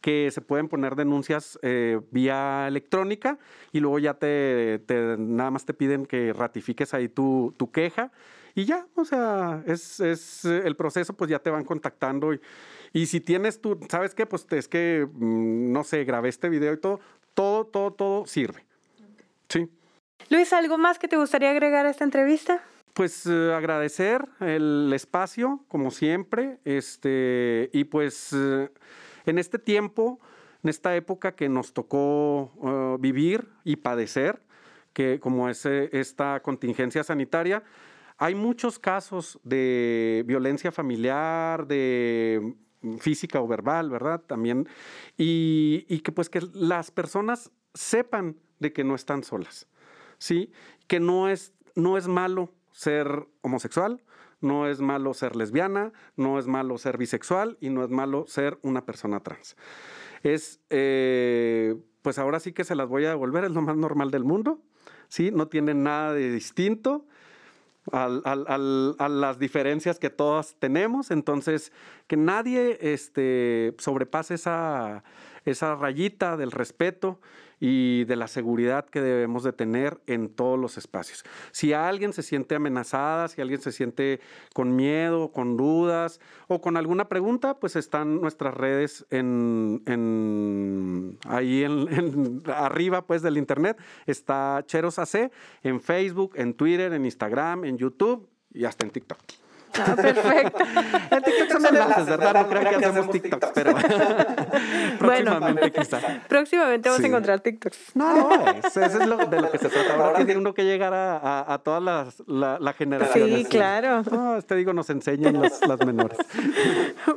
que 0.00 0.30
se 0.30 0.42
pueden 0.42 0.68
poner 0.68 0.96
denuncias 0.96 1.58
vía 2.10 2.68
electrónica 2.68 3.38
y 3.72 3.80
luego 3.80 3.98
ya 3.98 4.12
te, 4.12 4.80
te, 4.80 5.16
nada 5.16 5.50
más 5.50 5.64
te 5.64 5.72
piden 5.72 6.04
que 6.04 6.34
ratifiques 6.34 6.92
ahí 6.92 7.08
tu, 7.08 7.54
tu 7.56 7.70
queja 7.72 8.12
y 8.54 8.64
ya, 8.64 8.86
o 8.94 9.04
sea, 9.04 9.62
es, 9.66 9.98
es 9.98 10.44
eh, 10.44 10.62
el 10.64 10.76
proceso, 10.76 11.12
pues 11.12 11.28
ya 11.28 11.40
te 11.40 11.50
van 11.50 11.64
contactando. 11.64 12.32
Y, 12.32 12.40
y 12.92 13.06
si 13.06 13.20
tienes 13.20 13.60
tú, 13.60 13.78
¿sabes 13.88 14.14
qué? 14.14 14.26
Pues 14.26 14.46
es 14.50 14.68
que, 14.68 15.08
mm, 15.12 15.72
no 15.72 15.82
sé, 15.82 16.04
grabé 16.04 16.28
este 16.28 16.48
video 16.48 16.72
y 16.72 16.78
todo, 16.78 17.00
todo, 17.34 17.66
todo, 17.66 17.92
todo 17.92 18.26
sirve. 18.26 18.64
Sí. 19.48 19.68
Luis, 20.30 20.52
¿algo 20.52 20.78
más 20.78 21.00
que 21.00 21.08
te 21.08 21.16
gustaría 21.16 21.50
agregar 21.50 21.84
a 21.86 21.90
esta 21.90 22.04
entrevista? 22.04 22.62
Pues 22.92 23.26
eh, 23.26 23.52
agradecer 23.52 24.24
el 24.38 24.92
espacio, 24.94 25.64
como 25.66 25.90
siempre, 25.90 26.60
este, 26.64 27.70
y 27.72 27.82
pues 27.84 28.32
eh, 28.32 28.70
en 29.26 29.38
este 29.40 29.58
tiempo, 29.58 30.20
en 30.62 30.70
esta 30.70 30.94
época 30.94 31.34
que 31.34 31.48
nos 31.48 31.72
tocó 31.72 32.98
vivir 33.00 33.48
y 33.64 33.76
padecer, 33.76 34.40
que 34.92 35.18
como 35.18 35.48
es 35.48 35.66
esta 35.66 36.40
contingencia 36.40 37.02
sanitaria, 37.02 37.64
hay 38.16 38.34
muchos 38.34 38.78
casos 38.78 39.40
de 39.42 40.24
violencia 40.26 40.70
familiar, 40.70 41.66
de 41.66 42.54
física 42.98 43.40
o 43.40 43.48
verbal, 43.48 43.90
¿verdad? 43.90 44.20
También. 44.20 44.68
Y, 45.16 46.00
que 46.00 46.12
pues 46.12 46.28
que 46.28 46.40
las 46.52 46.90
personas 46.90 47.50
sepan 47.72 48.36
de 48.58 48.72
que 48.72 48.84
no 48.84 48.94
están 48.94 49.24
solas, 49.24 49.68
¿sí? 50.18 50.52
Que 50.86 51.00
no 51.00 51.28
es, 51.28 51.54
no 51.74 51.96
es 51.96 52.08
malo 52.08 52.52
ser 52.70 53.26
homosexual, 53.40 54.02
no 54.40 54.68
es 54.68 54.80
malo 54.80 55.14
ser 55.14 55.36
lesbiana, 55.36 55.92
no 56.16 56.38
es 56.38 56.46
malo 56.46 56.78
ser 56.78 56.98
bisexual 56.98 57.56
y 57.60 57.70
no 57.70 57.82
es 57.84 57.90
malo 57.90 58.26
ser 58.26 58.58
una 58.62 58.84
persona 58.84 59.20
trans. 59.20 59.56
Es, 60.22 60.60
eh, 60.70 61.76
pues 62.02 62.18
ahora 62.18 62.40
sí 62.40 62.52
que 62.52 62.64
se 62.64 62.74
las 62.74 62.88
voy 62.88 63.06
a 63.06 63.10
devolver, 63.10 63.44
es 63.44 63.52
lo 63.52 63.62
más 63.62 63.76
normal 63.76 64.10
del 64.10 64.24
mundo, 64.24 64.62
¿sí? 65.08 65.30
No 65.30 65.48
tiene 65.48 65.74
nada 65.74 66.12
de 66.12 66.30
distinto 66.30 67.06
a 67.92 69.08
las 69.08 69.38
diferencias 69.38 69.98
que 69.98 70.10
todas 70.10 70.56
tenemos, 70.58 71.10
entonces 71.10 71.72
que 72.06 72.16
nadie 72.16 72.78
este, 72.80 73.74
sobrepase 73.78 74.34
esa, 74.34 75.04
esa 75.44 75.74
rayita 75.74 76.36
del 76.36 76.50
respeto 76.50 77.20
y 77.66 78.04
de 78.04 78.16
la 78.16 78.28
seguridad 78.28 78.84
que 78.84 79.00
debemos 79.00 79.42
de 79.42 79.54
tener 79.54 79.98
en 80.06 80.28
todos 80.28 80.58
los 80.58 80.76
espacios. 80.76 81.24
Si 81.50 81.72
alguien 81.72 82.12
se 82.12 82.22
siente 82.22 82.54
amenazada, 82.54 83.26
si 83.28 83.40
alguien 83.40 83.58
se 83.62 83.72
siente 83.72 84.20
con 84.52 84.76
miedo, 84.76 85.32
con 85.32 85.56
dudas 85.56 86.20
o 86.46 86.60
con 86.60 86.76
alguna 86.76 87.08
pregunta, 87.08 87.58
pues 87.58 87.76
están 87.76 88.20
nuestras 88.20 88.52
redes 88.52 89.06
en, 89.08 89.80
ahí 91.26 91.64
en, 91.64 92.42
arriba 92.54 93.06
pues 93.06 93.22
del 93.22 93.38
internet. 93.38 93.80
Está 94.04 94.62
Cheros 94.66 94.98
AC 94.98 95.32
en 95.62 95.80
Facebook, 95.80 96.32
en 96.34 96.52
Twitter, 96.52 96.92
en 96.92 97.06
Instagram, 97.06 97.64
en 97.64 97.78
YouTube 97.78 98.28
y 98.52 98.66
hasta 98.66 98.84
en 98.84 98.92
TikTok. 98.92 99.43
Ah, 99.78 99.96
perfecto. 99.96 100.58
en 101.10 101.22
TikTok 101.22 101.50
son 101.50 101.66
enlaces, 101.66 102.06
¿verdad? 102.06 102.34
No 102.34 102.48
creo 102.48 102.62
que 102.62 102.86
hacemos 102.86 103.10
TikToks, 103.10 103.48
pero 103.54 103.74
próximamente 104.98 105.72
quizá. 105.72 106.00
Próximamente 106.28 106.88
vamos 106.88 107.04
a 107.04 107.06
encontrar 107.06 107.40
TikToks. 107.40 107.78
No, 107.94 108.28
no, 108.28 108.50
eso, 108.50 108.80
es 108.80 109.06
lo, 109.06 109.16
de 109.16 109.40
lo 109.40 109.50
que 109.50 109.58
se 109.58 109.68
trata. 109.68 109.94
Ahora 109.94 110.24
tiene 110.24 110.36
uno 110.36 110.54
que 110.54 110.64
llegar 110.64 110.94
a, 110.94 111.52
a, 111.52 111.58
todas 111.58 111.82
las 111.82 112.22
la, 112.26 112.72
generaciones. 112.72 113.38
Sí, 113.38 113.44
claro. 113.44 114.02
No, 114.10 114.40
te 114.42 114.54
digo, 114.54 114.72
nos 114.72 114.90
enseñan 114.90 115.40
las, 115.40 115.66
las 115.66 115.84
menores. 115.84 116.18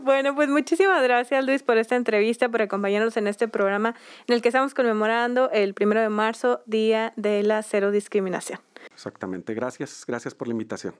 Bueno, 0.01 0.35
pues 0.35 0.49
muchísimas 0.49 1.03
gracias, 1.03 1.45
Luis, 1.45 1.63
por 1.63 1.77
esta 1.77 1.95
entrevista, 1.95 2.49
por 2.49 2.61
acompañarnos 2.61 3.17
en 3.17 3.27
este 3.27 3.47
programa 3.47 3.95
en 4.27 4.35
el 4.35 4.41
que 4.41 4.49
estamos 4.49 4.73
conmemorando 4.73 5.49
el 5.51 5.73
primero 5.73 6.01
de 6.01 6.09
marzo, 6.09 6.61
Día 6.65 7.13
de 7.15 7.43
la 7.43 7.61
Cero 7.63 7.91
Discriminación. 7.91 8.59
Exactamente. 8.93 9.53
Gracias, 9.53 10.05
gracias 10.07 10.33
por 10.33 10.47
la 10.47 10.53
invitación. 10.53 10.95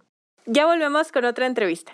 Ya 0.50 0.66
volvemos 0.66 1.12
con 1.12 1.26
otra 1.26 1.46
entrevista. 1.46 1.92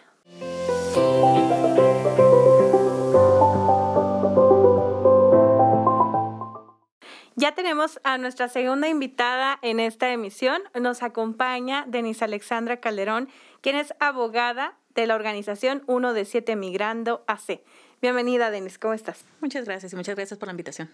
Ya 7.36 7.56
tenemos 7.56 8.00
a 8.04 8.20
nuestra 8.20 8.50
segunda 8.50 8.88
invitada 8.88 9.58
en 9.64 9.80
esta 9.80 10.12
emisión. 10.12 10.62
Nos 10.80 11.02
acompaña 11.02 11.86
Denise 11.88 12.26
Alexandra 12.26 12.78
Calderón, 12.78 13.28
quien 13.62 13.76
es 13.76 13.96
abogada 14.00 14.76
de 14.94 15.08
la 15.08 15.16
organización 15.16 15.82
1 15.88 16.14
de 16.14 16.24
7 16.24 16.56
Migrando 16.56 17.24
AC. 17.26 17.60
Bienvenida, 18.04 18.52
Denise, 18.52 18.78
¿cómo 18.78 18.94
estás? 18.94 19.26
Muchas 19.42 19.66
gracias 19.66 19.94
y 19.94 19.96
muchas 19.96 20.16
gracias 20.16 20.38
por 20.38 20.48
la 20.48 20.52
invitación. 20.52 20.92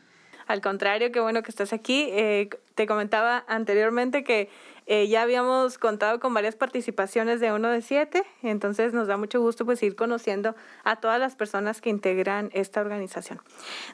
Al 0.50 0.62
contrario, 0.62 1.12
qué 1.12 1.20
bueno 1.20 1.44
que 1.44 1.52
estás 1.52 1.74
aquí. 1.74 2.08
Eh, 2.10 2.50
te 2.74 2.88
comentaba 2.88 3.46
anteriormente 3.48 4.24
que 4.24 4.50
eh, 4.92 5.08
ya 5.08 5.22
habíamos 5.22 5.78
contado 5.78 6.20
con 6.20 6.34
varias 6.34 6.56
participaciones 6.56 7.40
de 7.40 7.54
uno 7.54 7.70
de 7.70 7.82
siete, 7.82 8.24
entonces 8.42 8.92
nos 8.92 9.08
da 9.08 9.18
mucho 9.18 9.40
gusto 9.40 9.64
pues 9.64 9.82
ir 9.84 9.96
conociendo 9.96 10.56
a 10.84 10.96
todas 10.96 11.20
las 11.20 11.36
personas 11.36 11.80
que 11.80 11.92
integran 11.92 12.50
esta 12.54 12.82
organización. 12.82 13.40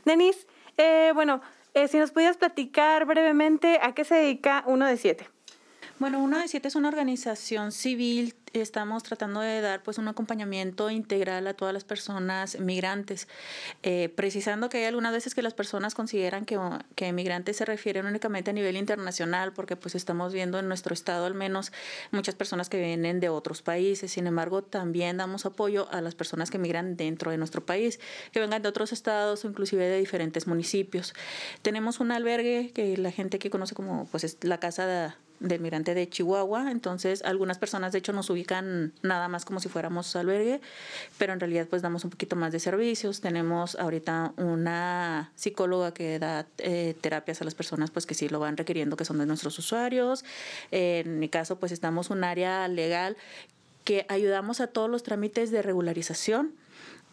Denise, 0.05 0.47
eh, 0.77 1.11
bueno, 1.13 1.41
si 1.89 1.99
nos 1.99 2.11
pudieras 2.11 2.37
platicar 2.37 3.05
brevemente 3.05 3.79
a 3.81 3.93
qué 3.93 4.05
se 4.05 4.15
dedica 4.15 4.63
uno 4.65 4.87
de 4.87 4.95
siete. 4.95 5.29
Bueno, 5.99 6.23
uno 6.23 6.39
de 6.39 6.47
siete 6.47 6.69
es 6.69 6.75
una 6.75 6.87
organización 6.87 7.73
civil 7.73 8.33
estamos 8.61 9.03
tratando 9.03 9.39
de 9.41 9.61
dar 9.61 9.83
pues 9.83 9.97
un 9.97 10.07
acompañamiento 10.07 10.89
integral 10.89 11.47
a 11.47 11.53
todas 11.53 11.73
las 11.73 11.83
personas 11.83 12.59
migrantes, 12.59 13.27
eh, 13.83 14.09
precisando 14.15 14.69
que 14.69 14.79
hay 14.79 14.85
algunas 14.85 15.11
veces 15.11 15.35
que 15.35 15.41
las 15.41 15.53
personas 15.53 15.95
consideran 15.95 16.45
que, 16.45 16.59
que 16.95 17.11
migrantes 17.13 17.57
se 17.57 17.65
refieren 17.65 18.05
únicamente 18.05 18.51
a 18.51 18.53
nivel 18.53 18.77
internacional, 18.77 19.53
porque 19.53 19.75
pues 19.75 19.95
estamos 19.95 20.33
viendo 20.33 20.59
en 20.59 20.67
nuestro 20.67 20.93
estado 20.93 21.25
al 21.25 21.33
menos 21.33 21.71
muchas 22.11 22.35
personas 22.35 22.69
que 22.69 22.77
vienen 22.77 23.19
de 23.19 23.29
otros 23.29 23.61
países, 23.61 24.11
sin 24.11 24.27
embargo 24.27 24.63
también 24.63 25.17
damos 25.17 25.45
apoyo 25.45 25.87
a 25.91 26.01
las 26.01 26.15
personas 26.15 26.49
que 26.49 26.57
migran 26.57 26.97
dentro 26.97 27.31
de 27.31 27.37
nuestro 27.37 27.65
país, 27.65 27.99
que 28.31 28.39
vengan 28.39 28.61
de 28.61 28.69
otros 28.69 28.91
estados 28.91 29.45
o 29.45 29.47
inclusive 29.47 29.85
de 29.85 29.99
diferentes 29.99 30.47
municipios. 30.47 31.13
Tenemos 31.61 31.99
un 31.99 32.11
albergue 32.11 32.71
que 32.73 32.97
la 32.97 33.11
gente 33.11 33.39
que 33.39 33.49
conoce 33.49 33.75
como 33.75 34.05
pues 34.07 34.23
es 34.23 34.37
la 34.43 34.59
casa 34.59 34.85
de 34.85 35.13
del 35.39 35.59
migrante 35.59 35.93
de 35.93 36.09
Chihuahua, 36.09 36.71
entonces 36.71 37.23
algunas 37.23 37.57
personas 37.57 37.91
de 37.91 37.99
hecho 37.99 38.13
nos 38.13 38.29
ubican 38.29 38.93
nada 39.01 39.27
más 39.27 39.45
como 39.45 39.59
si 39.59 39.69
fuéramos 39.69 40.15
albergue, 40.15 40.61
pero 41.17 41.33
en 41.33 41.39
realidad 41.39 41.67
pues 41.69 41.81
damos 41.81 42.03
un 42.03 42.09
poquito 42.09 42.35
más 42.35 42.51
de 42.51 42.59
servicios, 42.59 43.21
tenemos 43.21 43.75
ahorita 43.75 44.33
una 44.37 45.31
psicóloga 45.35 45.93
que 45.93 46.19
da 46.19 46.45
eh, 46.59 46.95
terapias 47.01 47.41
a 47.41 47.45
las 47.45 47.55
personas 47.55 47.91
pues 47.91 48.05
que 48.05 48.13
sí 48.13 48.29
lo 48.29 48.39
van 48.39 48.57
requiriendo 48.57 48.97
que 48.97 49.05
son 49.05 49.17
de 49.17 49.25
nuestros 49.25 49.57
usuarios, 49.59 50.23
en 50.71 51.19
mi 51.19 51.29
caso 51.29 51.57
pues 51.57 51.71
estamos 51.71 52.09
un 52.09 52.23
área 52.23 52.67
legal 52.67 53.17
que 53.83 54.05
ayudamos 54.09 54.61
a 54.61 54.67
todos 54.67 54.89
los 54.89 55.03
trámites 55.03 55.51
de 55.51 55.61
regularización, 55.61 56.53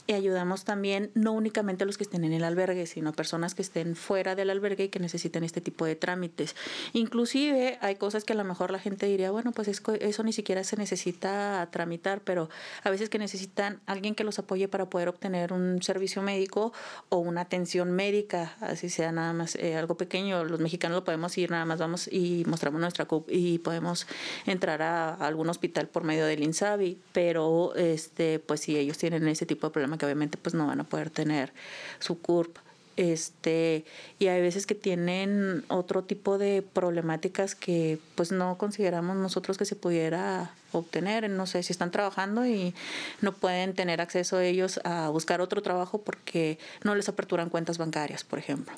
y 0.07 0.15
ayudamos 0.15 0.65
también 0.65 1.11
no 1.15 1.33
únicamente 1.33 1.85
a 1.85 1.87
los 1.87 1.97
que 1.97 2.05
estén 2.05 2.25
en 2.25 2.33
el 2.33 2.45
albergue, 2.45 2.87
sino 2.87 3.13
personas 3.13 3.55
que 3.55 3.63
estén 3.63 3.95
fuera 3.97 4.35
del 4.35 4.51
albergue 4.51 4.85
y 4.85 4.89
que 4.89 4.99
necesiten 4.99 5.45
este 5.45 5.61
tipo 5.61 5.85
de 5.85 5.97
trámites. 5.97 6.57
Inclusive 6.93 7.79
hay 7.81 7.97
cosas 7.97 8.25
que 8.25 8.33
a 8.33 8.37
lo 8.37 8.45
mejor 8.45 8.71
la 8.71 8.79
gente 8.79 9.07
diría, 9.07 9.31
bueno, 9.31 9.53
pues 9.53 9.69
eso 9.69 10.23
ni 10.23 10.33
siquiera 10.33 10.65
se 10.65 10.77
necesita 10.77 11.69
tramitar, 11.71 12.21
pero 12.23 12.49
a 12.83 12.91
veces 12.91 13.09
que 13.09 13.19
necesitan 13.19 13.81
alguien 13.87 14.15
que 14.15 14.25
los 14.25 14.39
apoye 14.39 14.69
para 14.69 14.87
poder 14.87 15.09
obtener 15.09 15.53
un 15.53 15.83
servicio 15.83 16.23
médico 16.23 16.73
o 17.09 17.19
una 17.19 17.43
atención 17.43 17.93
médica, 17.93 18.57
así 18.61 18.89
sea 18.89 19.13
nada 19.13 19.33
más 19.33 19.55
eh, 19.57 19.77
algo 19.77 19.97
pequeño. 19.97 20.45
Los 20.45 20.61
mexicanos 20.61 20.97
lo 20.97 21.05
podemos 21.05 21.37
ir, 21.39 21.51
nada 21.51 21.65
más 21.65 21.79
vamos 21.79 22.09
y 22.11 22.45
mostramos 22.47 22.81
nuestra 22.81 23.05
CUP 23.05 23.29
y 23.31 23.59
podemos 23.59 24.07
entrar 24.47 24.83
a, 24.83 25.15
algún 25.15 25.49
hospital 25.49 25.89
por 25.89 26.05
medio 26.05 26.27
del 26.27 26.43
INSABI, 26.43 26.99
pero 27.13 27.75
este, 27.77 28.39
pues 28.39 28.61
si 28.61 28.77
ellos 28.77 28.99
tienen 28.99 29.27
ese 29.29 29.47
tipo 29.47 29.67
de 29.67 29.73
problemas, 29.73 29.92
que 29.99 30.07
obviamente 30.07 30.39
pues 30.39 30.55
no 30.55 30.67
van 30.67 30.81
a 30.81 30.85
poder 30.85 31.11
tener 31.11 31.53
su 31.99 32.21
CURP. 32.21 32.59
Este, 32.97 33.87
y 34.19 34.27
hay 34.27 34.43
veces 34.43 34.67
que 34.67 34.75
tienen 34.75 35.65
otro 35.69 36.05
tipo 36.05 36.37
de 36.37 36.61
problemáticas 36.61 37.55
que 37.55 37.99
pues 38.17 38.33
no 38.33 38.59
consideramos 38.59 39.17
nosotros 39.17 39.57
que 39.57 39.65
se 39.65 39.77
pudiera 39.77 40.53
obtener. 40.73 41.29
No 41.31 41.47
sé 41.47 41.63
si 41.63 41.73
están 41.73 41.91
trabajando 41.91 42.47
y 42.47 42.75
no 43.23 43.33
pueden 43.33 43.75
tener 43.75 44.03
acceso 44.03 44.41
ellos 44.41 44.79
a 44.85 45.09
buscar 45.09 45.41
otro 45.41 45.63
trabajo 45.63 46.03
porque 46.03 46.59
no 46.85 46.95
les 46.95 47.09
aperturan 47.09 47.49
cuentas 47.49 47.79
bancarias, 47.79 48.25
por 48.25 48.39
ejemplo. 48.39 48.75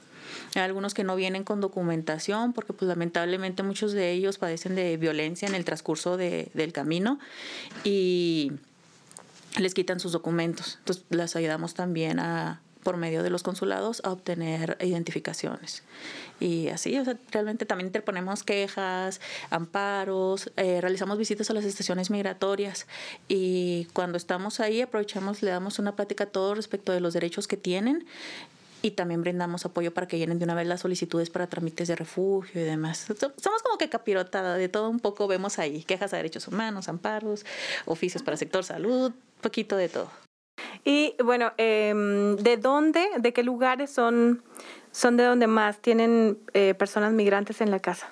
Hay 0.54 0.62
algunos 0.62 0.94
que 0.94 1.04
no 1.04 1.16
vienen 1.16 1.42
con 1.42 1.60
documentación 1.60 2.52
porque 2.52 2.72
pues 2.72 2.88
lamentablemente 2.88 3.62
muchos 3.64 3.92
de 3.92 4.12
ellos 4.12 4.38
padecen 4.38 4.76
de 4.76 4.96
violencia 4.96 5.48
en 5.48 5.54
el 5.54 5.64
transcurso 5.64 6.16
de, 6.16 6.50
del 6.54 6.72
camino 6.72 7.18
y 7.82 8.52
les 9.58 9.74
quitan 9.74 10.00
sus 10.00 10.12
documentos. 10.12 10.76
Entonces, 10.80 11.04
las 11.10 11.36
ayudamos 11.36 11.74
también 11.74 12.18
a 12.18 12.60
por 12.84 12.96
medio 12.98 13.22
de 13.24 13.30
los 13.30 13.42
consulados 13.42 14.00
a 14.04 14.12
obtener 14.12 14.76
identificaciones. 14.80 15.82
Y 16.38 16.68
así, 16.68 16.96
o 16.98 17.04
sea, 17.04 17.16
realmente 17.32 17.64
también 17.64 17.86
interponemos 17.86 18.44
quejas, 18.44 19.20
amparos, 19.50 20.52
eh, 20.56 20.80
realizamos 20.80 21.18
visitas 21.18 21.50
a 21.50 21.54
las 21.54 21.64
estaciones 21.64 22.10
migratorias 22.10 22.86
y 23.26 23.86
cuando 23.94 24.18
estamos 24.18 24.60
ahí 24.60 24.82
aprovechamos, 24.82 25.42
le 25.42 25.50
damos 25.50 25.78
una 25.78 25.96
plática 25.96 26.24
a 26.24 26.26
todos 26.26 26.56
respecto 26.56 26.92
de 26.92 27.00
los 27.00 27.14
derechos 27.14 27.48
que 27.48 27.56
tienen 27.56 28.04
y 28.82 28.90
también 28.90 29.22
brindamos 29.22 29.64
apoyo 29.64 29.94
para 29.94 30.06
que 30.06 30.18
llenen 30.18 30.38
de 30.38 30.44
una 30.44 30.54
vez 30.54 30.66
las 30.66 30.80
solicitudes 30.80 31.30
para 31.30 31.46
trámites 31.46 31.88
de 31.88 31.96
refugio 31.96 32.60
y 32.60 32.64
demás. 32.64 33.06
Somos 33.38 33.62
como 33.62 33.78
que 33.78 33.88
capirotada 33.88 34.56
de 34.56 34.68
todo 34.68 34.90
un 34.90 35.00
poco, 35.00 35.26
vemos 35.26 35.58
ahí 35.58 35.82
quejas 35.84 36.12
a 36.12 36.18
derechos 36.18 36.48
humanos, 36.48 36.88
amparos, 36.88 37.46
oficios 37.86 38.22
para 38.22 38.36
sector 38.36 38.62
salud, 38.62 39.14
poquito 39.44 39.76
de 39.76 39.88
todo. 39.88 40.10
Y 40.84 41.14
bueno, 41.22 41.52
em, 41.58 42.36
¿de 42.36 42.56
dónde, 42.56 43.06
de 43.18 43.32
qué 43.32 43.42
lugares 43.42 43.90
son, 43.90 44.42
son 44.90 45.16
de 45.16 45.24
donde 45.24 45.46
más 45.46 45.78
tienen 45.78 46.38
eh, 46.54 46.74
personas 46.74 47.12
migrantes 47.12 47.60
en 47.60 47.70
la 47.70 47.78
casa? 47.78 48.08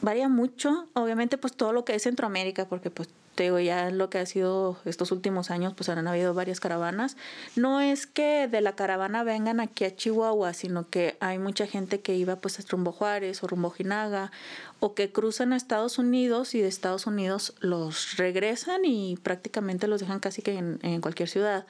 Varía 0.00 0.28
mucho, 0.28 0.88
obviamente 0.94 1.38
pues 1.38 1.52
todo 1.52 1.72
lo 1.72 1.84
que 1.84 1.94
es 1.94 2.02
Centroamérica, 2.02 2.66
porque 2.66 2.90
pues 2.90 3.08
te 3.36 3.44
digo, 3.44 3.60
ya 3.60 3.90
lo 3.90 4.08
que 4.08 4.18
ha 4.18 4.26
sido 4.26 4.78
estos 4.86 5.12
últimos 5.12 5.50
años, 5.50 5.74
pues 5.76 5.90
han 5.90 6.08
habido 6.08 6.32
varias 6.32 6.58
caravanas. 6.58 7.16
No 7.54 7.82
es 7.82 8.06
que 8.06 8.48
de 8.48 8.62
la 8.62 8.74
caravana 8.74 9.22
vengan 9.24 9.60
aquí 9.60 9.84
a 9.84 9.94
Chihuahua, 9.94 10.54
sino 10.54 10.88
que 10.88 11.16
hay 11.20 11.38
mucha 11.38 11.66
gente 11.66 12.00
que 12.00 12.14
iba 12.14 12.36
pues 12.36 12.58
a 12.58 12.62
Rumbo 12.66 12.92
Juárez 12.92 13.42
o 13.42 13.46
Rumbo 13.46 13.70
Jinaga, 13.70 14.32
o 14.80 14.94
que 14.94 15.12
cruzan 15.12 15.52
a 15.52 15.56
Estados 15.56 15.98
Unidos 15.98 16.54
y 16.54 16.62
de 16.62 16.68
Estados 16.68 17.06
Unidos 17.06 17.54
los 17.60 18.16
regresan 18.16 18.86
y 18.86 19.18
prácticamente 19.22 19.86
los 19.86 20.00
dejan 20.00 20.18
casi 20.18 20.40
que 20.40 20.56
en, 20.56 20.78
en 20.82 21.02
cualquier 21.02 21.28
ciudad. 21.28 21.66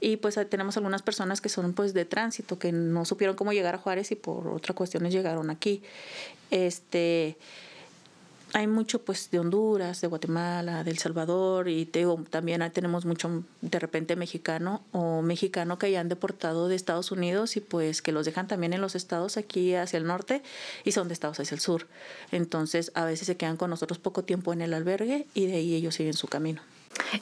Y 0.00 0.18
pues 0.18 0.38
tenemos 0.48 0.76
algunas 0.76 1.02
personas 1.02 1.40
que 1.40 1.48
son 1.48 1.72
pues 1.72 1.94
de 1.94 2.04
tránsito, 2.04 2.60
que 2.60 2.70
no 2.70 3.04
supieron 3.04 3.34
cómo 3.34 3.52
llegar 3.52 3.74
a 3.74 3.78
Juárez 3.78 4.12
y 4.12 4.14
por 4.14 4.46
otras 4.46 4.76
cuestiones 4.76 5.12
llegaron 5.12 5.50
aquí. 5.50 5.82
Este 6.52 7.36
hay 8.54 8.66
mucho 8.66 9.02
pues 9.02 9.30
de 9.30 9.38
Honduras, 9.38 10.00
de 10.00 10.06
Guatemala, 10.06 10.84
de 10.84 10.90
El 10.90 10.98
Salvador 10.98 11.68
y 11.68 11.86
también 12.30 12.68
tenemos 12.72 13.04
mucho 13.04 13.44
de 13.60 13.78
repente 13.78 14.16
mexicano 14.16 14.82
o 14.92 15.22
mexicano 15.22 15.78
que 15.78 15.90
ya 15.90 16.00
han 16.00 16.08
deportado 16.08 16.68
de 16.68 16.76
Estados 16.76 17.12
Unidos 17.12 17.56
y 17.56 17.60
pues 17.60 18.02
que 18.02 18.12
los 18.12 18.24
dejan 18.24 18.46
también 18.46 18.72
en 18.72 18.80
los 18.80 18.94
estados 18.94 19.36
aquí 19.36 19.74
hacia 19.74 19.98
el 19.98 20.06
norte 20.06 20.42
y 20.84 20.92
son 20.92 21.08
de 21.08 21.14
estados 21.14 21.40
hacia 21.40 21.54
el 21.54 21.60
sur. 21.60 21.86
Entonces 22.32 22.92
a 22.94 23.04
veces 23.04 23.26
se 23.26 23.36
quedan 23.36 23.56
con 23.56 23.70
nosotros 23.70 23.98
poco 23.98 24.24
tiempo 24.24 24.52
en 24.52 24.62
el 24.62 24.74
albergue 24.74 25.26
y 25.34 25.46
de 25.46 25.56
ahí 25.56 25.74
ellos 25.74 25.94
siguen 25.94 26.14
su 26.14 26.28
camino. 26.28 26.62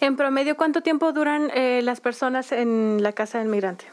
En 0.01 0.17
promedio, 0.17 0.57
¿cuánto 0.57 0.81
tiempo 0.81 1.13
duran 1.13 1.51
eh, 1.55 1.81
las 1.83 2.01
personas 2.01 2.53
en 2.53 3.03
la 3.03 3.13
casa 3.13 3.39
del 3.39 3.49
migrante? 3.49 3.85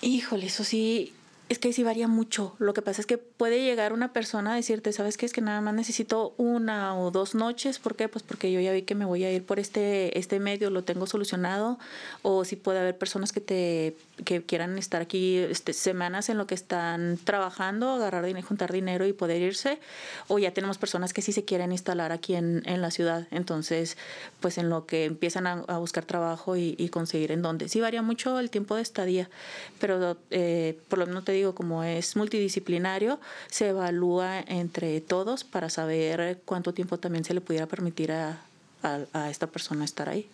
Híjole, 0.00 0.46
eso 0.46 0.64
sí, 0.64 1.12
Es 1.48 1.58
que 1.58 1.72
sí 1.72 1.82
varía 1.82 2.08
mucho. 2.08 2.54
Lo 2.58 2.74
que 2.74 2.82
pasa 2.82 3.00
es 3.00 3.06
que 3.06 3.16
puede 3.16 3.62
llegar 3.62 3.94
una 3.94 4.12
persona 4.12 4.52
a 4.52 4.56
decirte, 4.56 4.92
¿sabes 4.92 5.16
qué? 5.16 5.24
Es 5.24 5.32
que 5.32 5.40
nada 5.40 5.62
más 5.62 5.72
necesito 5.72 6.34
una 6.36 6.98
o 6.98 7.10
dos 7.10 7.34
noches. 7.34 7.78
¿Por 7.78 7.96
qué? 7.96 8.06
Pues 8.06 8.22
porque 8.22 8.52
yo 8.52 8.60
ya 8.60 8.70
vi 8.72 8.82
que 8.82 8.94
me 8.94 9.06
voy 9.06 9.24
a 9.24 9.32
ir 9.32 9.44
por 9.44 9.58
este, 9.58 10.18
este 10.18 10.40
medio, 10.40 10.68
lo 10.68 10.84
tengo 10.84 11.06
solucionado. 11.06 11.78
O 12.20 12.44
si 12.44 12.56
puede 12.56 12.80
haber 12.80 12.98
personas 12.98 13.32
que 13.32 13.40
te 13.40 13.96
que 14.24 14.42
quieran 14.42 14.76
estar 14.78 15.00
aquí 15.00 15.36
este, 15.38 15.72
semanas 15.72 16.28
en 16.28 16.38
lo 16.38 16.46
que 16.46 16.54
están 16.54 17.18
trabajando, 17.22 17.92
agarrar 17.92 18.26
dinero, 18.26 18.46
juntar 18.46 18.72
dinero 18.72 19.06
y 19.06 19.12
poder 19.12 19.40
irse. 19.40 19.78
O 20.26 20.38
ya 20.38 20.52
tenemos 20.52 20.76
personas 20.76 21.12
que 21.12 21.22
sí 21.22 21.32
se 21.32 21.44
quieren 21.44 21.72
instalar 21.72 22.12
aquí 22.12 22.34
en, 22.34 22.62
en 22.66 22.82
la 22.82 22.90
ciudad. 22.90 23.26
Entonces, 23.30 23.96
pues 24.40 24.58
en 24.58 24.68
lo 24.68 24.86
que 24.86 25.06
empiezan 25.06 25.46
a, 25.46 25.78
buscar 25.78 26.04
trabajo 26.04 26.56
y, 26.56 26.74
y, 26.76 26.88
conseguir 26.88 27.32
en 27.32 27.40
dónde. 27.40 27.68
Sí 27.68 27.80
varía 27.80 28.02
mucho 28.02 28.38
el 28.40 28.50
tiempo 28.50 28.74
de 28.74 28.82
estadía, 28.82 29.30
pero 29.78 30.18
eh, 30.30 30.78
por 30.88 30.98
lo 30.98 31.06
menos 31.06 31.24
te 31.24 31.32
digo, 31.38 31.54
como 31.54 31.82
es 31.82 32.16
multidisciplinario, 32.16 33.18
se 33.48 33.68
evalúa 33.68 34.40
entre 34.40 35.00
todos 35.00 35.44
para 35.44 35.70
saber 35.70 36.40
cuánto 36.44 36.72
tiempo 36.74 36.98
también 36.98 37.24
se 37.24 37.34
le 37.34 37.40
pudiera 37.40 37.66
permitir 37.66 38.12
a, 38.12 38.40
a, 38.82 39.00
a 39.12 39.30
esta 39.30 39.46
persona 39.46 39.84
estar 39.84 40.08
ahí. 40.08 40.28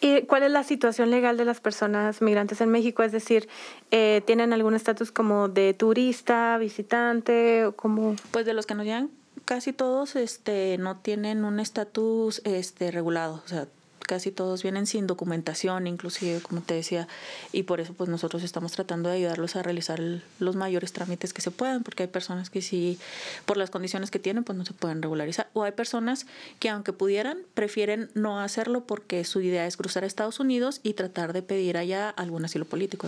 ¿Y 0.00 0.22
cuál 0.22 0.42
es 0.44 0.50
la 0.50 0.64
situación 0.64 1.10
legal 1.10 1.36
de 1.36 1.44
las 1.44 1.60
personas 1.60 2.22
migrantes 2.22 2.60
en 2.62 2.70
México? 2.70 3.02
Es 3.02 3.12
decir, 3.12 3.48
eh, 3.90 4.22
¿tienen 4.24 4.52
algún 4.52 4.74
estatus 4.74 5.12
como 5.12 5.48
de 5.48 5.74
turista, 5.74 6.56
visitante 6.58 7.66
o 7.66 7.72
como...? 7.76 8.16
Pues 8.30 8.46
de 8.46 8.54
los 8.54 8.64
que 8.64 8.74
nos 8.74 8.86
llegan, 8.86 9.10
casi 9.44 9.74
todos 9.74 10.16
este, 10.16 10.78
no 10.78 10.96
tienen 10.96 11.44
un 11.44 11.60
estatus 11.60 12.40
este, 12.44 12.90
regulado. 12.90 13.42
O 13.44 13.48
sea, 13.48 13.66
casi 14.10 14.32
todos 14.32 14.64
vienen 14.64 14.88
sin 14.88 15.06
documentación, 15.06 15.86
inclusive, 15.86 16.40
como 16.40 16.62
te 16.62 16.74
decía, 16.74 17.06
y 17.52 17.62
por 17.62 17.78
eso 17.78 17.94
pues 17.94 18.10
nosotros 18.10 18.42
estamos 18.42 18.72
tratando 18.72 19.08
de 19.08 19.18
ayudarlos 19.18 19.54
a 19.54 19.62
realizar 19.62 20.00
los 20.40 20.56
mayores 20.56 20.92
trámites 20.92 21.32
que 21.32 21.40
se 21.40 21.52
puedan, 21.52 21.84
porque 21.84 22.02
hay 22.02 22.08
personas 22.08 22.50
que 22.50 22.60
sí, 22.60 22.98
por 23.46 23.56
las 23.56 23.70
condiciones 23.70 24.10
que 24.10 24.18
tienen, 24.18 24.42
pues 24.42 24.58
no 24.58 24.64
se 24.64 24.72
pueden 24.72 25.00
regularizar, 25.00 25.48
o 25.52 25.62
hay 25.62 25.70
personas 25.70 26.26
que 26.58 26.68
aunque 26.70 26.92
pudieran, 26.92 27.38
prefieren 27.54 28.10
no 28.14 28.40
hacerlo 28.40 28.82
porque 28.84 29.22
su 29.22 29.42
idea 29.42 29.64
es 29.64 29.76
cruzar 29.76 30.02
a 30.02 30.08
Estados 30.08 30.40
Unidos 30.40 30.80
y 30.82 30.94
tratar 30.94 31.32
de 31.32 31.42
pedir 31.42 31.76
allá 31.76 32.10
algún 32.10 32.44
asilo 32.44 32.64
político. 32.64 33.06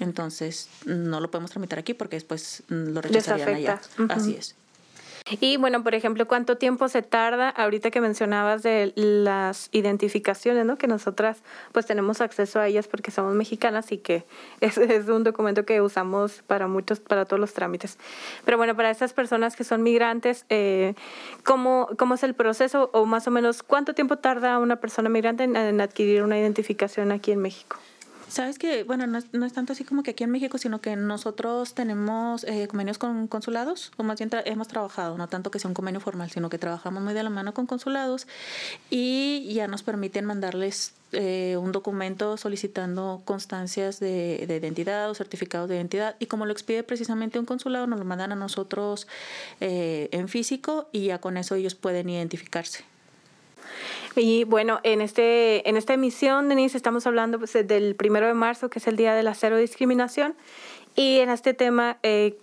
Entonces, 0.00 0.68
no 0.84 1.18
lo 1.20 1.30
podemos 1.30 1.50
tramitar 1.50 1.78
aquí 1.78 1.94
porque 1.94 2.16
después 2.16 2.62
lo 2.68 3.00
rechazarían 3.00 3.54
allá. 3.54 3.80
Uh 3.98 4.02
-huh. 4.02 4.12
Así 4.12 4.36
es. 4.38 4.54
Y 5.38 5.58
bueno, 5.58 5.84
por 5.84 5.94
ejemplo, 5.94 6.26
¿cuánto 6.26 6.56
tiempo 6.56 6.88
se 6.88 7.02
tarda 7.02 7.50
ahorita 7.50 7.90
que 7.90 8.00
mencionabas 8.00 8.62
de 8.62 8.92
las 8.96 9.68
identificaciones, 9.70 10.66
¿no? 10.66 10.76
Que 10.76 10.88
nosotras 10.88 11.42
pues 11.72 11.86
tenemos 11.86 12.20
acceso 12.20 12.58
a 12.58 12.66
ellas 12.66 12.88
porque 12.88 13.12
somos 13.12 13.34
mexicanas 13.34 13.92
y 13.92 13.98
que 13.98 14.24
es, 14.60 14.78
es, 14.78 15.08
un 15.08 15.22
documento 15.22 15.64
que 15.64 15.80
usamos 15.80 16.42
para 16.46 16.66
muchos, 16.66 16.98
para 16.98 17.26
todos 17.26 17.38
los 17.38 17.52
trámites. 17.52 17.98
Pero 18.44 18.56
bueno, 18.56 18.74
para 18.74 18.90
esas 18.90 19.12
personas 19.12 19.54
que 19.54 19.62
son 19.62 19.82
migrantes, 19.82 20.46
eh, 20.48 20.94
¿cómo, 21.44 21.88
¿cómo 21.96 22.14
es 22.14 22.22
el 22.24 22.34
proceso 22.34 22.90
o 22.92 23.06
más 23.06 23.26
o 23.28 23.30
menos 23.30 23.62
cuánto 23.62 23.94
tiempo 23.94 24.16
tarda 24.16 24.58
una 24.58 24.76
persona 24.76 25.08
migrante 25.08 25.44
en, 25.44 25.54
en 25.54 25.80
adquirir 25.80 26.22
una 26.22 26.38
identificación 26.38 27.12
aquí 27.12 27.30
en 27.32 27.40
México? 27.40 27.76
Sabes 28.30 28.60
que, 28.60 28.84
bueno, 28.84 29.08
no 29.08 29.18
es, 29.18 29.26
no 29.32 29.44
es, 29.44 29.52
tanto 29.52 29.72
así 29.72 29.82
como 29.82 30.04
que 30.04 30.12
aquí 30.12 30.22
en 30.22 30.30
México, 30.30 30.56
sino 30.56 30.80
que 30.80 30.94
nosotros 30.94 31.74
tenemos 31.74 32.44
eh, 32.44 32.68
convenios 32.68 32.96
con 32.96 33.26
consulados, 33.26 33.90
o 33.96 34.04
más 34.04 34.18
bien 34.20 34.30
tra 34.30 34.40
hemos 34.46 34.68
trabajado, 34.68 35.18
no 35.18 35.26
tanto 35.26 35.50
que 35.50 35.58
sea 35.58 35.66
un 35.66 35.74
convenio 35.74 36.00
formal, 36.00 36.30
sino 36.30 36.48
que 36.48 36.56
trabajamos 36.56 37.02
muy 37.02 37.12
de 37.12 37.24
la 37.24 37.30
mano 37.30 37.52
con 37.54 37.66
consulados 37.66 38.28
y 38.88 39.52
ya 39.52 39.66
nos 39.66 39.82
permiten 39.82 40.26
mandarles 40.26 40.94
eh, 41.10 41.56
un 41.60 41.72
documento 41.72 42.36
solicitando 42.36 43.22
constancias 43.24 43.98
de, 43.98 44.44
de, 44.46 44.56
identidad 44.58 45.10
o 45.10 45.14
certificados 45.14 45.68
de 45.68 45.74
identidad 45.74 46.14
y 46.20 46.26
como 46.26 46.46
lo 46.46 46.52
expide 46.52 46.84
precisamente 46.84 47.40
un 47.40 47.46
consulado, 47.46 47.88
nos 47.88 47.98
lo 47.98 48.04
mandan 48.04 48.30
a 48.30 48.36
nosotros 48.36 49.08
eh, 49.60 50.08
en 50.12 50.28
físico 50.28 50.88
y 50.92 51.06
ya 51.06 51.18
con 51.18 51.36
eso 51.36 51.56
ellos 51.56 51.74
pueden 51.74 52.08
identificarse. 52.08 52.84
Y 54.16 54.44
bueno, 54.44 54.80
en, 54.82 55.00
este, 55.00 55.68
en 55.68 55.76
esta 55.76 55.94
emisión, 55.94 56.48
Denise, 56.48 56.76
estamos 56.76 57.06
hablando 57.06 57.38
pues, 57.38 57.52
del 57.52 57.94
primero 57.94 58.26
de 58.26 58.34
marzo, 58.34 58.70
que 58.70 58.78
es 58.78 58.86
el 58.86 58.96
Día 58.96 59.14
de 59.14 59.22
la 59.22 59.34
Cero 59.34 59.56
Discriminación. 59.56 60.34
Y 60.96 61.18
en 61.18 61.30
este 61.30 61.54
tema, 61.54 61.98
eh, 62.02 62.36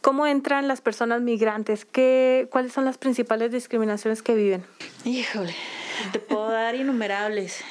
¿cómo 0.00 0.26
entran 0.26 0.68
las 0.68 0.80
personas 0.80 1.20
migrantes? 1.20 1.84
¿Qué, 1.84 2.48
¿Cuáles 2.50 2.72
son 2.72 2.84
las 2.84 2.98
principales 2.98 3.52
discriminaciones 3.52 4.22
que 4.22 4.34
viven? 4.34 4.64
Híjole, 5.04 5.54
te 6.12 6.18
puedo 6.18 6.50
dar 6.50 6.74
innumerables 6.74 7.64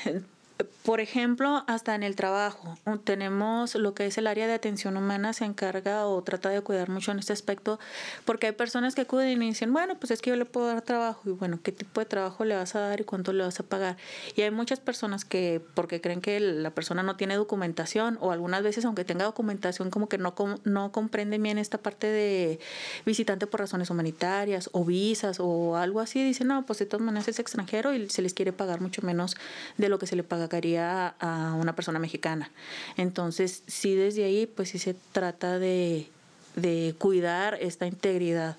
por 0.84 1.00
ejemplo, 1.00 1.64
hasta 1.68 1.96
en 1.96 2.04
el 2.04 2.16
trabajo, 2.18 2.78
tenemos 3.06 3.76
lo 3.76 3.94
que 3.94 4.06
es 4.06 4.18
el 4.18 4.28
área 4.28 4.48
de 4.48 4.54
atención 4.54 4.98
humana, 4.98 5.32
se 5.32 5.46
encarga 5.46 6.06
o 6.08 6.22
trata 6.24 6.50
de 6.50 6.60
cuidar 6.60 6.90
mucho 6.90 7.12
en 7.12 7.20
este 7.20 7.32
aspecto, 7.32 7.80
porque 8.26 8.48
hay 8.48 8.54
personas 8.54 8.94
que 8.94 9.02
acuden 9.02 9.42
y 9.42 9.48
dicen, 9.48 9.72
bueno, 9.72 9.96
pues 9.98 10.12
es 10.12 10.22
que 10.22 10.32
yo 10.32 10.36
le 10.36 10.44
puedo 10.44 10.68
dar 10.68 10.82
trabajo, 10.82 11.22
y 11.26 11.32
bueno, 11.32 11.60
¿qué 11.64 11.72
tipo 11.72 12.02
de 12.02 12.06
trabajo 12.06 12.44
le 12.44 12.56
vas 12.56 12.76
a 12.76 12.82
dar 12.82 13.00
y 13.00 13.06
cuánto 13.06 13.32
le 13.32 13.46
vas 13.46 13.60
a 13.62 13.64
pagar? 13.64 13.96
Y 14.36 14.42
hay 14.42 14.52
muchas 14.52 14.82
personas 14.82 15.24
que, 15.24 15.62
porque 15.74 16.02
creen 16.02 16.20
que 16.20 16.42
la 16.42 16.72
persona 16.72 17.02
no 17.02 17.16
tiene 17.16 17.36
documentación, 17.36 18.18
o 18.20 18.32
algunas 18.32 18.62
veces, 18.62 18.84
aunque 18.84 19.06
tenga 19.06 19.24
documentación, 19.24 19.90
como 19.90 20.10
que 20.10 20.18
no, 20.18 20.36
no 20.66 20.92
comprenden 20.92 21.42
bien 21.42 21.60
esta 21.60 21.78
parte 21.78 22.08
de 22.08 22.60
visitante 23.06 23.48
por 23.48 23.62
razones 23.62 23.90
humanitarias, 23.90 24.70
o 24.74 24.84
visas, 24.84 25.38
o 25.40 25.78
algo 25.78 26.02
así, 26.02 26.22
dicen, 26.22 26.48
no, 26.48 26.66
pues 26.66 26.80
de 26.80 26.88
todas 26.88 27.06
maneras 27.06 27.30
es 27.30 27.40
extranjero 27.40 27.94
y 27.94 28.10
se 28.10 28.22
les 28.22 28.34
quiere 28.34 28.52
pagar 28.52 28.82
mucho 28.82 29.02
menos 29.02 29.38
de 29.78 29.88
lo 29.88 29.98
que 29.98 30.08
se 30.08 30.18
le 30.18 30.24
pagaría 30.24 30.73
a 30.78 31.56
una 31.60 31.76
persona 31.76 32.00
mexicana. 32.00 32.52
Entonces, 32.98 33.64
sí, 33.68 33.96
desde 33.96 34.24
ahí, 34.24 34.46
pues 34.46 34.70
sí 34.70 34.80
se 34.80 34.96
trata 35.12 35.60
de, 35.60 36.08
de 36.56 36.96
cuidar 36.98 37.58
esta 37.62 37.86
integridad. 37.86 38.58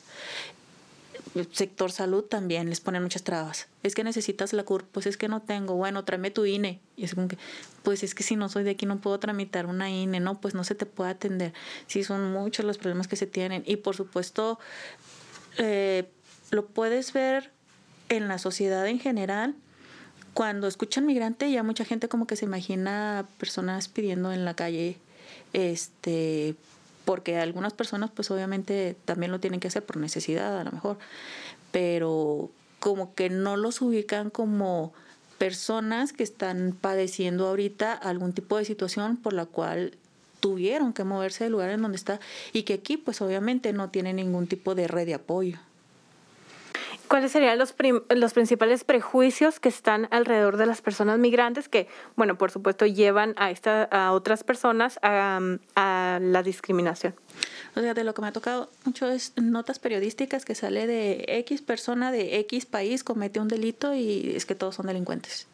El 1.35 1.53
sector 1.53 1.91
salud 1.91 2.23
también 2.23 2.69
les 2.69 2.81
ponen 2.81 3.03
muchas 3.03 3.25
trabas. 3.25 3.67
Es 3.83 3.95
que 3.95 4.05
necesitas 4.05 4.53
la 4.53 4.63
CUR, 4.63 4.85
pues 4.85 5.07
es 5.07 5.17
que 5.17 5.27
no 5.27 5.43
tengo. 5.43 5.75
Bueno, 5.75 6.05
tráeme 6.05 6.31
tu 6.31 6.45
INE. 6.45 6.81
Y 6.97 7.05
es 7.05 7.15
como 7.15 7.27
que, 7.27 7.39
pues 7.83 8.05
es 8.05 8.15
que 8.15 8.23
si 8.23 8.37
no 8.37 8.49
soy 8.49 8.63
de 8.63 8.71
aquí 8.71 8.87
no 8.87 8.99
puedo 8.99 9.19
tramitar 9.19 9.67
una 9.67 9.91
INE, 9.91 10.21
no, 10.21 10.41
pues 10.41 10.55
no 10.55 10.63
se 10.63 10.77
te 10.77 10.87
puede 10.87 11.11
atender. 11.11 11.53
Sí, 11.89 12.05
son 12.05 12.33
muchos 12.33 12.65
los 12.65 12.79
problemas 12.79 13.09
que 13.09 13.17
se 13.17 13.27
tienen. 13.27 13.65
Y 13.67 13.77
por 13.77 13.97
supuesto, 13.97 14.61
eh, 15.59 16.09
lo 16.51 16.67
puedes 16.67 17.13
ver 17.13 17.51
en 18.11 18.29
la 18.29 18.39
sociedad 18.39 18.87
en 18.87 19.01
general, 19.01 19.57
cuando 20.35 20.67
escuchan 20.67 21.07
migrante 21.07 21.51
ya 21.51 21.63
mucha 21.63 21.85
gente 21.85 22.09
como 22.09 22.27
que 22.27 22.37
se 22.37 22.45
imagina 22.45 23.27
personas 23.39 23.89
pidiendo 23.89 24.33
en 24.33 24.45
la 24.45 24.55
calle 24.55 24.99
este 25.53 26.57
porque 27.05 27.39
algunas 27.39 27.73
personas 27.73 28.11
pues 28.11 28.31
obviamente 28.31 28.97
también 29.05 29.31
lo 29.31 29.41
tienen 29.41 29.61
que 29.61 29.69
hacer 29.69 29.85
por 29.85 29.97
necesidad 29.97 30.61
a 30.61 30.65
lo 30.65 30.73
mejor 30.73 30.99
pero 31.71 32.51
como 32.81 33.15
que 33.15 33.31
no 33.31 33.57
los 33.57 33.81
ubican 33.81 34.31
como 34.31 34.93
personas 35.39 36.13
que 36.13 36.23
están 36.23 36.77
padeciendo 36.79 37.47
ahorita 37.47 37.93
algún 37.93 38.33
tipo 38.33 38.59
de 38.59 38.65
situación 38.65 39.17
por 39.17 39.33
la 39.33 39.47
cual 39.47 39.97
tuvieron 40.41 40.93
que 40.93 41.05
moverse 41.05 41.45
del 41.45 41.53
lugar 41.53 41.71
en 41.71 41.83
donde 41.83 41.97
está 41.97 42.21
y 42.53 42.65
que 42.65 42.75
aquí 42.75 42.97
pues 42.97 43.21
obviamente 43.23 43.73
no 43.73 43.91
tiene 43.91 44.13
ningún 44.13 44.47
tipo 44.47 44.75
de 44.75 44.89
red 44.89 45.07
de 45.07 45.15
apoyo. 45.15 45.59
¿Cuáles 47.15 47.31
serían 47.31 47.61
los, 47.61 47.77
los 48.09 48.33
principales 48.33 48.83
prejuicios 48.83 49.61
que 49.61 49.69
están 49.69 50.09
alrededor 50.11 50.57
de 50.57 50.67
las 50.67 50.83
personas 50.83 51.17
migrantes 51.21 51.69
que, 51.69 51.87
bueno, 52.17 52.37
por 52.37 52.51
supuesto, 52.51 52.87
llevan 52.87 53.35
a, 53.37 53.53
esta, 53.53 53.85
a 53.85 54.11
otras 54.11 54.43
personas 54.43 54.99
a, 55.01 55.39
a 55.77 56.19
la 56.21 56.43
discriminación? 56.43 57.15
O 57.77 57.81
sea, 57.81 57.95
de 57.95 58.03
lo 58.03 58.15
que 58.15 58.23
me 58.23 58.27
ha 58.27 58.33
tocado 58.33 58.69
mucho 58.85 59.09
es 59.09 59.33
notas 59.37 59.79
periodísticas 59.79 60.45
que 60.45 60.57
sale 60.57 60.89
de 60.89 61.25
X 61.29 61.63
persona 61.63 62.11
de 62.11 62.41
X 62.41 62.67
país 62.67 63.05
comete 63.05 63.39
un 63.39 63.47
delito 63.47 63.95
y 63.95 64.33
es 64.35 64.45
que 64.45 64.57
todos 64.57 64.75
son 64.75 64.87
delincuentes 64.87 65.47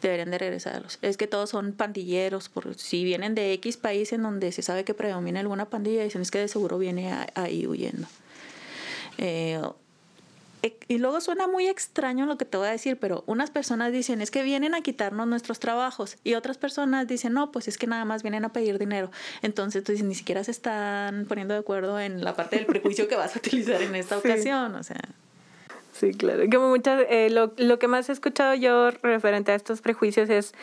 deberían 0.00 0.30
de 0.30 0.38
regresarlos. 0.38 1.00
Es 1.02 1.16
que 1.16 1.26
todos 1.26 1.50
son 1.50 1.72
pandilleros, 1.72 2.48
por, 2.48 2.76
si 2.76 3.02
vienen 3.02 3.34
de 3.34 3.52
X 3.54 3.76
país 3.76 4.12
en 4.12 4.22
donde 4.22 4.52
se 4.52 4.62
sabe 4.62 4.84
que 4.84 4.94
predomina 4.94 5.40
alguna 5.40 5.64
pandilla, 5.64 6.04
dicen 6.04 6.22
es 6.22 6.30
que 6.30 6.38
de 6.38 6.46
seguro 6.46 6.78
viene 6.78 7.12
ahí 7.34 7.66
huyendo. 7.66 8.06
Eh, 9.18 9.60
y 10.88 10.98
luego 10.98 11.20
suena 11.20 11.46
muy 11.46 11.68
extraño 11.68 12.26
lo 12.26 12.36
que 12.36 12.44
te 12.44 12.56
voy 12.56 12.68
a 12.68 12.70
decir, 12.70 12.98
pero 12.98 13.24
unas 13.26 13.50
personas 13.50 13.92
dicen 13.92 14.20
es 14.20 14.30
que 14.30 14.42
vienen 14.42 14.74
a 14.74 14.82
quitarnos 14.82 15.26
nuestros 15.26 15.58
trabajos 15.58 16.18
y 16.24 16.34
otras 16.34 16.58
personas 16.58 17.06
dicen 17.06 17.32
no, 17.32 17.50
pues 17.50 17.68
es 17.68 17.78
que 17.78 17.86
nada 17.86 18.04
más 18.04 18.22
vienen 18.22 18.44
a 18.44 18.52
pedir 18.52 18.78
dinero. 18.78 19.10
Entonces, 19.42 19.82
tú 19.84 19.92
dices, 19.92 20.06
ni 20.06 20.14
siquiera 20.14 20.44
se 20.44 20.50
están 20.50 21.26
poniendo 21.26 21.54
de 21.54 21.60
acuerdo 21.60 21.98
en 21.98 22.22
la 22.24 22.34
parte 22.34 22.56
del 22.56 22.66
prejuicio 22.66 23.08
que 23.08 23.16
vas 23.16 23.34
a 23.36 23.38
utilizar 23.38 23.80
en 23.82 23.94
esta 23.94 24.16
sí. 24.20 24.28
ocasión, 24.28 24.74
o 24.74 24.82
sea. 24.82 25.00
Sí, 25.92 26.12
claro. 26.14 26.44
Como 26.50 26.68
muchas, 26.70 27.04
eh, 27.10 27.28
lo, 27.30 27.52
lo, 27.58 27.78
que 27.78 27.86
más 27.86 28.08
he 28.08 28.12
escuchado 28.12 28.54
yo 28.54 28.90
referente 28.90 29.52
a 29.52 29.54
estos 29.54 29.82
prejuicios 29.82 30.30
es, 30.30 30.54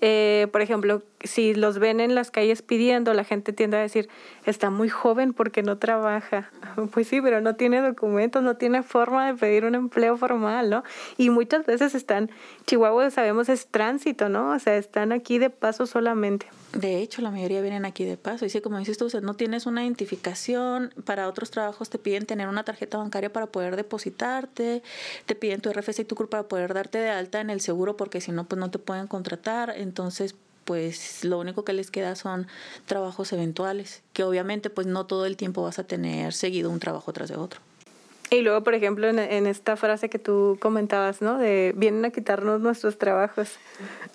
eh, 0.00 0.46
por 0.52 0.62
ejemplo, 0.62 1.02
si 1.24 1.54
los 1.54 1.78
ven 1.78 2.00
en 2.00 2.14
las 2.14 2.30
calles 2.30 2.62
pidiendo, 2.62 3.12
la 3.14 3.24
gente 3.24 3.52
tiende 3.52 3.76
a 3.76 3.80
decir, 3.80 4.08
está 4.44 4.70
muy 4.70 4.88
joven 4.88 5.32
porque 5.32 5.62
no 5.62 5.78
trabaja. 5.78 6.50
Pues 6.92 7.06
sí, 7.06 7.20
pero 7.20 7.40
no 7.40 7.54
tiene 7.54 7.80
documentos, 7.80 8.42
no 8.42 8.56
tiene 8.56 8.82
forma 8.82 9.26
de 9.26 9.34
pedir 9.34 9.64
un 9.64 9.76
empleo 9.76 10.16
formal, 10.16 10.70
¿no? 10.70 10.82
Y 11.16 11.30
muchas 11.30 11.64
veces 11.64 11.94
están, 11.94 12.30
Chihuahua 12.66 13.10
sabemos 13.10 13.48
es 13.48 13.68
tránsito, 13.68 14.28
¿no? 14.28 14.50
O 14.50 14.58
sea, 14.58 14.76
están 14.76 15.12
aquí 15.12 15.38
de 15.38 15.50
paso 15.50 15.86
solamente. 15.86 16.46
De 16.74 17.00
hecho, 17.00 17.22
la 17.22 17.30
mayoría 17.30 17.60
vienen 17.62 17.84
aquí 17.84 18.04
de 18.04 18.16
paso. 18.16 18.44
Y 18.44 18.50
sí, 18.50 18.60
como 18.60 18.78
dices 18.78 18.98
tú, 18.98 19.06
o 19.12 19.20
no 19.20 19.34
tienes 19.34 19.66
una 19.66 19.84
identificación. 19.84 20.92
Para 21.04 21.28
otros 21.28 21.50
trabajos 21.52 21.88
te 21.90 21.98
piden 21.98 22.26
tener 22.26 22.48
una 22.48 22.64
tarjeta 22.64 22.98
bancaria 22.98 23.32
para 23.32 23.46
poder 23.46 23.76
depositarte. 23.76 24.82
Te 25.26 25.34
piden 25.36 25.60
tu 25.60 25.70
RFC 25.72 26.00
y 26.00 26.04
tu 26.04 26.16
CUR 26.16 26.28
para 26.28 26.48
poder 26.48 26.74
darte 26.74 26.98
de 26.98 27.10
alta 27.10 27.40
en 27.40 27.50
el 27.50 27.60
seguro 27.60 27.96
porque 27.96 28.20
si 28.20 28.32
no, 28.32 28.44
pues 28.44 28.58
no 28.58 28.70
te 28.70 28.80
pueden 28.80 29.06
contratar. 29.06 29.72
Entonces, 29.76 30.34
pues 30.64 31.24
lo 31.24 31.38
único 31.38 31.64
que 31.64 31.72
les 31.72 31.90
queda 31.90 32.16
son 32.16 32.46
trabajos 32.86 33.32
eventuales, 33.32 34.02
que 34.12 34.24
obviamente 34.24 34.70
pues 34.70 34.86
no 34.86 35.06
todo 35.06 35.26
el 35.26 35.36
tiempo 35.36 35.62
vas 35.62 35.78
a 35.78 35.84
tener 35.84 36.32
seguido 36.32 36.70
un 36.70 36.80
trabajo 36.80 37.12
tras 37.12 37.28
de 37.28 37.36
otro. 37.36 37.60
Y 38.30 38.40
luego, 38.40 38.64
por 38.64 38.74
ejemplo, 38.74 39.08
en, 39.08 39.18
en, 39.18 39.46
esta 39.46 39.76
frase 39.76 40.08
que 40.08 40.18
tú 40.18 40.56
comentabas, 40.60 41.20
¿no? 41.20 41.38
De 41.38 41.72
vienen 41.76 42.04
a 42.04 42.10
quitarnos 42.10 42.60
nuestros 42.60 42.98
trabajos. 42.98 43.50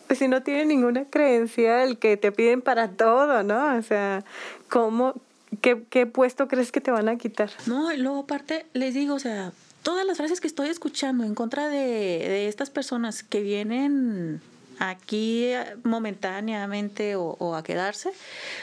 Pues 0.08 0.20
si 0.20 0.28
no 0.28 0.41
tienen 0.43 0.68
ninguna 0.68 1.06
creencia, 1.06 1.84
el 1.84 1.97
que 2.00 2.18
te 2.18 2.32
piden 2.32 2.62
para 2.62 2.89
todo, 2.89 3.43
¿no? 3.43 3.78
O 3.78 3.82
sea, 3.82 4.26
¿cómo, 4.68 5.14
qué, 5.62 5.84
qué 5.89 6.06
puesto 6.06 6.47
crees 6.47 6.72
que 6.72 6.82
te 6.82 6.91
van 6.91 7.08
a 7.08 7.18
quitar? 7.18 7.52
No, 7.66 7.93
y 7.93 7.97
luego 7.97 8.20
aparte 8.20 8.66
les 8.74 8.93
digo, 8.93 9.14
o 9.14 9.20
sea, 9.20 9.54
todas 9.84 10.06
las 10.06 10.18
frases 10.18 10.41
que 10.41 10.47
estoy 10.47 10.70
escuchando 10.70 11.24
en 11.24 11.36
contra 11.36 11.70
de, 11.70 11.78
de 11.78 12.47
estas 12.47 12.70
personas 12.70 13.24
que 13.24 13.41
vienen 13.41 14.41
aquí 14.80 15.45
eh, 15.45 15.75
momentáneamente 15.84 17.15
o, 17.15 17.55
a 17.55 17.63
quedarse, 17.63 18.11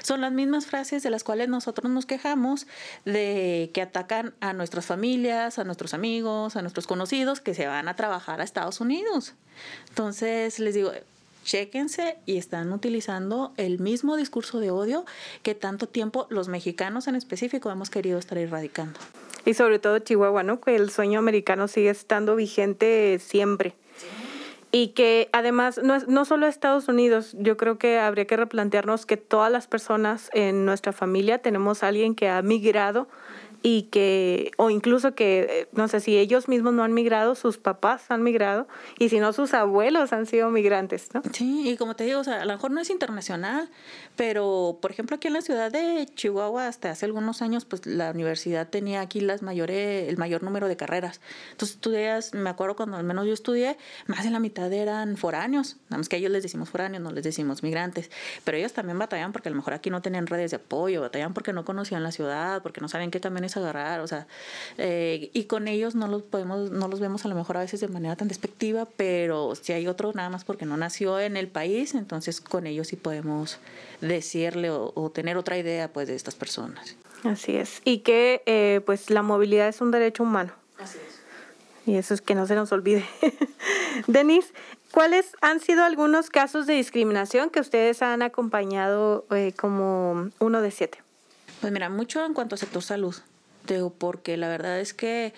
son 0.02 0.22
las 0.22 0.32
mismas 0.32 0.66
frases 0.66 1.02
de 1.02 1.10
las 1.10 1.22
cuales 1.22 1.48
nosotros 1.48 1.90
nos 1.92 2.06
quejamos 2.06 2.66
de 3.04 3.70
que 3.72 3.82
atacan 3.82 4.34
a 4.40 4.52
nuestras 4.52 4.86
familias, 4.86 5.58
a 5.58 5.64
nuestros 5.64 5.94
amigos, 5.94 6.56
a 6.56 6.62
nuestros 6.62 6.86
conocidos 6.86 7.40
que 7.40 7.54
se 7.54 7.66
van 7.66 7.88
a 7.88 7.94
trabajar 7.96 8.40
a 8.40 8.44
Estados 8.44 8.80
Unidos. 8.80 9.34
Entonces 9.88 10.58
les 10.58 10.74
digo, 10.74 10.92
chéquense 11.44 12.18
y 12.26 12.38
están 12.38 12.72
utilizando 12.72 13.52
el 13.56 13.78
mismo 13.78 14.16
discurso 14.16 14.58
de 14.58 14.70
odio 14.70 15.04
que 15.42 15.54
tanto 15.54 15.86
tiempo 15.86 16.26
los 16.30 16.48
mexicanos 16.48 17.06
en 17.06 17.14
específico 17.14 17.70
hemos 17.70 17.90
querido 17.90 18.18
estar 18.18 18.38
erradicando. 18.38 18.98
Y 19.44 19.54
sobre 19.54 19.78
todo 19.78 20.00
Chihuahua, 20.00 20.42
¿no? 20.42 20.60
Que 20.60 20.74
el 20.74 20.90
sueño 20.90 21.20
americano 21.20 21.68
sigue 21.68 21.90
estando 21.90 22.34
vigente 22.34 23.20
siempre. 23.20 23.74
Y 24.72 24.88
que 24.88 25.28
además 25.32 25.80
no, 25.82 25.94
es, 25.94 26.08
no 26.08 26.24
solo 26.24 26.46
Estados 26.46 26.88
Unidos, 26.88 27.34
yo 27.38 27.56
creo 27.56 27.78
que 27.78 27.98
habría 27.98 28.26
que 28.26 28.36
replantearnos 28.36 29.06
que 29.06 29.16
todas 29.16 29.50
las 29.50 29.66
personas 29.66 30.28
en 30.32 30.64
nuestra 30.64 30.92
familia 30.92 31.38
tenemos 31.38 31.82
a 31.82 31.88
alguien 31.88 32.14
que 32.14 32.28
ha 32.28 32.42
migrado 32.42 33.08
y 33.62 33.82
que, 33.84 34.52
o 34.56 34.70
incluso 34.70 35.14
que, 35.14 35.46
eh, 35.48 35.68
no 35.72 35.88
sé, 35.88 36.00
si 36.00 36.16
ellos 36.16 36.48
mismos 36.48 36.72
no 36.72 36.84
han 36.84 36.94
migrado, 36.94 37.34
sus 37.34 37.58
papás 37.58 38.10
han 38.10 38.22
migrado, 38.22 38.68
y 38.98 39.08
si 39.08 39.18
no, 39.18 39.32
sus 39.32 39.54
abuelos 39.54 40.12
han 40.12 40.26
sido 40.26 40.50
migrantes, 40.50 41.08
¿no? 41.14 41.22
Sí, 41.32 41.70
y 41.70 41.76
como 41.76 41.96
te 41.96 42.04
digo, 42.04 42.20
o 42.20 42.24
sea, 42.24 42.42
a 42.42 42.44
lo 42.44 42.52
mejor 42.52 42.70
no 42.70 42.80
es 42.80 42.90
internacional, 42.90 43.68
pero, 44.16 44.78
por 44.80 44.90
ejemplo, 44.90 45.16
aquí 45.16 45.28
en 45.28 45.34
la 45.34 45.42
ciudad 45.42 45.70
de 45.70 46.06
Chihuahua, 46.14 46.68
hasta 46.68 46.90
hace 46.90 47.06
algunos 47.06 47.42
años, 47.42 47.64
pues 47.64 47.86
la 47.86 48.10
universidad 48.10 48.68
tenía 48.68 49.00
aquí 49.00 49.20
las 49.20 49.42
mayores, 49.42 50.08
el 50.08 50.16
mayor 50.16 50.42
número 50.42 50.68
de 50.68 50.76
carreras. 50.76 51.20
Entonces, 51.52 51.76
estudias, 51.76 52.34
me 52.34 52.50
acuerdo 52.50 52.76
cuando 52.76 52.96
al 52.96 53.04
menos 53.04 53.26
yo 53.26 53.32
estudié, 53.32 53.76
más 54.06 54.24
de 54.24 54.30
la 54.30 54.40
mitad 54.40 54.72
eran 54.72 55.16
foráneos, 55.16 55.76
nada 55.88 55.98
más 55.98 56.08
que 56.08 56.16
a 56.16 56.18
ellos 56.18 56.30
les 56.30 56.42
decimos 56.42 56.70
foráneos, 56.70 57.02
no 57.02 57.10
les 57.10 57.24
decimos 57.24 57.62
migrantes, 57.62 58.10
pero 58.44 58.56
ellos 58.56 58.72
también 58.72 58.98
batallaban 58.98 59.32
porque 59.32 59.48
a 59.48 59.50
lo 59.50 59.56
mejor 59.56 59.74
aquí 59.74 59.90
no 59.90 60.02
tenían 60.02 60.26
redes 60.26 60.50
de 60.50 60.56
apoyo, 60.56 61.00
batallaban 61.00 61.34
porque 61.34 61.52
no 61.52 61.64
conocían 61.64 62.02
la 62.02 62.12
ciudad, 62.12 62.62
porque 62.62 62.80
no 62.80 62.88
sabían 62.88 63.10
qué 63.10 63.20
agarrar, 63.54 64.00
o 64.00 64.06
sea, 64.06 64.26
eh, 64.78 65.30
y 65.34 65.44
con 65.44 65.68
ellos 65.68 65.94
no 65.94 66.08
los 66.08 66.22
podemos, 66.22 66.70
no 66.70 66.88
los 66.88 67.00
vemos 67.00 67.26
a 67.26 67.28
lo 67.28 67.34
mejor 67.34 67.58
a 67.58 67.60
veces 67.60 67.80
de 67.80 67.88
manera 67.88 68.16
tan 68.16 68.28
despectiva, 68.28 68.88
pero 68.96 69.54
si 69.54 69.74
hay 69.74 69.86
otro 69.86 70.12
nada 70.14 70.30
más 70.30 70.44
porque 70.44 70.64
no 70.64 70.78
nació 70.78 71.20
en 71.20 71.36
el 71.36 71.48
país, 71.48 71.94
entonces 71.94 72.40
con 72.40 72.66
ellos 72.66 72.88
sí 72.88 72.96
podemos 72.96 73.58
decirle 74.00 74.70
o, 74.70 75.10
tener 75.14 75.36
otra 75.36 75.58
idea 75.58 75.92
pues 75.92 76.08
de 76.08 76.14
estas 76.14 76.34
personas. 76.34 76.96
Así 77.24 77.56
es. 77.56 77.80
Y 77.84 77.98
que 77.98 78.42
eh, 78.46 78.80
pues 78.86 79.10
la 79.10 79.22
movilidad 79.22 79.68
es 79.68 79.80
un 79.80 79.90
derecho 79.90 80.22
humano. 80.22 80.52
Así 80.78 80.98
es. 81.06 81.16
Y 81.86 81.96
eso 81.96 82.14
es 82.14 82.20
que 82.20 82.34
no 82.34 82.46
se 82.46 82.54
nos 82.54 82.72
olvide. 82.72 83.04
Denise, 84.08 84.52
¿cuáles 84.90 85.36
han 85.40 85.60
sido 85.60 85.84
algunos 85.84 86.30
casos 86.30 86.66
de 86.66 86.74
discriminación 86.74 87.50
que 87.50 87.60
ustedes 87.60 88.02
han 88.02 88.22
acompañado 88.22 89.24
eh, 89.30 89.52
como 89.56 90.30
uno 90.40 90.62
de 90.62 90.70
siete? 90.72 91.02
Pues 91.60 91.72
mira, 91.72 91.88
mucho 91.88 92.24
en 92.24 92.34
cuanto 92.34 92.56
a 92.56 92.58
sector 92.58 92.82
salud, 92.82 93.14
digo, 93.74 93.92
porque 93.92 94.36
la 94.36 94.48
verdad 94.48 94.80
es 94.80 94.94
que 94.94 95.34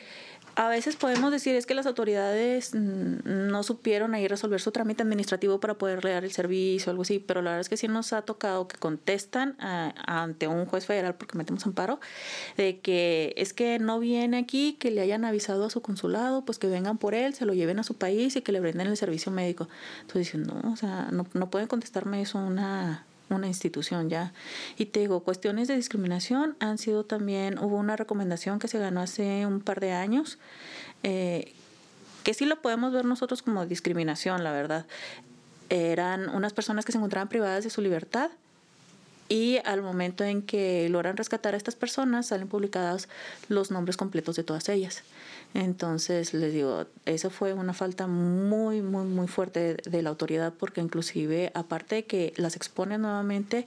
a 0.58 0.68
veces 0.68 0.96
podemos 0.96 1.30
decir 1.30 1.54
es 1.54 1.66
que 1.66 1.74
las 1.74 1.86
autoridades 1.86 2.74
no 2.74 3.62
supieron 3.62 4.14
ahí 4.14 4.26
resolver 4.26 4.60
su 4.60 4.72
trámite 4.72 5.04
administrativo 5.04 5.60
para 5.60 5.74
poder 5.74 6.00
dar 6.00 6.24
el 6.24 6.32
servicio 6.32 6.90
o 6.90 6.90
algo 6.90 7.02
así, 7.02 7.20
pero 7.20 7.42
la 7.42 7.50
verdad 7.50 7.60
es 7.60 7.68
que 7.68 7.76
sí 7.76 7.86
nos 7.86 8.12
ha 8.12 8.22
tocado 8.22 8.66
que 8.66 8.76
contestan 8.76 9.54
ante 9.60 10.48
un 10.48 10.66
juez 10.66 10.84
federal 10.84 11.14
porque 11.14 11.38
metemos 11.38 11.64
amparo 11.64 12.00
de 12.56 12.80
que 12.80 13.34
es 13.36 13.52
que 13.52 13.78
no 13.78 14.00
viene 14.00 14.36
aquí, 14.36 14.72
que 14.80 14.90
le 14.90 15.00
hayan 15.00 15.24
avisado 15.24 15.64
a 15.64 15.70
su 15.70 15.80
consulado, 15.80 16.44
pues 16.44 16.58
que 16.58 16.66
vengan 16.66 16.98
por 16.98 17.14
él, 17.14 17.34
se 17.34 17.44
lo 17.44 17.54
lleven 17.54 17.78
a 17.78 17.84
su 17.84 17.94
país 17.94 18.34
y 18.34 18.42
que 18.42 18.50
le 18.50 18.58
brinden 18.58 18.88
el 18.88 18.96
servicio 18.96 19.30
médico. 19.30 19.68
Entonces 20.00 20.32
dicen, 20.32 20.42
no, 20.42 20.72
o 20.72 20.76
sea, 20.76 21.06
no, 21.12 21.24
no 21.34 21.50
pueden 21.50 21.68
contestarme 21.68 22.20
eso 22.22 22.36
una 22.38 23.06
una 23.30 23.46
institución 23.46 24.08
ya. 24.08 24.32
Y 24.76 24.86
te 24.86 25.00
digo, 25.00 25.20
cuestiones 25.20 25.68
de 25.68 25.76
discriminación 25.76 26.56
han 26.60 26.78
sido 26.78 27.04
también, 27.04 27.58
hubo 27.58 27.76
una 27.76 27.96
recomendación 27.96 28.58
que 28.58 28.68
se 28.68 28.78
ganó 28.78 29.00
hace 29.00 29.46
un 29.46 29.60
par 29.60 29.80
de 29.80 29.92
años, 29.92 30.38
eh, 31.02 31.54
que 32.24 32.34
sí 32.34 32.44
lo 32.44 32.60
podemos 32.60 32.92
ver 32.92 33.04
nosotros 33.04 33.42
como 33.42 33.66
discriminación, 33.66 34.44
la 34.44 34.52
verdad. 34.52 34.86
Eran 35.70 36.28
unas 36.30 36.52
personas 36.52 36.84
que 36.84 36.92
se 36.92 36.98
encontraban 36.98 37.28
privadas 37.28 37.64
de 37.64 37.70
su 37.70 37.82
libertad 37.82 38.30
y 39.28 39.58
al 39.64 39.82
momento 39.82 40.24
en 40.24 40.42
que 40.42 40.88
logran 40.88 41.16
rescatar 41.16 41.54
a 41.54 41.56
estas 41.56 41.74
personas 41.74 42.26
salen 42.26 42.48
publicados 42.48 43.08
los 43.48 43.70
nombres 43.70 43.96
completos 43.96 44.36
de 44.36 44.44
todas 44.44 44.68
ellas. 44.68 45.02
Entonces, 45.54 46.34
les 46.34 46.52
digo, 46.52 46.86
eso 47.06 47.30
fue 47.30 47.54
una 47.54 47.72
falta 47.72 48.06
muy, 48.06 48.82
muy, 48.82 49.06
muy 49.06 49.26
fuerte 49.28 49.76
de, 49.82 50.02
la 50.02 50.10
autoridad 50.10 50.52
porque 50.52 50.82
inclusive, 50.82 51.50
aparte 51.54 51.96
de 51.96 52.04
que 52.04 52.34
las 52.36 52.54
expone 52.54 52.98
nuevamente 52.98 53.66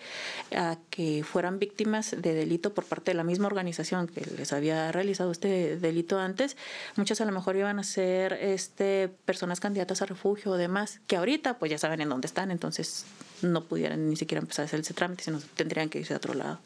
a 0.55 0.78
que 0.91 1.24
fueran 1.24 1.57
víctimas 1.57 2.12
de 2.12 2.34
delito 2.34 2.74
por 2.74 2.86
parte 2.86 3.12
de 3.12 3.16
la 3.16 3.24
misma 3.24 3.47
organización 3.47 4.07
que 4.07 4.22
les 4.38 4.53
había 4.53 4.91
realizado 4.91 5.32
este 5.32 5.78
delito 5.78 6.20
antes, 6.20 6.55
muchas 6.95 7.20
a 7.20 7.26
lo 7.26 7.32
mejor 7.32 7.55
iban 7.55 7.80
a 7.80 7.84
ser 7.84 8.34
este, 8.34 9.09
personas 9.26 9.59
candidatas 9.59 10.03
a 10.03 10.05
refugio 10.05 10.51
o 10.51 10.57
demás, 10.57 11.01
que 11.07 11.18
ahorita 11.18 11.57
pues 11.57 11.72
ya 11.72 11.80
saben 11.80 12.01
en 12.01 12.09
dónde 12.09 12.28
están, 12.28 12.51
entonces 12.51 13.05
no 13.42 13.64
pudieran 13.66 14.10
ni 14.10 14.16
siquiera 14.16 14.42
empezar 14.42 14.64
a 14.64 14.66
hacer 14.66 14.80
ese 14.80 14.94
trámite, 14.94 15.24
sino 15.24 15.39
tendrían 15.56 15.89
que 15.89 16.00
irse 16.00 16.14
a 16.14 16.18
otro 16.18 16.34
lado. 16.34 16.60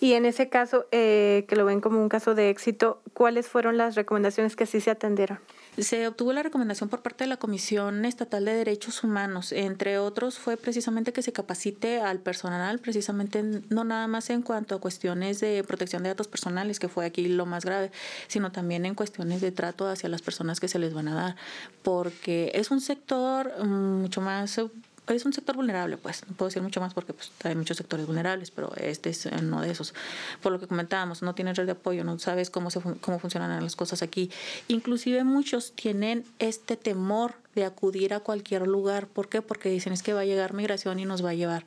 Y 0.00 0.12
en 0.14 0.26
ese 0.26 0.48
caso, 0.48 0.86
eh, 0.92 1.44
que 1.48 1.56
lo 1.56 1.64
ven 1.64 1.80
como 1.80 2.00
un 2.00 2.08
caso 2.08 2.34
de 2.34 2.50
éxito, 2.50 3.00
¿cuáles 3.12 3.46
fueron 3.46 3.76
las 3.76 3.94
recomendaciones 3.94 4.56
que 4.56 4.66
sí 4.66 4.80
se 4.80 4.90
atendieron? 4.90 5.38
Se 5.78 6.06
obtuvo 6.06 6.32
la 6.32 6.42
recomendación 6.42 6.88
por 6.88 7.02
parte 7.02 7.24
de 7.24 7.28
la 7.28 7.36
Comisión 7.36 8.04
Estatal 8.04 8.44
de 8.44 8.54
Derechos 8.54 9.02
Humanos. 9.02 9.50
Entre 9.50 9.98
otros, 9.98 10.38
fue 10.38 10.56
precisamente 10.56 11.12
que 11.12 11.22
se 11.22 11.32
capacite 11.32 12.00
al 12.00 12.20
personal, 12.20 12.78
precisamente 12.78 13.42
no 13.70 13.82
nada 13.82 14.06
más 14.06 14.30
en 14.30 14.42
cuanto 14.42 14.76
a 14.76 14.80
cuestiones 14.80 15.40
de 15.40 15.64
protección 15.64 16.04
de 16.04 16.10
datos 16.10 16.28
personales, 16.28 16.78
que 16.78 16.88
fue 16.88 17.06
aquí 17.06 17.26
lo 17.26 17.44
más 17.44 17.64
grave, 17.64 17.90
sino 18.28 18.52
también 18.52 18.86
en 18.86 18.94
cuestiones 18.94 19.40
de 19.40 19.50
trato 19.50 19.88
hacia 19.88 20.08
las 20.08 20.22
personas 20.22 20.60
que 20.60 20.68
se 20.68 20.78
les 20.78 20.94
van 20.94 21.08
a 21.08 21.14
dar, 21.14 21.36
porque 21.82 22.52
es 22.54 22.70
un 22.70 22.80
sector 22.80 23.52
mm, 23.64 24.02
mucho 24.02 24.20
más 24.20 24.60
es 25.08 25.24
un 25.24 25.32
sector 25.32 25.56
vulnerable, 25.56 25.96
pues, 25.96 26.26
no 26.26 26.34
puedo 26.34 26.48
decir 26.48 26.62
mucho 26.62 26.80
más 26.80 26.94
porque 26.94 27.12
pues, 27.12 27.30
hay 27.44 27.54
muchos 27.54 27.76
sectores 27.76 28.06
vulnerables, 28.06 28.50
pero 28.50 28.72
este 28.76 29.10
es 29.10 29.26
uno 29.26 29.60
de 29.60 29.70
esos. 29.70 29.94
Por 30.42 30.52
lo 30.52 30.60
que 30.60 30.66
comentábamos, 30.66 31.22
no 31.22 31.34
tienes 31.34 31.56
red 31.56 31.66
de 31.66 31.72
apoyo, 31.72 32.04
no 32.04 32.18
sabes 32.18 32.50
cómo, 32.50 32.70
se, 32.70 32.80
cómo 32.80 33.18
funcionan 33.18 33.62
las 33.62 33.76
cosas 33.76 34.02
aquí. 34.02 34.30
Inclusive 34.68 35.24
muchos 35.24 35.72
tienen 35.72 36.24
este 36.38 36.76
temor 36.76 37.34
de 37.54 37.64
acudir 37.64 38.14
a 38.14 38.20
cualquier 38.20 38.66
lugar. 38.66 39.06
¿Por 39.06 39.28
qué? 39.28 39.42
Porque 39.42 39.68
dicen 39.68 39.92
es 39.92 40.02
que 40.02 40.12
va 40.12 40.20
a 40.20 40.24
llegar 40.24 40.54
migración 40.54 40.98
y 40.98 41.04
nos 41.04 41.24
va 41.24 41.30
a 41.30 41.34
llevar. 41.34 41.64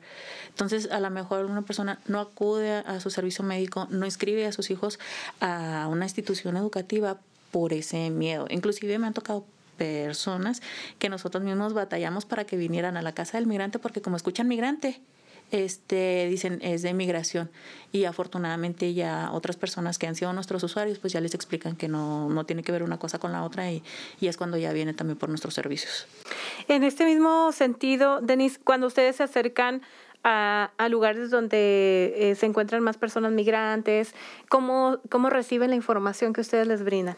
Entonces, 0.48 0.90
a 0.90 1.00
lo 1.00 1.10
mejor 1.10 1.46
una 1.46 1.62
persona 1.62 2.00
no 2.06 2.20
acude 2.20 2.72
a 2.72 3.00
su 3.00 3.10
servicio 3.10 3.44
médico, 3.44 3.86
no 3.90 4.04
inscribe 4.04 4.46
a 4.46 4.52
sus 4.52 4.70
hijos 4.70 4.98
a 5.40 5.86
una 5.90 6.04
institución 6.04 6.56
educativa 6.56 7.18
por 7.50 7.72
ese 7.72 8.10
miedo. 8.10 8.46
Inclusive 8.50 8.98
me 8.98 9.06
han 9.06 9.14
tocado 9.14 9.46
personas 9.78 10.60
que 10.98 11.08
nosotros 11.08 11.42
mismos 11.42 11.72
batallamos 11.72 12.26
para 12.26 12.44
que 12.44 12.56
vinieran 12.56 12.96
a 12.96 13.02
la 13.02 13.12
casa 13.12 13.38
del 13.38 13.46
migrante 13.46 13.78
porque 13.78 14.02
como 14.02 14.16
escuchan 14.16 14.48
migrante, 14.48 15.00
este, 15.50 16.26
dicen 16.28 16.58
es 16.62 16.82
de 16.82 16.92
migración. 16.92 17.50
Y 17.92 18.04
afortunadamente 18.04 18.92
ya 18.92 19.30
otras 19.32 19.56
personas 19.56 19.98
que 19.98 20.06
han 20.06 20.14
sido 20.14 20.32
nuestros 20.32 20.62
usuarios, 20.62 20.98
pues 20.98 21.12
ya 21.12 21.20
les 21.20 21.34
explican 21.34 21.76
que 21.76 21.88
no, 21.88 22.28
no 22.28 22.44
tiene 22.44 22.62
que 22.62 22.72
ver 22.72 22.82
una 22.82 22.98
cosa 22.98 23.18
con 23.18 23.32
la 23.32 23.42
otra 23.42 23.70
y, 23.70 23.82
y 24.20 24.26
es 24.26 24.36
cuando 24.36 24.56
ya 24.56 24.72
viene 24.72 24.92
también 24.92 25.16
por 25.16 25.28
nuestros 25.28 25.54
servicios. 25.54 26.06
En 26.68 26.84
este 26.84 27.04
mismo 27.04 27.52
sentido, 27.52 28.20
Denise, 28.20 28.58
cuando 28.62 28.86
ustedes 28.86 29.16
se 29.16 29.22
acercan 29.22 29.82
a, 30.24 30.72
a 30.76 30.88
lugares 30.88 31.30
donde 31.30 32.14
eh, 32.16 32.34
se 32.34 32.46
encuentran 32.46 32.82
más 32.82 32.96
personas 32.96 33.32
migrantes, 33.32 34.14
¿cómo, 34.48 34.98
¿cómo 35.08 35.30
reciben 35.30 35.70
la 35.70 35.76
información 35.76 36.32
que 36.32 36.40
ustedes 36.40 36.66
les 36.66 36.82
brindan? 36.84 37.16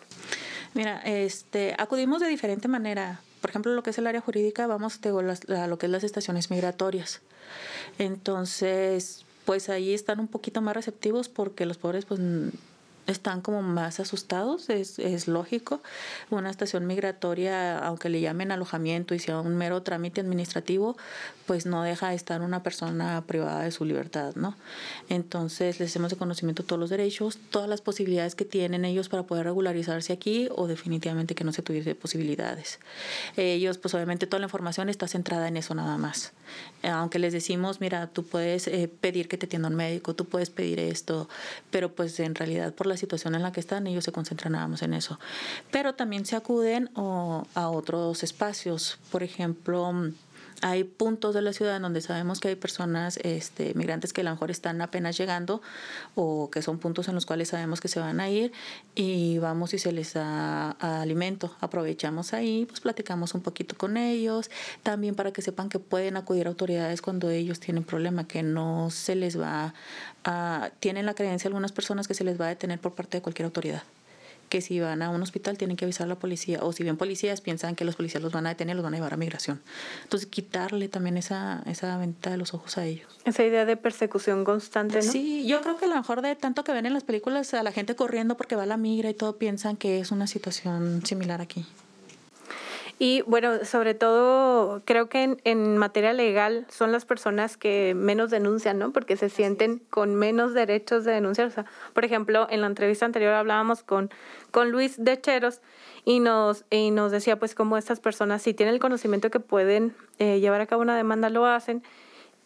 Mira, 0.74 1.00
este, 1.04 1.74
acudimos 1.78 2.20
de 2.20 2.28
diferente 2.28 2.68
manera. 2.68 3.20
Por 3.40 3.50
ejemplo, 3.50 3.72
lo 3.72 3.82
que 3.82 3.90
es 3.90 3.98
el 3.98 4.06
área 4.06 4.20
jurídica, 4.20 4.66
vamos 4.66 5.00
a 5.04 5.66
lo 5.66 5.78
que 5.78 5.86
es 5.86 5.92
las 5.92 6.04
estaciones 6.04 6.50
migratorias. 6.50 7.20
Entonces, 7.98 9.24
pues 9.44 9.68
ahí 9.68 9.94
están 9.94 10.20
un 10.20 10.28
poquito 10.28 10.60
más 10.60 10.74
receptivos 10.74 11.28
porque 11.28 11.66
los 11.66 11.78
pobres 11.78 12.04
pues 12.04 12.20
están 13.06 13.40
como 13.40 13.62
más 13.62 14.00
asustados, 14.00 14.70
es, 14.70 14.98
es, 14.98 15.28
lógico. 15.28 15.80
Una 16.30 16.50
estación 16.50 16.86
migratoria, 16.86 17.78
aunque 17.78 18.08
le 18.08 18.20
llamen 18.20 18.52
alojamiento 18.52 19.14
y 19.14 19.18
sea 19.18 19.40
un 19.40 19.56
mero 19.56 19.82
trámite 19.82 20.20
administrativo, 20.20 20.96
pues 21.46 21.66
no 21.66 21.82
deja 21.82 22.10
de 22.10 22.14
estar 22.14 22.42
una 22.42 22.62
persona 22.62 23.22
privada 23.26 23.62
de 23.62 23.72
su 23.72 23.84
libertad, 23.84 24.34
¿no? 24.36 24.56
Entonces 25.08 25.80
les 25.80 25.90
hacemos 25.90 26.10
de 26.10 26.16
conocimiento 26.16 26.62
todos 26.62 26.78
los 26.78 26.90
derechos, 26.90 27.38
todas 27.50 27.68
las 27.68 27.80
posibilidades 27.80 28.34
que 28.34 28.44
tienen 28.44 28.84
ellos 28.84 29.08
para 29.08 29.24
poder 29.24 29.46
regularizarse 29.46 30.12
aquí 30.12 30.48
o 30.54 30.68
definitivamente 30.68 31.34
que 31.34 31.44
no 31.44 31.52
se 31.52 31.62
tuviese 31.62 31.94
posibilidades. 31.94 32.78
Ellos, 33.36 33.78
pues 33.78 33.94
obviamente 33.94 34.26
toda 34.26 34.40
la 34.40 34.46
información 34.46 34.88
está 34.88 35.08
centrada 35.08 35.48
en 35.48 35.56
eso 35.56 35.74
nada 35.74 35.98
más. 35.98 36.32
Aunque 36.82 37.18
les 37.18 37.32
decimos, 37.32 37.80
mira, 37.80 38.06
tú 38.06 38.24
puedes 38.24 38.66
eh, 38.66 38.90
pedir 39.00 39.28
que 39.28 39.36
te 39.36 39.46
atienda 39.46 39.68
un 39.68 39.76
médico, 39.76 40.14
tú 40.14 40.24
puedes 40.24 40.50
pedir 40.50 40.80
esto, 40.80 41.28
pero 41.70 41.92
pues 41.92 42.18
en 42.20 42.34
realidad 42.34 42.72
por 42.74 42.86
la 42.90 42.98
situación 42.98 43.34
en 43.34 43.42
la 43.42 43.52
que 43.52 43.60
están, 43.60 43.86
ellos 43.86 44.04
se 44.04 44.12
concentran 44.12 44.52
nada 44.52 44.68
en 44.82 44.92
eso. 44.92 45.18
Pero 45.70 45.94
también 45.94 46.26
se 46.26 46.36
acuden 46.36 46.90
a 46.94 47.68
otros 47.68 48.22
espacios, 48.22 48.98
por 49.10 49.22
ejemplo, 49.22 49.92
hay 50.62 50.84
puntos 50.84 51.34
de 51.34 51.42
la 51.42 51.52
ciudad 51.52 51.76
en 51.76 51.82
donde 51.82 52.00
sabemos 52.00 52.40
que 52.40 52.48
hay 52.48 52.54
personas 52.54 53.18
este, 53.22 53.74
migrantes 53.74 54.12
que 54.12 54.20
a 54.20 54.24
lo 54.24 54.30
mejor 54.30 54.50
están 54.50 54.80
apenas 54.82 55.16
llegando 55.16 55.62
o 56.14 56.50
que 56.50 56.62
son 56.62 56.78
puntos 56.78 57.08
en 57.08 57.14
los 57.14 57.26
cuales 57.26 57.48
sabemos 57.48 57.80
que 57.80 57.88
se 57.88 58.00
van 58.00 58.20
a 58.20 58.28
ir 58.28 58.52
y 58.94 59.38
vamos 59.38 59.74
y 59.74 59.78
se 59.78 59.92
les 59.92 60.14
da 60.14 60.70
alimento. 60.70 61.54
Aprovechamos 61.60 62.32
ahí, 62.32 62.66
pues 62.66 62.80
platicamos 62.80 63.34
un 63.34 63.42
poquito 63.42 63.76
con 63.76 63.96
ellos, 63.96 64.50
también 64.82 65.14
para 65.14 65.32
que 65.32 65.42
sepan 65.42 65.68
que 65.68 65.78
pueden 65.78 66.16
acudir 66.16 66.46
a 66.46 66.50
autoridades 66.50 67.02
cuando 67.02 67.30
ellos 67.30 67.60
tienen 67.60 67.84
problema, 67.84 68.26
que 68.26 68.42
no 68.42 68.90
se 68.90 69.14
les 69.14 69.38
va 69.40 69.74
a... 70.24 70.70
Tienen 70.80 71.06
la 71.06 71.14
creencia 71.14 71.48
algunas 71.48 71.72
personas 71.72 72.08
que 72.08 72.14
se 72.14 72.24
les 72.24 72.40
va 72.40 72.46
a 72.46 72.48
detener 72.48 72.80
por 72.80 72.94
parte 72.94 73.18
de 73.18 73.22
cualquier 73.22 73.46
autoridad 73.46 73.82
que 74.50 74.60
si 74.60 74.80
van 74.80 75.00
a 75.00 75.08
un 75.08 75.22
hospital 75.22 75.56
tienen 75.56 75.78
que 75.78 75.86
avisar 75.86 76.04
a 76.04 76.08
la 76.08 76.16
policía, 76.16 76.58
o 76.60 76.72
si 76.72 76.82
bien 76.82 76.98
policías 76.98 77.40
piensan 77.40 77.76
que 77.76 77.84
los 77.86 77.96
policías 77.96 78.22
los 78.22 78.32
van 78.32 78.46
a 78.46 78.50
detener, 78.50 78.76
los 78.76 78.82
van 78.82 78.92
a 78.94 78.96
llevar 78.98 79.14
a 79.14 79.16
migración. 79.16 79.62
Entonces, 80.02 80.28
quitarle 80.28 80.88
también 80.88 81.16
esa, 81.16 81.62
esa 81.66 81.96
venta 81.96 82.30
de 82.30 82.36
los 82.36 82.52
ojos 82.52 82.76
a 82.76 82.84
ellos. 82.84 83.08
Esa 83.24 83.44
idea 83.44 83.64
de 83.64 83.76
persecución 83.76 84.44
constante, 84.44 84.96
¿no? 84.96 85.10
Sí, 85.10 85.46
yo 85.46 85.62
creo 85.62 85.78
que 85.78 85.86
a 85.86 85.88
lo 85.88 85.94
mejor 85.94 86.20
de 86.20 86.34
tanto 86.34 86.64
que 86.64 86.72
ven 86.72 86.84
en 86.84 86.92
las 86.92 87.04
películas 87.04 87.54
a 87.54 87.62
la 87.62 87.72
gente 87.72 87.94
corriendo 87.94 88.36
porque 88.36 88.56
va 88.56 88.64
a 88.64 88.66
la 88.66 88.76
migra 88.76 89.08
y 89.08 89.14
todo, 89.14 89.38
piensan 89.38 89.76
que 89.76 90.00
es 90.00 90.10
una 90.10 90.26
situación 90.26 91.06
similar 91.06 91.40
aquí. 91.40 91.64
Y 93.02 93.22
bueno, 93.22 93.64
sobre 93.64 93.94
todo 93.94 94.82
creo 94.84 95.08
que 95.08 95.22
en, 95.22 95.40
en, 95.44 95.78
materia 95.78 96.12
legal 96.12 96.66
son 96.68 96.92
las 96.92 97.06
personas 97.06 97.56
que 97.56 97.94
menos 97.96 98.28
denuncian, 98.28 98.78
¿no? 98.78 98.92
Porque 98.92 99.16
se 99.16 99.30
sienten 99.30 99.78
con 99.88 100.14
menos 100.14 100.52
derechos 100.52 101.06
de 101.06 101.12
denunciar. 101.12 101.46
O 101.46 101.50
sea, 101.50 101.64
por 101.94 102.04
ejemplo, 102.04 102.46
en 102.50 102.60
la 102.60 102.66
entrevista 102.66 103.06
anterior 103.06 103.32
hablábamos 103.32 103.82
con, 103.82 104.10
con 104.50 104.70
Luis 104.70 105.02
de 105.02 105.18
Cheros 105.18 105.62
y 106.04 106.20
nos, 106.20 106.66
y 106.68 106.90
nos 106.90 107.10
decía 107.10 107.38
pues 107.38 107.54
cómo 107.54 107.78
estas 107.78 108.00
personas 108.00 108.42
si 108.42 108.52
tienen 108.52 108.74
el 108.74 108.80
conocimiento 108.80 109.30
que 109.30 109.40
pueden 109.40 109.94
eh, 110.18 110.40
llevar 110.40 110.60
a 110.60 110.66
cabo 110.66 110.82
una 110.82 110.94
demanda 110.94 111.30
lo 111.30 111.46
hacen 111.46 111.82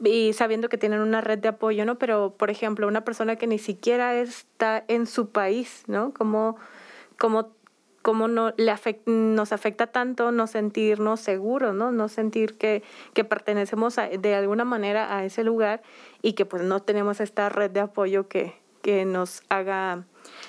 y 0.04 0.34
sabiendo 0.34 0.68
que 0.68 0.78
tienen 0.78 1.00
una 1.00 1.20
red 1.20 1.40
de 1.40 1.48
apoyo, 1.48 1.84
¿no? 1.84 1.98
Pero, 1.98 2.32
por 2.36 2.50
ejemplo, 2.50 2.86
una 2.86 3.04
persona 3.04 3.34
que 3.34 3.48
ni 3.48 3.58
siquiera 3.58 4.14
está 4.14 4.84
en 4.86 5.08
su 5.08 5.30
país, 5.30 5.82
¿no? 5.88 6.14
Como, 6.14 6.58
como 7.18 7.50
cómo 8.04 8.28
no, 8.28 8.52
le 8.58 8.74
nos 9.06 9.52
afecta 9.52 9.86
tanto 9.86 10.30
no 10.30 10.46
sentirnos 10.46 11.20
seguros, 11.20 11.74
¿no? 11.74 11.90
No 11.90 12.08
sentir 12.08 12.58
que, 12.58 12.82
que 13.14 13.24
pertenecemos 13.24 13.96
de 13.96 14.34
alguna 14.34 14.66
manera 14.66 15.16
a 15.16 15.24
ese 15.24 15.42
lugar 15.42 15.82
y 16.20 16.34
que 16.34 16.44
pues 16.44 16.62
no 16.62 16.80
tenemos 16.80 17.20
esta 17.20 17.48
red 17.48 17.70
de 17.70 17.80
apoyo 17.80 18.28
que, 18.28 18.52
que 18.84 19.06
nos 19.06 19.42
haga, 19.48 20.04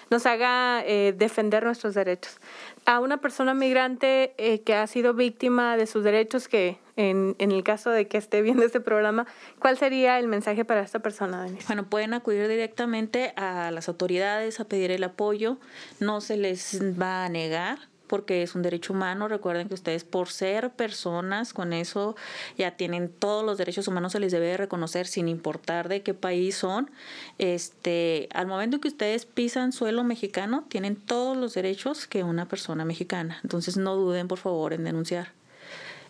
nos 0.09 0.25
haga 0.25 0.83
eh, 0.86 1.15
defender 1.17 1.63
nuestros 1.63 1.93
derechos. 1.93 2.38
A 2.86 2.99
una 2.99 3.21
persona 3.21 3.53
migrante 3.53 4.36
eh, 4.38 4.59
que 4.59 4.75
ha 4.75 4.86
sido 4.88 5.13
víctima 5.13 5.77
de 5.77 5.88
sus 5.88 6.03
derechos, 6.03 6.49
que 6.49 6.77
en, 6.97 7.38
en, 7.39 7.53
el 7.53 7.63
caso 7.63 7.91
de 7.91 8.09
que 8.09 8.17
esté 8.17 8.41
viendo 8.41 8.65
este 8.65 8.81
programa, 8.81 9.25
¿cuál 9.57 9.77
sería 9.77 10.19
el 10.19 10.27
mensaje 10.27 10.65
para 10.65 10.81
esta 10.81 10.99
persona, 10.99 11.43
Denise? 11.43 11.65
Bueno, 11.67 11.86
pueden 11.86 12.13
acudir 12.13 12.45
directamente 12.49 13.33
a 13.38 13.71
las 13.71 13.88
autoridades 13.88 14.59
a 14.59 14.65
pedir 14.65 14.91
el 14.91 15.05
apoyo, 15.05 15.57
no 16.01 16.19
se 16.19 16.36
les 16.36 16.81
va 16.99 17.23
a 17.23 17.29
negar 17.29 17.79
porque 18.07 18.43
es 18.43 18.55
un 18.55 18.61
derecho 18.61 18.93
humano. 18.93 19.27
Recuerden 19.27 19.67
que 19.67 19.73
ustedes 19.73 20.03
por 20.03 20.29
ser 20.29 20.71
personas 20.71 21.53
con 21.53 21.73
eso 21.73 22.15
ya 22.57 22.71
tienen 22.71 23.09
todos 23.09 23.45
los 23.45 23.57
derechos 23.57 23.87
humanos, 23.87 24.11
se 24.11 24.19
les 24.19 24.31
debe 24.31 24.57
reconocer 24.57 25.07
sin 25.07 25.27
importar 25.27 25.89
de 25.89 26.01
qué 26.01 26.13
país 26.13 26.55
son. 26.55 26.91
Este, 27.37 28.29
al 28.33 28.47
momento 28.47 28.79
que 28.79 28.87
ustedes 28.87 29.25
pisan 29.25 29.71
suelo 29.71 30.03
mexicano, 30.03 30.65
tienen 30.69 30.95
todos 30.95 31.35
los 31.37 31.53
derechos 31.53 32.07
que 32.07 32.23
una 32.23 32.47
persona 32.47 32.85
mexicana. 32.85 33.39
Entonces 33.43 33.77
no 33.77 33.95
duden 33.95 34.27
por 34.27 34.39
favor 34.39 34.73
en 34.73 34.83
denunciar. 34.83 35.33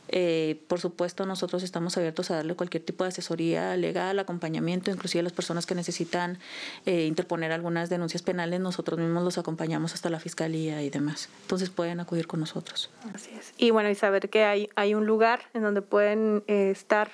Eh, 0.10 0.62
por 0.68 0.80
supuesto, 0.80 1.26
nosotros 1.26 1.64
estamos 1.64 1.98
abiertos 1.98 2.32
a 2.32 2.36
darle 2.36 2.56
cualquier 2.56 2.84
tipo 2.84 3.04
de 3.04 3.10
asesoría 3.10 3.76
legal, 3.78 4.20
acompañamiento, 4.20 4.92
inclusive 4.92 5.22
a 5.22 5.24
las 5.24 5.34
personas 5.34 5.66
que 5.66 5.76
necesitan 5.76 6.40
eh, 6.86 7.06
interponer 7.06 7.52
algunas 7.52 7.90
denuncias 7.90 8.22
penales, 8.22 8.60
nosotros 8.60 9.00
mismos 9.00 9.24
los 9.24 9.38
acompañamos 9.38 9.94
hasta 9.94 10.10
la 10.10 10.20
fiscalía 10.20 10.82
y 10.82 10.90
demás. 10.90 11.30
Entonces 11.42 11.70
pueden 11.70 12.00
acudir 12.00 12.28
con 12.28 12.40
nosotros. 12.40 12.90
Así 13.14 13.32
es. 13.38 13.54
Y 13.58 13.72
bueno, 13.72 13.90
y 13.90 13.96
saber 13.96 14.30
que 14.30 14.44
hay, 14.44 14.70
hay 14.76 14.94
un 14.94 15.06
lugar 15.06 15.42
en 15.54 15.64
donde 15.64 15.82
pueden 15.82 16.44
eh, 16.48 16.72
estar 16.72 17.10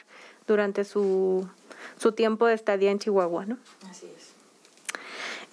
durante 0.48 0.84
su, 0.84 1.48
su 1.98 2.12
tiempo 2.12 2.48
de 2.48 2.56
estadía 2.56 2.92
en 2.92 3.00
Chihuahua, 3.00 3.46
¿no? 3.46 3.58
Así 3.90 4.08
es. 4.18 4.31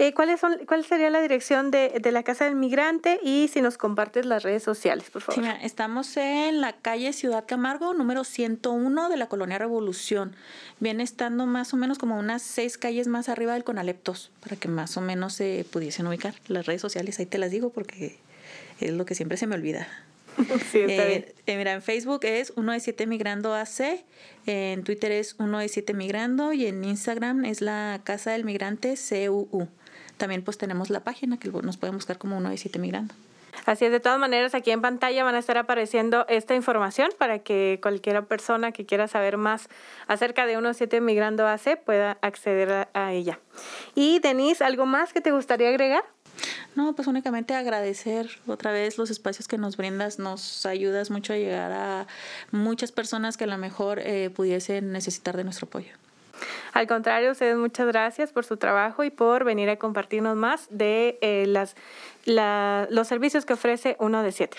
Eh, 0.00 0.14
¿cuáles 0.14 0.38
son, 0.38 0.58
¿Cuál 0.66 0.84
sería 0.84 1.10
la 1.10 1.20
dirección 1.20 1.72
de, 1.72 1.98
de, 2.00 2.12
la 2.12 2.22
Casa 2.22 2.44
del 2.44 2.54
Migrante 2.54 3.18
y 3.20 3.48
si 3.48 3.60
nos 3.60 3.76
compartes 3.76 4.26
las 4.26 4.44
redes 4.44 4.62
sociales, 4.62 5.10
por 5.10 5.22
favor? 5.22 5.42
Sí, 5.42 5.50
estamos 5.62 6.16
en 6.16 6.60
la 6.60 6.72
calle 6.72 7.12
Ciudad 7.12 7.44
Camargo, 7.48 7.94
número 7.94 8.22
101 8.22 9.08
de 9.08 9.16
la 9.16 9.26
Colonia 9.26 9.58
Revolución. 9.58 10.36
Viene 10.78 11.02
estando 11.02 11.46
más 11.46 11.74
o 11.74 11.76
menos 11.76 11.98
como 11.98 12.16
unas 12.16 12.42
seis 12.42 12.78
calles 12.78 13.08
más 13.08 13.28
arriba 13.28 13.54
del 13.54 13.64
Conaleptos, 13.64 14.30
para 14.40 14.54
que 14.54 14.68
más 14.68 14.96
o 14.96 15.00
menos 15.00 15.34
se 15.34 15.66
pudiesen 15.68 16.06
ubicar. 16.06 16.34
Las 16.46 16.66
redes 16.66 16.80
sociales, 16.80 17.18
ahí 17.18 17.26
te 17.26 17.38
las 17.38 17.50
digo 17.50 17.70
porque 17.70 18.18
es 18.78 18.92
lo 18.92 19.04
que 19.04 19.16
siempre 19.16 19.36
se 19.36 19.48
me 19.48 19.56
olvida. 19.56 19.88
Sí, 20.70 20.78
está 20.78 21.04
bien. 21.04 21.26
Eh, 21.46 21.56
mira, 21.56 21.72
en 21.72 21.82
Facebook 21.82 22.20
es 22.22 22.52
1 22.54 22.72
Migrando 23.08 23.54
AC, 23.54 24.04
en 24.46 24.84
Twitter 24.84 25.10
es 25.10 25.34
1 25.40 25.58
Migrando 25.94 26.52
y 26.52 26.66
en 26.66 26.84
Instagram 26.84 27.44
es 27.44 27.60
la 27.60 28.00
Casa 28.04 28.30
del 28.30 28.44
Migrante 28.44 28.94
CUU. 28.96 29.66
También 30.18 30.42
pues 30.42 30.58
tenemos 30.58 30.90
la 30.90 31.00
página 31.00 31.38
que 31.38 31.48
nos 31.50 31.78
pueden 31.78 31.96
buscar 31.96 32.18
como 32.18 32.36
117 32.36 32.78
Migrando. 32.78 33.14
Así 33.66 33.84
es, 33.84 33.92
de 33.92 34.00
todas 34.00 34.18
maneras 34.18 34.54
aquí 34.54 34.70
en 34.70 34.80
pantalla 34.80 35.24
van 35.24 35.34
a 35.34 35.38
estar 35.38 35.58
apareciendo 35.58 36.26
esta 36.28 36.54
información 36.54 37.10
para 37.18 37.40
que 37.40 37.78
cualquier 37.82 38.24
persona 38.24 38.72
que 38.72 38.86
quiera 38.86 39.08
saber 39.08 39.36
más 39.36 39.68
acerca 40.06 40.46
de 40.46 40.58
17 40.58 41.00
Migrando 41.00 41.46
AC 41.46 41.78
pueda 41.84 42.18
acceder 42.22 42.88
a 42.92 43.12
ella. 43.12 43.38
Y 43.94 44.20
Denise, 44.20 44.64
¿algo 44.64 44.86
más 44.86 45.12
que 45.12 45.20
te 45.20 45.32
gustaría 45.32 45.68
agregar? 45.68 46.04
No, 46.76 46.94
pues 46.94 47.08
únicamente 47.08 47.54
agradecer 47.54 48.30
otra 48.46 48.70
vez 48.70 48.98
los 48.98 49.10
espacios 49.10 49.48
que 49.48 49.58
nos 49.58 49.76
brindas, 49.76 50.18
nos 50.18 50.64
ayudas 50.64 51.10
mucho 51.10 51.32
a 51.32 51.36
llegar 51.36 51.72
a 51.72 52.06
muchas 52.52 52.92
personas 52.92 53.36
que 53.36 53.44
a 53.44 53.48
lo 53.48 53.58
mejor 53.58 53.98
eh, 53.98 54.30
pudiesen 54.30 54.92
necesitar 54.92 55.36
de 55.36 55.44
nuestro 55.44 55.66
apoyo. 55.66 55.90
Al 56.72 56.86
contrario, 56.86 57.32
ustedes 57.32 57.56
muchas 57.56 57.86
gracias 57.86 58.32
por 58.32 58.44
su 58.44 58.56
trabajo 58.56 59.04
y 59.04 59.10
por 59.10 59.44
venir 59.44 59.70
a 59.70 59.76
compartirnos 59.76 60.36
más 60.36 60.66
de 60.70 61.18
eh, 61.20 61.44
las, 61.46 61.76
los 62.90 63.08
servicios 63.08 63.44
que 63.44 63.54
ofrece 63.54 63.96
uno 63.98 64.22
de 64.22 64.32
siete. 64.32 64.58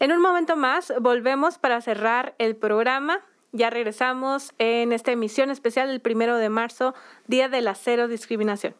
En 0.00 0.12
un 0.12 0.20
momento 0.20 0.56
más 0.56 0.92
volvemos 1.00 1.58
para 1.58 1.80
cerrar 1.80 2.34
el 2.38 2.56
programa. 2.56 3.20
Ya 3.52 3.70
regresamos 3.70 4.52
en 4.58 4.92
esta 4.92 5.12
emisión 5.12 5.50
especial 5.50 5.88
del 5.88 6.00
primero 6.00 6.36
de 6.36 6.48
marzo, 6.48 6.94
Día 7.26 7.48
de 7.48 7.60
la 7.60 7.74
Cero 7.74 8.08
Discriminación. 8.08 8.74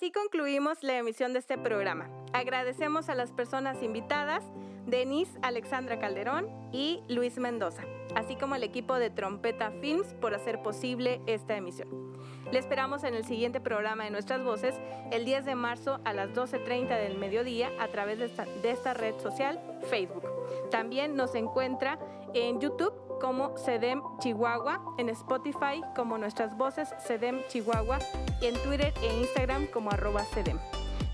Así 0.00 0.10
concluimos 0.10 0.82
la 0.82 0.96
emisión 0.96 1.34
de 1.34 1.40
este 1.40 1.58
programa. 1.58 2.08
Agradecemos 2.32 3.10
a 3.10 3.14
las 3.14 3.32
personas 3.32 3.82
invitadas, 3.82 4.42
Denise 4.86 5.38
Alexandra 5.42 5.98
Calderón 5.98 6.48
y 6.72 7.02
Luis 7.08 7.36
Mendoza, 7.36 7.82
así 8.14 8.34
como 8.34 8.54
al 8.54 8.62
equipo 8.62 8.94
de 8.94 9.10
Trompeta 9.10 9.70
Films 9.82 10.14
por 10.14 10.32
hacer 10.32 10.62
posible 10.62 11.20
esta 11.26 11.54
emisión. 11.54 12.14
Le 12.50 12.58
esperamos 12.58 13.04
en 13.04 13.14
el 13.14 13.26
siguiente 13.26 13.60
programa 13.60 14.04
de 14.04 14.10
Nuestras 14.10 14.42
Voces, 14.42 14.74
el 15.12 15.26
10 15.26 15.44
de 15.44 15.54
marzo 15.54 16.00
a 16.06 16.14
las 16.14 16.30
12.30 16.30 16.88
del 16.98 17.18
mediodía 17.18 17.70
a 17.78 17.88
través 17.88 18.20
de 18.20 18.24
esta, 18.24 18.46
de 18.46 18.70
esta 18.70 18.94
red 18.94 19.18
social, 19.20 19.60
Facebook. 19.90 20.24
También 20.70 21.14
nos 21.14 21.34
encuentra 21.34 21.98
en 22.32 22.58
YouTube 22.58 22.94
como 23.20 23.56
CEDEM 23.56 24.02
Chihuahua, 24.18 24.82
en 24.98 25.08
Spotify 25.10 25.82
como 25.94 26.18
Nuestras 26.18 26.56
Voces 26.56 26.88
CEDEM 27.06 27.42
Chihuahua 27.48 27.98
y 28.40 28.46
en 28.46 28.54
Twitter 28.62 28.92
e 29.02 29.20
Instagram 29.20 29.66
como 29.66 29.90
arroba 29.90 30.24
CEDEM. 30.24 30.58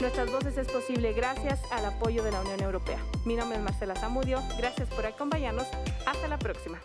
Nuestras 0.00 0.30
voces 0.30 0.58
es 0.58 0.68
posible 0.68 1.12
gracias 1.12 1.60
al 1.72 1.84
apoyo 1.86 2.22
de 2.22 2.30
la 2.30 2.40
Unión 2.42 2.60
Europea. 2.60 2.98
Mi 3.24 3.34
nombre 3.34 3.58
es 3.58 3.64
Marcela 3.64 3.94
Zamudio, 3.94 4.42
gracias 4.58 4.88
por 4.90 5.06
acompañarnos, 5.06 5.66
hasta 6.06 6.28
la 6.28 6.38
próxima. 6.38 6.78